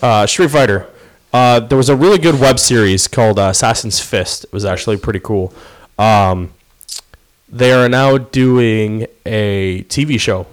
[0.00, 0.86] uh, Street Fighter.
[1.32, 4.44] Uh, there was a really good web series called uh, Assassin's Fist.
[4.44, 5.52] It was actually pretty cool.
[5.98, 6.52] Um,
[7.50, 10.46] they are now doing a TV show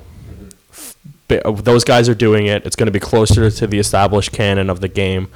[1.29, 2.65] uh, those guys are doing it.
[2.65, 5.29] It's going to be closer to the established canon of the game,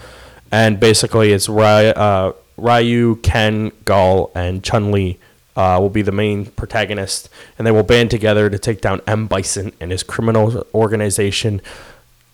[0.52, 5.20] and basically, it's Ry- uh, Ryu, Ken, Guile, and Chun Li
[5.56, 9.28] uh, will be the main protagonist, and they will band together to take down M
[9.28, 11.62] Bison and his criminal organization.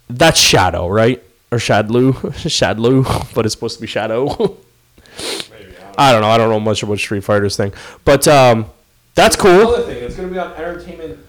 [0.10, 1.24] That's Shadow, right?
[1.52, 4.26] Or Shadlu, Shadlu, but it's supposed to be Shadow.
[5.50, 5.96] Maybe, I don't know.
[5.98, 6.28] I don't know.
[6.28, 7.74] I don't know much about Street Fighters thing,
[8.06, 8.68] but um,
[9.18, 9.74] that's cool.
[9.74, 11.20] Another thing, it's gonna be on Entertainment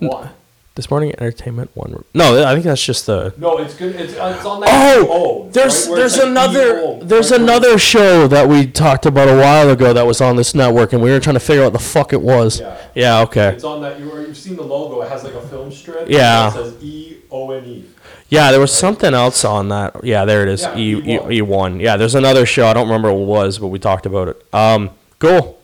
[0.00, 0.30] One.
[0.74, 2.04] This morning, Entertainment One.
[2.14, 3.32] No, I think that's just the.
[3.38, 3.96] No, it's good.
[3.96, 4.68] It's, uh, it's on that.
[4.70, 5.96] Oh, you there's right?
[5.96, 7.40] There's another you there's right?
[7.40, 11.02] Another show that we talked about a while ago that was on this network, and
[11.02, 12.60] we were trying to figure out what the fuck it was.
[12.60, 12.78] Yeah.
[12.94, 13.20] Yeah.
[13.22, 13.48] Okay.
[13.48, 13.98] It's on that.
[13.98, 15.00] You you've seen the logo.
[15.02, 16.08] It has like a film strip.
[16.08, 16.48] Yeah.
[16.48, 17.84] It says E O N E.
[18.28, 20.04] Yeah, there was something else on that.
[20.04, 20.62] Yeah, there it is.
[20.62, 21.32] Yeah, E E1.
[21.32, 21.80] E one.
[21.80, 22.66] Yeah, there's another show.
[22.66, 24.54] I don't remember what it was, but we talked about it.
[24.54, 25.59] Um, cool.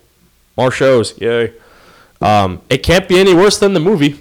[0.56, 1.18] More shows.
[1.20, 1.52] Yay.
[2.20, 4.12] Um, it can't be any worse than the movie.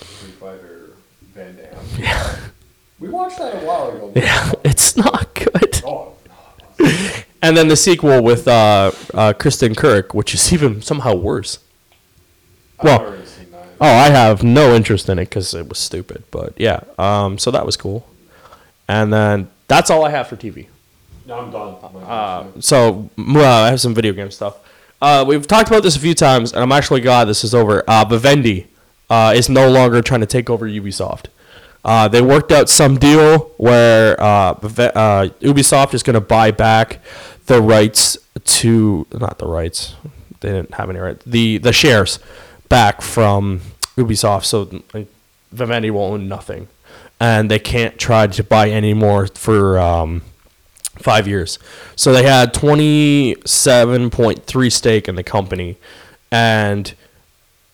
[0.00, 0.90] Street Fighter
[1.34, 1.76] Van Damme.
[1.98, 2.36] Yeah.
[2.98, 4.12] We watched that a while ago.
[4.16, 5.82] Yeah, it's not good.
[5.84, 6.14] Oh,
[7.40, 11.58] And then the sequel with uh, uh, Kristin Kreuk, which is even somehow worse.
[12.82, 13.16] Well-.
[13.80, 16.22] Oh, I have no interest in it because it was stupid.
[16.30, 18.08] But yeah, um, so that was cool.
[18.86, 20.68] And then that's all I have for TV.
[21.26, 21.74] No, I'm done.
[22.04, 24.56] Uh, so uh, I have some video game stuff.
[25.02, 27.82] Uh, we've talked about this a few times, and I'm actually glad this is over.
[27.88, 28.68] Uh, Vivendi
[29.10, 31.26] uh, is no longer trying to take over Ubisoft.
[31.84, 37.00] Uh, they worked out some deal where uh, uh, Ubisoft is going to buy back
[37.46, 39.96] the rights to not the rights.
[40.38, 41.24] They didn't have any rights.
[41.26, 42.20] The the shares
[42.68, 43.60] back from
[43.96, 45.08] Ubisoft, so like,
[45.50, 46.68] Vivendi will own nothing,
[47.18, 49.80] and they can't try to buy any more for.
[49.80, 50.22] Um,
[50.98, 51.58] five years.
[51.96, 55.78] So they had 27.3 stake in the company
[56.30, 56.94] and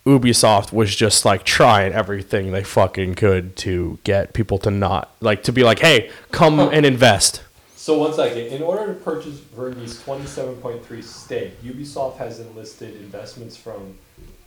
[0.09, 5.43] Ubisoft was just like trying everything they fucking could to get people to not like
[5.43, 7.43] to be like, "Hey, come and invest."
[7.77, 8.47] So one second.
[8.47, 13.99] In order to purchase Verdi's 27.3 stake, Ubisoft has enlisted investments from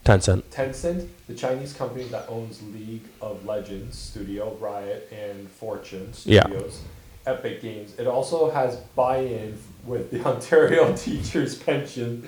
[0.04, 0.42] Tencent.
[0.52, 6.48] Tencent, the Chinese company that owns League of Legends Studio, Riot, and Fortnite Yeah.
[7.26, 7.94] Epic Games.
[7.98, 12.24] It also has buy-in with the Ontario Teachers Pension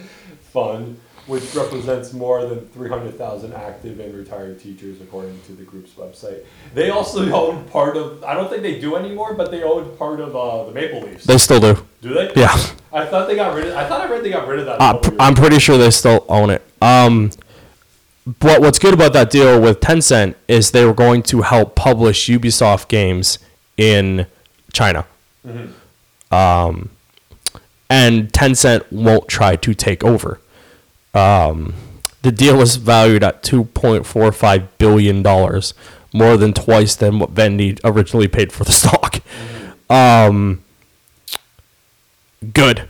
[0.52, 6.44] Fund, which represents more than 300,000 active and retired teachers, according to the group's website.
[6.74, 10.20] They also own part of, I don't think they do anymore, but they own part
[10.20, 11.26] of uh, the Maple Leafs.
[11.26, 11.86] They still do.
[12.02, 12.34] do they?
[12.36, 12.56] Yeah.
[12.91, 14.82] I thought they got rid of, I thought I read they got rid of that.
[14.82, 16.62] Uh, years I'm pretty sure they still own it.
[16.82, 17.32] Um,
[18.39, 22.28] but what's good about that deal with Tencent is they were going to help publish
[22.30, 23.39] Ubisoft games
[23.76, 24.28] in
[24.74, 25.05] China.
[26.32, 26.89] Um,
[27.89, 30.39] and Tencent won't try to take over.
[31.13, 31.74] Um,
[32.24, 35.21] the deal is valued at $2.45 billion,
[36.13, 39.20] more than twice than what Vendi originally paid for the stock.
[39.89, 40.63] Um,
[42.54, 42.87] good.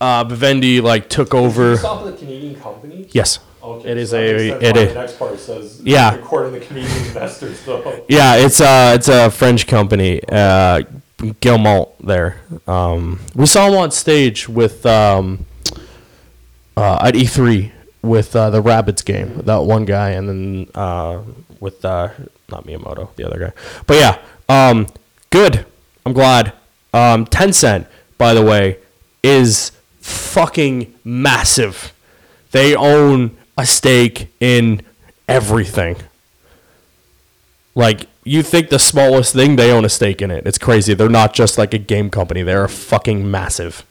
[0.00, 1.72] Uh, Vivendi like took over.
[1.74, 3.08] A Canadian company?
[3.12, 3.38] Yes.
[3.62, 5.80] Okay, It is so that a- makes sense it why is- The next part says
[5.82, 6.14] Yeah.
[6.14, 8.02] according to Canadian investors though.
[8.08, 10.20] Yeah, it's a it's a French company.
[10.30, 10.82] Uh,
[11.40, 12.36] Guillemot there.
[12.68, 15.46] Um, we saw him on stage with um,
[16.76, 17.72] uh, at E3
[18.02, 19.40] with uh, the Rabbids game.
[19.44, 21.22] That one guy, and then uh,
[21.58, 22.10] with uh,
[22.50, 23.52] not Miyamoto, the other guy.
[23.88, 24.18] But yeah,
[24.48, 24.86] um,
[25.30, 25.66] good.
[26.06, 26.52] I'm glad.
[26.94, 27.86] Um, Tencent,
[28.16, 28.78] by the way,
[29.24, 31.92] is fucking massive.
[32.52, 34.80] They own a stake in
[35.28, 35.96] everything.
[37.74, 40.46] Like you think the smallest thing, they own a stake in it.
[40.46, 40.94] It's crazy.
[40.94, 42.42] They're not just like a game company.
[42.42, 43.84] They're fucking massive.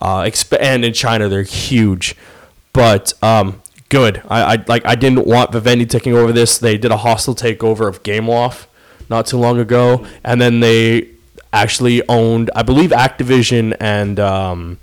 [0.00, 2.16] Uh, exp- and in China, they're huge.
[2.72, 4.22] But um, good.
[4.28, 4.84] I, I like.
[4.86, 6.58] I didn't want Vivendi taking over this.
[6.58, 8.66] They did a hostile takeover of Gameloft
[9.08, 11.08] not too long ago, and then they
[11.52, 14.78] actually owned, I believe, Activision and um,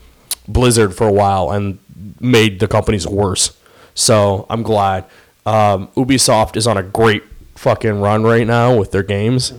[0.47, 1.79] Blizzard for a while, and
[2.19, 3.57] made the companies worse.
[3.99, 5.05] So I'm glad.
[5.45, 7.23] Um, Ubisoft is on a great
[7.55, 9.51] fucking run right now with their games.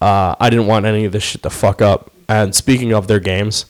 [0.00, 2.10] Uh, I didn't want any of this shit to fuck up.
[2.28, 3.64] And speaking of their games,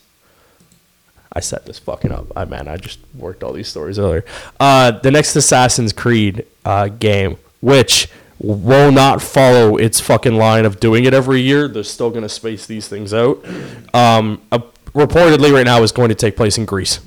[1.31, 2.27] I set this fucking up.
[2.35, 4.25] I man, I just worked all these stories earlier.
[4.59, 10.79] Uh, the next Assassin's Creed uh, game, which will not follow its fucking line of
[10.81, 11.69] doing it every year.
[11.69, 13.43] They're still gonna space these things out.
[13.93, 14.59] Um, uh,
[14.93, 16.99] reportedly, right now is going to take place in Greece.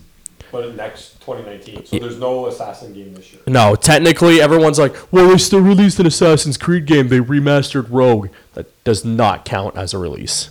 [0.51, 1.87] But next 2019.
[1.87, 3.43] So there's no Assassin game this year.
[3.47, 7.09] No, technically, everyone's like, well, they still released an Assassin's Creed game.
[7.09, 8.29] They remastered Rogue.
[8.55, 10.51] That does not count as a release.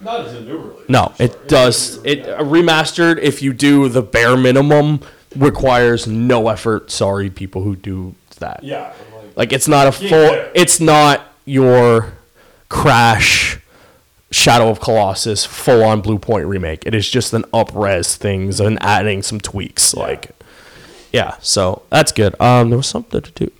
[0.00, 0.88] Not as a new release.
[0.88, 1.40] No, it sure.
[1.46, 2.04] does.
[2.04, 3.18] It remastered.
[3.18, 5.00] If you do the bare minimum,
[5.36, 6.90] requires no effort.
[6.90, 8.64] Sorry, people who do that.
[8.64, 8.92] yeah.
[9.14, 10.08] like, Like it's not a full.
[10.08, 10.48] yeah.
[10.54, 12.14] It's not your
[12.68, 13.58] Crash,
[14.30, 16.86] Shadow of Colossus, full on Bluepoint remake.
[16.86, 19.92] It is just an upres things and adding some tweaks.
[19.94, 20.02] Yeah.
[20.02, 20.30] Like,
[21.12, 21.36] yeah.
[21.40, 22.40] So that's good.
[22.40, 23.50] Um, there was something to do.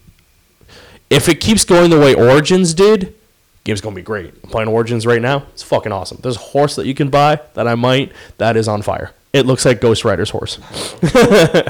[1.09, 3.15] If it keeps going the way Origins did,
[3.65, 4.33] game's gonna be great.
[4.45, 5.47] I'm playing Origins right now.
[5.53, 6.19] It's fucking awesome.
[6.23, 9.11] There's a horse that you can buy that I might that is on fire.
[9.33, 10.59] It looks like Ghost Rider's horse.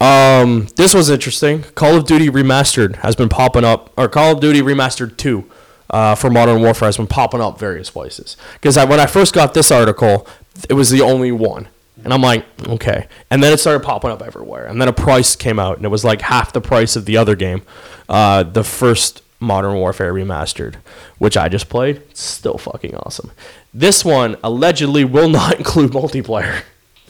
[0.00, 1.62] um, this was interesting.
[1.74, 5.50] Call of Duty Remastered has been popping up, or Call of Duty Remastered Two
[5.90, 8.36] uh, for Modern Warfare has been popping up various places.
[8.54, 10.26] Because when I first got this article,
[10.68, 11.68] it was the only one.
[12.02, 13.06] And I'm like, okay.
[13.30, 14.66] And then it started popping up everywhere.
[14.66, 17.16] And then a price came out, and it was like half the price of the
[17.16, 17.62] other game,
[18.08, 20.76] uh, the first Modern Warfare Remastered,
[21.18, 21.96] which I just played.
[22.10, 23.30] It's still fucking awesome.
[23.72, 26.62] This one allegedly will not include multiplayer.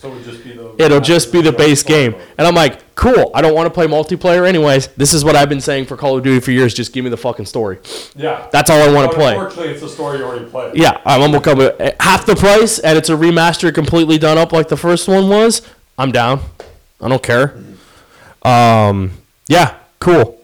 [0.04, 0.74] So it would just be the.
[0.78, 2.14] It'll just be the base game.
[2.36, 3.30] And I'm like, cool.
[3.34, 4.88] I don't want to play multiplayer anyways.
[4.88, 6.74] This is what I've been saying for Call of Duty for years.
[6.74, 7.78] Just give me the fucking story.
[8.14, 8.46] Yeah.
[8.52, 9.32] That's all I want to play.
[9.32, 10.76] Unfortunately, it's a story you already played.
[10.76, 14.36] Yeah, I'm gonna come with eh, half the price, and it's a remaster, completely done
[14.36, 15.62] up like the first one was.
[15.96, 16.40] I'm down.
[17.00, 17.58] I don't care.
[18.42, 19.12] Um,
[19.48, 20.38] yeah, cool.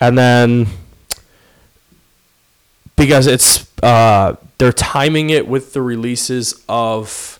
[0.00, 0.66] And then
[2.96, 7.35] because it's uh, they're timing it with the releases of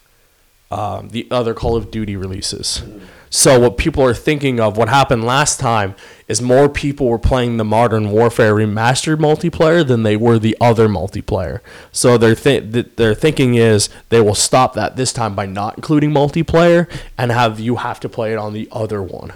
[0.76, 2.82] um, the other Call of Duty releases.
[3.30, 5.94] So what people are thinking of, what happened last time,
[6.28, 10.88] is more people were playing the Modern Warfare remastered multiplayer than they were the other
[10.88, 11.60] multiplayer.
[11.92, 15.76] So their th- th- their thinking is they will stop that this time by not
[15.76, 16.88] including multiplayer
[17.18, 19.32] and have you have to play it on the other one,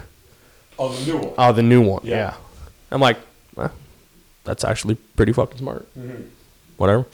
[0.77, 1.33] On the new one.
[1.37, 2.01] oh the new one.
[2.03, 2.33] Yeah, Yeah.
[2.91, 3.17] I'm like,
[3.57, 3.67] eh,
[4.45, 5.87] that's actually pretty fucking smart.
[5.99, 6.23] Mm-hmm.
[6.77, 7.05] Whatever.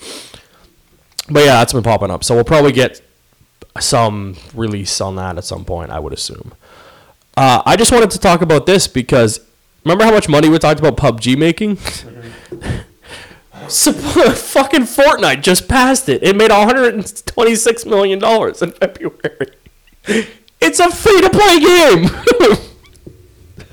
[1.29, 2.23] But yeah, that's been popping up.
[2.23, 3.01] So we'll probably get
[3.81, 6.53] some release on that at some point, I would assume.
[7.35, 9.39] Uh, I just wanted to talk about this because
[9.83, 11.75] remember how much money we talked about PUBG making?
[13.69, 16.23] fucking Fortnite just passed it.
[16.23, 19.53] It made 126 million dollars in February.
[20.59, 22.09] It's a free to play game.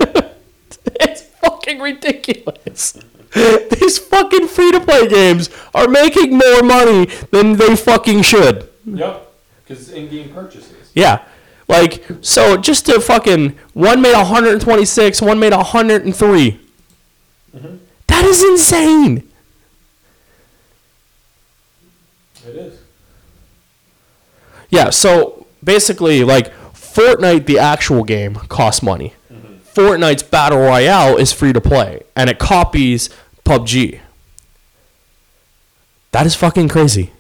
[1.01, 2.99] it's fucking ridiculous.
[3.35, 8.69] These fucking free to play games are making more money than they fucking should.
[8.85, 9.24] Yep.
[9.65, 10.91] Because in-game purchases.
[10.95, 11.25] Yeah.
[11.67, 16.61] Like, so just to fucking, one made 126, one made 103.
[17.57, 17.77] Mm-hmm.
[18.07, 19.31] That is insane.
[22.47, 22.79] It is.
[24.69, 29.15] Yeah, so basically, like, Fortnite, the actual game, costs money.
[29.33, 29.55] Mm-hmm.
[29.73, 33.09] Fortnite's Battle Royale is free to play, and it copies
[33.47, 34.01] PUBG.
[36.13, 37.14] That is fucking crazy.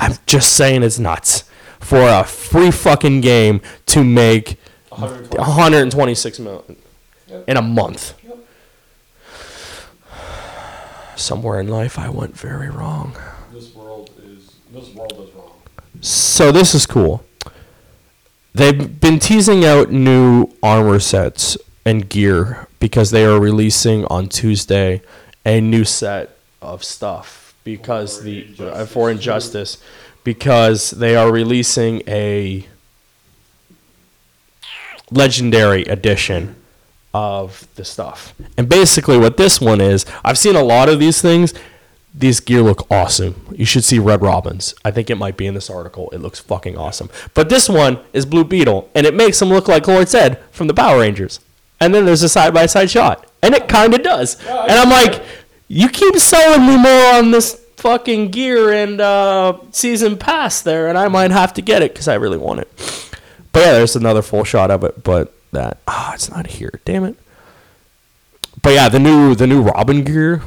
[0.00, 1.44] I'm just saying it's nuts.
[1.78, 4.58] For a free fucking game to make
[4.90, 5.38] 120.
[5.38, 6.76] 126 million
[7.28, 7.44] Yep.
[7.48, 8.14] in a month.
[8.24, 8.38] Yep.
[11.16, 13.16] Somewhere in life, I went very wrong.
[13.52, 14.54] This world is.
[14.72, 15.52] This world is wrong.
[16.00, 17.24] So this is cool.
[18.54, 25.02] They've been teasing out new armor sets and gear because they are releasing on Tuesday
[25.46, 29.78] a new set of stuff because For the uh, for injustice
[30.24, 32.66] because they are releasing a
[35.10, 36.56] legendary edition
[37.12, 38.34] of the stuff.
[38.56, 41.54] And basically what this one is, I've seen a lot of these things.
[42.14, 43.46] These gear look awesome.
[43.52, 44.74] You should see Red Robins.
[44.84, 46.10] I think it might be in this article.
[46.10, 47.08] It looks fucking awesome.
[47.34, 50.66] But this one is Blue Beetle, and it makes him look like Lord Zedd from
[50.66, 51.38] the Power Rangers.
[51.80, 54.36] And then there's a side by side shot, and it kind of does.
[54.44, 55.22] And I'm like.
[55.72, 60.98] You keep selling me more on this fucking gear and uh, season pass there, and
[60.98, 62.68] I might have to get it because I really want it.
[63.52, 66.80] But yeah, there's another full shot of it, but that ah, it's not here.
[66.84, 67.16] Damn it.
[68.60, 70.42] But yeah, the new the new Robin gear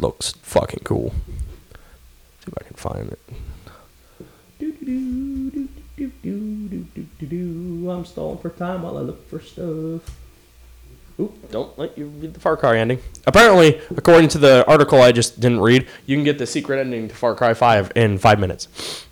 [0.00, 1.10] looks fucking cool.
[2.40, 3.20] See if I can find it.
[7.90, 10.25] I'm stalling for time while I look for stuff.
[11.50, 12.98] Don't let you read the Far Cry ending.
[13.26, 17.08] Apparently, according to the article I just didn't read, you can get the secret ending
[17.08, 19.06] to Far Cry 5 in five minutes.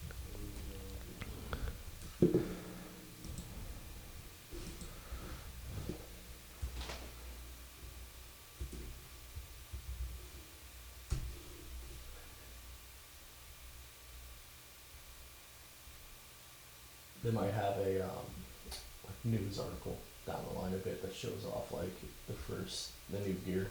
[17.22, 18.26] They might have a um,
[19.24, 21.92] news article down the line a bit that shows off like
[22.26, 23.68] the first the new gear.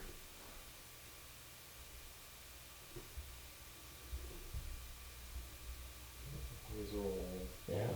[6.76, 7.94] Those are all- Yeah.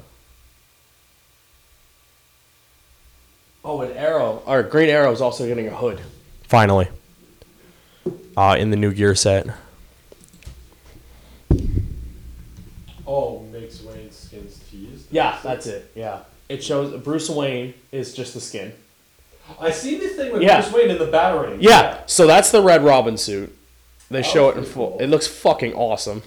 [3.70, 6.00] Oh, an Arrow or Green Arrow is also getting a hood.
[6.44, 6.88] Finally.
[8.38, 9.48] Uh, in the new gear set.
[13.06, 15.08] Oh, makes Wayne skins teased.
[15.12, 15.92] Yeah, that's it.
[15.96, 16.20] Yeah.
[16.48, 18.74] It shows Bruce Wayne is just the skin.
[19.60, 20.62] I see this thing with Yeah.
[20.62, 21.58] Bruce Wayne in the battering.
[21.62, 23.54] Yeah, so that's the Red Robin suit.
[24.10, 24.92] They show it in pretty full.
[24.92, 25.00] cool.
[25.02, 26.24] It looks fucking awesome.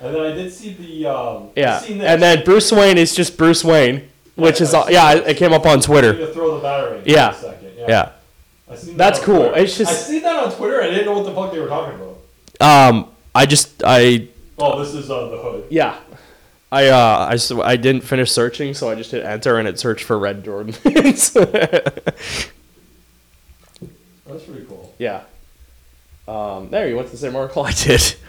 [0.00, 1.48] And then I did see the um.
[1.56, 2.06] Yeah, I seen this.
[2.06, 4.08] and then Bruce Wayne is just Bruce Wayne,
[4.38, 6.32] which is uh, yeah, it came up on Twitter.
[6.32, 7.02] throw the Batarang.
[7.04, 7.30] Yeah.
[7.30, 7.72] A second.
[7.76, 7.84] Yeah.
[7.88, 8.10] Yeah,
[8.70, 9.38] I seen that That's on cool.
[9.48, 9.58] Twitter.
[9.64, 10.82] It's just- I seen that on Twitter.
[10.82, 12.18] I didn't know what the fuck they were talking about.
[12.90, 14.28] um, I just I
[14.58, 15.64] Oh, this is uh, the hood.
[15.70, 15.96] yeah,
[16.72, 19.78] I uh I s- I didn't finish searching, so I just hit enter and it
[19.78, 20.74] searched for Red Jordan.
[20.84, 21.30] That's
[24.44, 24.94] pretty cool.
[24.98, 25.22] yeah.
[26.26, 28.14] Um, there you went to the same article I did.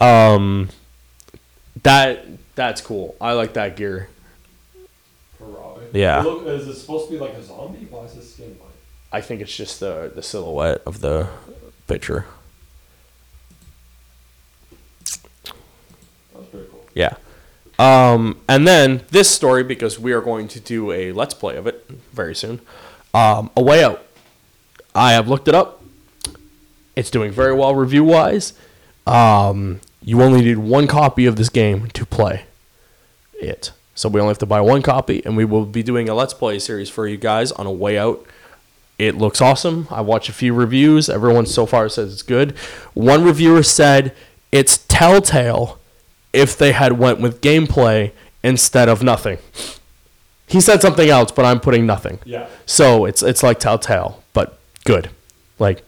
[0.00, 0.68] Um,
[1.82, 3.16] that that's cool.
[3.20, 4.08] I like that gear.
[5.92, 6.20] Yeah.
[6.20, 7.86] It look, is it supposed to be like a zombie?
[7.90, 8.68] Why is his skin white?
[9.12, 11.28] I think it's just the the silhouette of the
[11.86, 12.26] picture.
[15.04, 15.18] That's
[16.50, 16.84] pretty cool.
[16.94, 17.14] Yeah.
[17.78, 21.66] Um, and then this story, because we are going to do a let's play of
[21.66, 22.60] it very soon.
[23.14, 24.04] Um, a way out.
[24.94, 25.82] I have looked it up.
[26.96, 28.52] It's doing very well review wise.
[29.06, 32.44] Um, you only need one copy of this game to play
[33.40, 33.72] it.
[33.98, 36.32] So we only have to buy one copy, and we will be doing a let's
[36.32, 38.24] play series for you guys on a way out.
[38.96, 39.88] It looks awesome.
[39.90, 41.08] I watched a few reviews.
[41.08, 42.56] Everyone so far says it's good.
[42.94, 44.14] One reviewer said
[44.52, 45.80] it's Telltale
[46.32, 48.12] if they had went with gameplay
[48.44, 49.38] instead of nothing.
[50.46, 52.20] He said something else, but I'm putting nothing.
[52.24, 52.46] Yeah.
[52.66, 55.10] So it's it's like Telltale, but good.
[55.58, 55.82] Like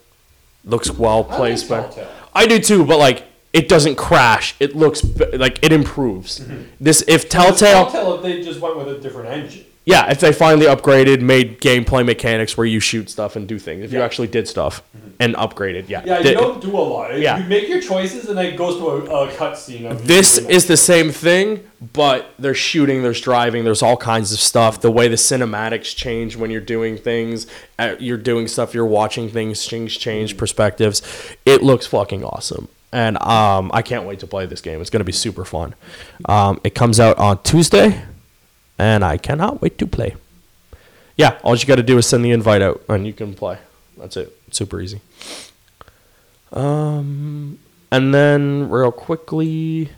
[0.64, 2.84] looks well I placed, like but I do too.
[2.84, 4.54] But like it doesn't crash.
[4.60, 6.40] It looks like it improves.
[6.40, 6.62] Mm-hmm.
[6.80, 9.64] This if Telltale, Telltale if they just went with a different engine.
[9.84, 13.82] yeah, if they finally upgraded, made gameplay mechanics where you shoot stuff and do things.
[13.82, 15.08] If you actually did stuff mm-hmm.
[15.18, 16.02] and upgraded, yeah.
[16.04, 17.18] Yeah, you don't do a lot.
[17.18, 17.38] Yeah.
[17.38, 20.76] You make your choices and then it goes to a, a cutscene This is the
[20.76, 24.80] same thing, but there's shooting, there's driving, there's all kinds of stuff.
[24.80, 27.48] The way the cinematics change when you're doing things,
[27.80, 30.38] uh, you're doing stuff, you're watching things, things change mm-hmm.
[30.38, 31.02] perspectives.
[31.44, 32.68] It looks fucking awesome.
[32.92, 34.80] And um, I can't wait to play this game.
[34.80, 35.74] It's going to be super fun.
[36.24, 38.02] Um, it comes out on Tuesday,
[38.78, 40.16] and I cannot wait to play.
[41.16, 43.58] Yeah, all you got to do is send the invite out, and you can play.
[43.96, 44.36] That's it.
[44.50, 45.00] Super easy.
[46.52, 47.58] Um,
[47.92, 49.90] and then real quickly,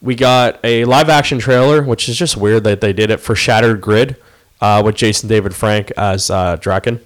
[0.00, 3.34] we got a live action trailer, which is just weird that they did it for
[3.34, 4.16] Shattered Grid
[4.60, 7.00] uh, with Jason David Frank as uh, Drakkon.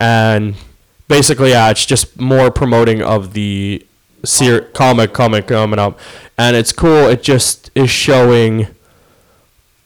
[0.00, 0.54] And
[1.08, 3.84] basically, yeah, it's just more promoting of the
[4.24, 5.98] ser- comic comic coming up.
[6.36, 7.08] And it's cool.
[7.08, 8.68] It just is showing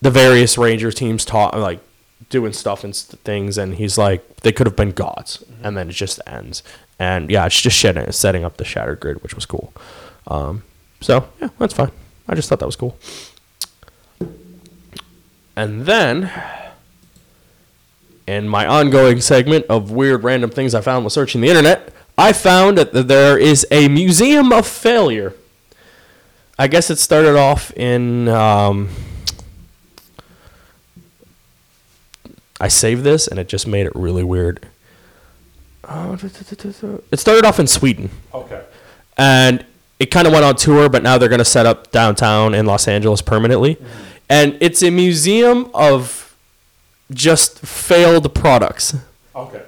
[0.01, 1.81] the various Ranger teams talk like
[2.28, 5.89] doing stuff and st- things, and he's like, they could have been gods, and then
[5.89, 6.62] it just ends.
[6.99, 9.73] And yeah, it's just setting setting up the shattered grid, which was cool.
[10.27, 10.65] Um,
[11.01, 11.90] so yeah, that's fine.
[12.28, 12.97] I just thought that was cool.
[15.55, 16.31] And then,
[18.32, 22.32] in my ongoing segment of weird random things I found while searching the internet, I
[22.32, 25.34] found that there is a museum of failure.
[26.59, 28.28] I guess it started off in.
[28.28, 28.88] Um,
[32.60, 34.64] I saved this and it just made it really weird.
[37.10, 38.62] It started off in Sweden Okay.
[39.18, 39.64] and
[39.98, 42.66] it kind of went on tour, but now they're going to set up downtown in
[42.66, 43.78] Los Angeles permanently.
[44.28, 46.22] And it's a museum of
[47.14, 48.97] just failed products.
[49.34, 49.62] Okay.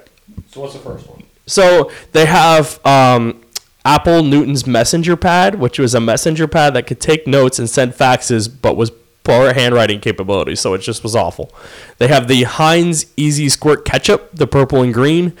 [0.47, 1.23] So what's the first one?
[1.45, 3.41] So they have um,
[3.83, 7.93] Apple Newton's Messenger Pad, which was a messenger pad that could take notes and send
[7.93, 8.91] faxes, but was
[9.23, 11.53] poor handwriting capability, so it just was awful.
[11.97, 15.33] They have the Heinz Easy Squirt Ketchup, the purple and green.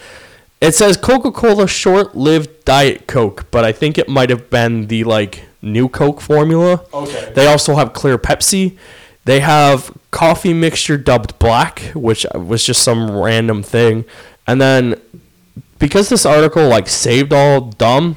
[0.61, 5.43] It says Coca-Cola short-lived Diet Coke, but I think it might have been the like
[5.61, 6.83] new Coke formula.
[6.93, 7.31] Okay.
[7.35, 8.77] They also have clear Pepsi.
[9.25, 14.05] They have coffee mixture dubbed black, which was just some random thing.
[14.47, 15.01] And then
[15.79, 18.15] because this article like saved all dumb,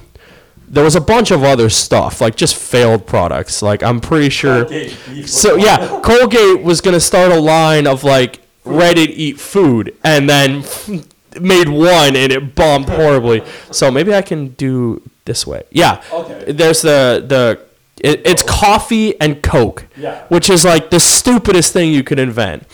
[0.68, 3.62] there was a bunch of other stuff, like just failed products.
[3.62, 8.40] Like I'm pretty sure Colgate so yeah, Colgate was gonna start a line of like
[8.64, 10.64] ready to eat food, and then
[11.40, 13.42] made one, and it bombed horribly.
[13.70, 15.62] So maybe I can do this way.
[15.70, 16.02] Yeah.
[16.12, 16.52] Okay.
[16.52, 17.67] There's the the
[18.00, 19.86] it, it's coffee and Coke.
[19.96, 20.24] Yeah.
[20.28, 22.64] Which is like the stupidest thing you could invent.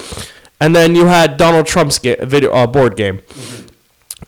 [0.60, 3.20] And then you had Donald Trump's ga- video uh, board game,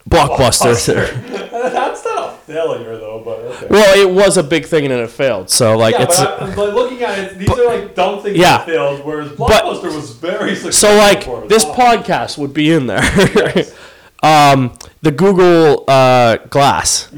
[0.08, 1.10] Blockbuster.
[1.50, 3.66] That's not a failure though, but okay.
[3.70, 5.50] well, it was a big thing and then it failed.
[5.50, 6.20] So like yeah, it's.
[6.20, 8.58] but, I, but looking at it, these are like dumb things Yeah.
[8.58, 10.90] that failed, whereas But- Blockbuster was very successful.
[10.90, 11.74] So like this time.
[11.74, 13.02] podcast would be in there.
[14.22, 17.08] um, the Google uh, Glass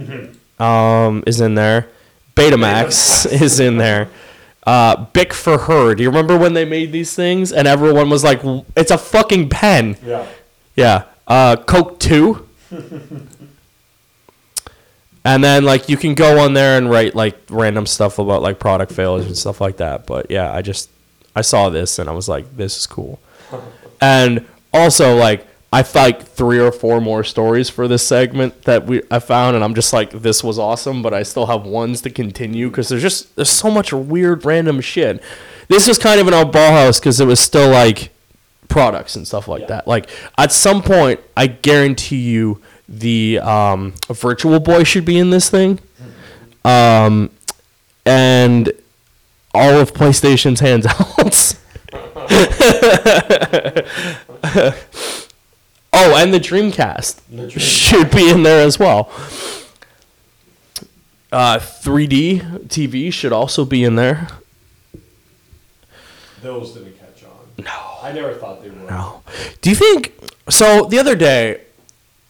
[0.58, 1.88] um, is in there.
[2.38, 4.08] Betamax is in there.
[4.66, 5.94] Uh, Bic for her.
[5.94, 8.40] Do you remember when they made these things and everyone was like,
[8.76, 10.26] "It's a fucking pen." Yeah.
[10.76, 11.04] Yeah.
[11.26, 12.46] Uh, Coke two.
[15.24, 18.58] and then like you can go on there and write like random stuff about like
[18.58, 20.06] product failures and stuff like that.
[20.06, 20.90] But yeah, I just
[21.34, 23.18] I saw this and I was like, this is cool.
[24.00, 29.02] And also like I like three or four more stories for this segment that we
[29.10, 32.10] I found, and I'm just like, this was awesome, but I still have ones to
[32.10, 35.22] continue because there's just there's so much weird random shit.
[35.68, 38.10] This was kind of an old house because it was still like
[38.68, 39.66] products and stuff like Yeah.
[39.66, 39.86] that.
[39.86, 40.08] Like
[40.38, 45.80] at some point, I guarantee you the um, Virtual Boy should be in this thing,
[46.64, 47.28] um,
[48.06, 48.72] and
[49.52, 51.58] all of PlayStation's handhelds.
[56.14, 59.10] oh, and the Dreamcast The Dream- should be in there as well.
[61.30, 64.28] Uh, 3D TV should also be in there.
[66.42, 67.64] Those didn't catch on.
[67.64, 67.98] No.
[68.02, 68.88] I never thought they would.
[68.88, 69.22] No.
[69.60, 70.14] Do you think
[70.48, 70.86] so?
[70.86, 71.62] The other day,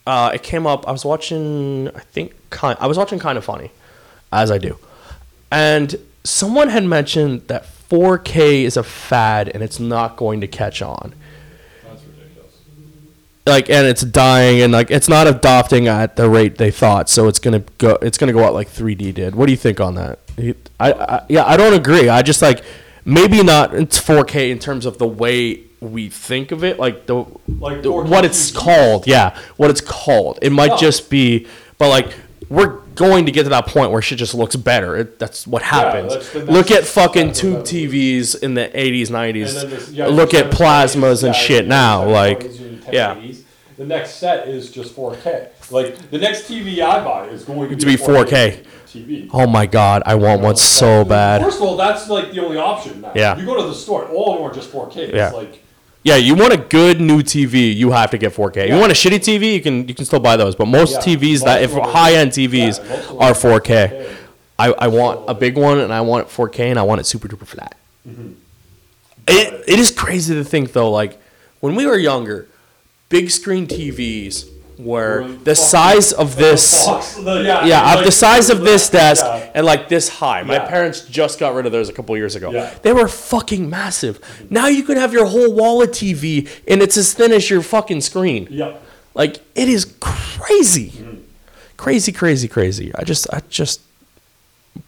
[0.07, 0.89] uh, it came up.
[0.89, 1.89] I was watching.
[1.95, 2.77] I think kind.
[2.81, 3.71] I was watching Kind of Funny,
[4.33, 4.79] as I do,
[5.53, 5.95] and
[6.25, 11.15] someone had mentioned that 4K is a fad and it's not going to catch on.
[13.49, 17.09] Like, and it's dying, and like it's not adopting at the rate they thought.
[17.09, 17.99] So it's gonna go.
[18.03, 19.35] It's gonna go out like 3D did.
[19.35, 20.19] What do you think on that?
[20.79, 22.09] I, I yeah, I don't agree.
[22.09, 22.63] I just like
[23.05, 27.25] maybe not it's 4K in terms of the way we think of it, like the
[27.61, 29.07] Like the- 4K what it's called.
[29.07, 30.39] Yeah, what it's called.
[30.43, 30.77] It might No.
[30.77, 31.47] just be,
[31.79, 32.15] but like
[32.49, 34.97] we're going to get to that point where shit just looks better.
[34.97, 36.15] It, that's what happens.
[36.15, 39.49] that's the Look at fucking tube TVs in the 80s, 90s.
[39.49, 42.09] And then this- yeah, Look at plasmas and yeah, shit now.
[42.09, 43.33] Like, twenties and ten yeah.
[43.77, 45.51] The next set is just 4K.
[45.71, 48.65] Like the next TV I buy is going to, To be 4K.
[48.89, 49.29] TV.
[49.35, 51.43] Oh my god, I want one so bad.
[51.43, 53.13] First of all, that's like the only option now.
[53.15, 53.37] Yeah.
[53.37, 54.97] You go to the store, all of them are just 4K.
[54.97, 55.31] It's Yeah.
[55.31, 55.63] like
[56.09, 58.69] Yeah, you want a good new TV, you have to get 4K.
[58.69, 61.17] You want a shitty TV, you can you can still buy those, but most Yeah,
[61.17, 63.61] TVs that if high end TVs yeah, most of them are are 4K.
[63.61, 64.15] 4K.
[64.59, 67.05] I, I want a big one and I want it 4K and I want it
[67.05, 67.77] super duper flat.
[68.09, 68.33] Mm-hmm.
[69.29, 71.21] It, it is crazy to think though, like
[71.61, 72.49] when we were younger,
[73.11, 74.49] big screen TVs
[74.79, 76.87] were the fucking- size of this.
[77.19, 79.51] Yeah, Yeah, of the size of this desk Yeah.
[79.55, 80.43] and like this high.
[80.43, 80.69] My Yeah.
[80.69, 82.51] parents just got rid of those a couple years ago.
[82.53, 82.73] Yeah.
[82.83, 84.21] They were fucking massive.
[84.51, 87.63] Now you can have your whole wall of TV and it's as thin as your
[87.63, 88.47] fucking screen.
[88.51, 88.83] Yep.
[89.15, 90.91] Like it is crazy.
[90.91, 91.15] Mm-hmm.
[91.77, 92.93] Crazy, crazy, crazy.
[92.95, 93.81] I just I just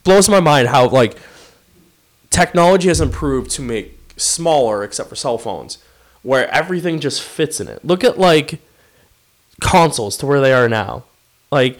[0.05, 1.17] blows my mind how like
[2.31, 5.79] technology has improved to make smaller except for cell phones
[6.23, 7.85] where everything just fits in it.
[7.85, 8.61] Look at like
[9.61, 11.05] consoles to where they are now.
[11.51, 11.78] Like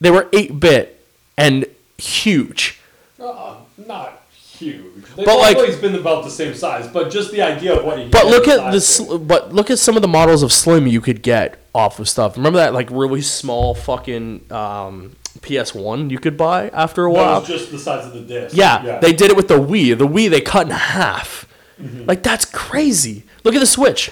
[0.00, 1.04] they were 8-bit
[1.36, 1.66] and
[1.98, 2.80] huge.
[3.22, 3.56] Uh,
[3.86, 4.84] not huge.
[5.16, 7.98] They've But, like- always been about the same size, but just the idea of what
[7.98, 10.86] you But look at the sl- but look at some of the models of Slim
[10.86, 12.36] you could get off of stuff.
[12.36, 17.40] Remember that like really small fucking um, PS1 you could buy after a That while?
[17.40, 18.56] was just the size of the disc.
[18.56, 19.96] Yeah, they did it with the Wii.
[19.98, 21.46] The Wii they cut in half.
[21.80, 22.04] Mm-hmm.
[22.06, 23.24] Like that's crazy.
[23.44, 24.10] Look at the Switch.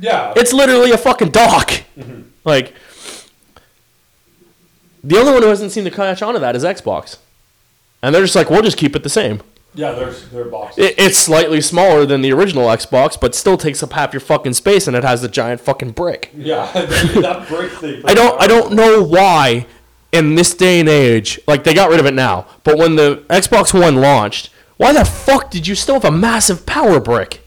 [0.00, 0.32] Yeah.
[0.36, 1.70] It's literally a fucking dock.
[1.98, 2.22] Mm-hmm.
[2.44, 2.74] Like
[5.04, 7.18] the only one who hasn't seen the catch on to that is Xbox,
[8.02, 9.42] and they're just like, we'll just keep it the same.
[9.74, 10.84] yeah, they're, they're boxes.
[10.84, 14.52] It, it's slightly smaller than the original Xbox, but still takes up half your fucking
[14.54, 16.30] space, and it has the giant fucking brick.
[16.36, 18.02] yeah, that brick thing.
[18.04, 19.66] I don't I don't know why
[20.12, 23.24] in this day and age, like they got rid of it now, but when the
[23.28, 27.41] Xbox One launched, why the fuck did you still have a massive power brick?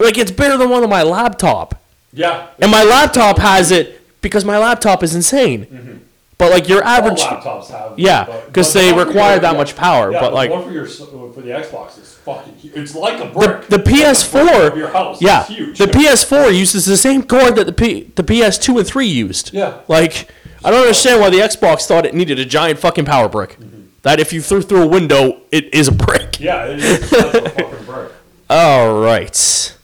[0.00, 1.80] Like it's bigger than one of my laptop.
[2.12, 2.48] Yeah.
[2.58, 5.66] And my laptop has it because my laptop is insane.
[5.66, 5.96] Mm-hmm.
[6.38, 7.98] But like your All average, laptops have.
[7.98, 10.10] yeah, because but the they require your- that yeah, much power.
[10.10, 12.54] Yeah, but the like one for your for the Xbox is fucking.
[12.54, 12.74] Huge.
[12.76, 13.66] It's like a brick.
[13.68, 15.20] the brick PS4, of your house.
[15.20, 19.52] yeah, the PS4 uses the same cord that the P, the PS2 and 3 used.
[19.52, 19.80] Yeah.
[19.86, 20.30] Like
[20.64, 23.58] I don't understand why the Xbox thought it needed a giant fucking power brick.
[24.00, 26.40] That if you threw through a window, it is a brick.
[26.40, 28.12] Yeah, it is a fucking brick.
[28.48, 29.76] All right.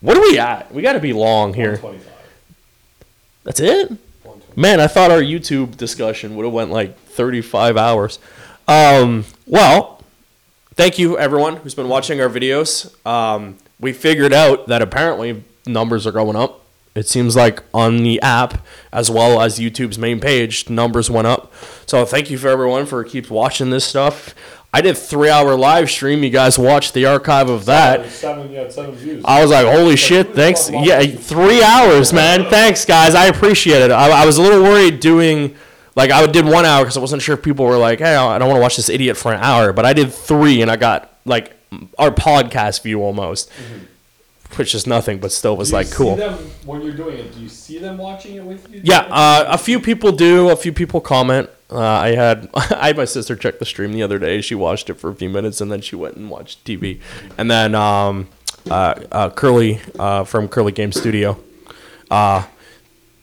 [0.00, 0.72] What are we at?
[0.72, 1.80] We got to be long here.
[3.44, 3.92] That's it.
[4.56, 8.18] Man, I thought our YouTube discussion would have went like 35 hours.
[8.66, 10.02] Um, well,
[10.74, 12.94] thank you everyone who's been watching our videos.
[13.06, 16.64] Um, we figured out that apparently numbers are going up.
[16.94, 21.52] It seems like on the app as well as YouTube's main page, numbers went up.
[21.86, 24.34] So thank you for everyone for keeps watching this stuff.
[24.72, 26.22] I did three hour live stream.
[26.22, 28.08] You guys watched the archive of that.
[28.10, 29.24] Seven, you seven views.
[29.24, 30.70] I was like, holy shit, thanks.
[30.70, 32.48] Yeah, three hours, man.
[32.48, 33.14] Thanks, guys.
[33.16, 33.90] I appreciate it.
[33.90, 35.56] I, I was a little worried doing,
[35.96, 38.38] like, I did one hour because I wasn't sure if people were like, hey, I
[38.38, 39.72] don't want to watch this idiot for an hour.
[39.72, 41.56] But I did three and I got, like,
[41.98, 43.84] our podcast view almost, mm-hmm.
[44.56, 46.16] Which is nothing, but still was Do you like see cool.
[46.16, 47.34] them when you're doing it?
[47.34, 48.80] Do you see them watching it with you?
[48.84, 50.50] Yeah, uh, a few people do.
[50.50, 51.48] A few people comment.
[51.70, 54.40] Uh, I had I had my sister check the stream the other day.
[54.40, 57.00] She watched it for a few minutes and then she went and watched TV.
[57.38, 58.28] And then um,
[58.68, 61.38] uh, uh, Curly uh, from Curly Game Studio.
[62.10, 62.44] Uh,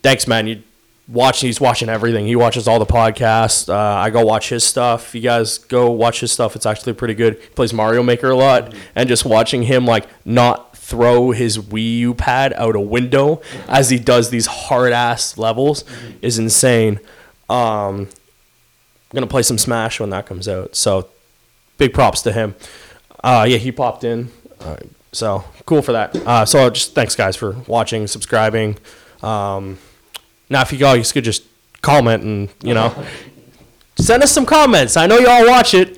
[0.01, 0.47] thanks, man.
[0.47, 0.63] You
[1.07, 1.41] watch.
[1.41, 2.25] He's watching everything.
[2.25, 3.67] He watches all the podcasts.
[3.69, 5.13] Uh, I go watch his stuff.
[5.13, 6.55] You guys go watch his stuff.
[6.55, 7.35] It's actually pretty good.
[7.39, 11.97] He plays Mario Maker a lot, and just watching him like not throw his Wii
[11.99, 15.84] U pad out a window as he does these hard ass levels
[16.22, 17.01] is insane.
[17.49, 20.77] Um, I'm gonna play some Smash when that comes out.
[20.77, 21.09] So
[21.77, 22.55] big props to him.
[23.22, 24.31] Uh, yeah, he popped in.
[24.61, 24.77] Uh,
[25.11, 26.15] so cool for that.
[26.15, 28.77] Uh, so just thanks guys for watching, subscribing.
[29.22, 29.80] Um,
[30.49, 31.43] now if you guys could just
[31.81, 32.95] comment and you know
[33.99, 34.95] send us some comments.
[34.95, 35.96] I know y'all watch it,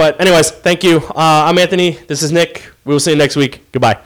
[0.00, 0.96] but anyways, thank you.
[1.10, 1.90] Uh, I'm Anthony.
[2.08, 2.72] This is Nick.
[2.86, 3.60] We will see you next week.
[3.70, 3.98] Goodbye.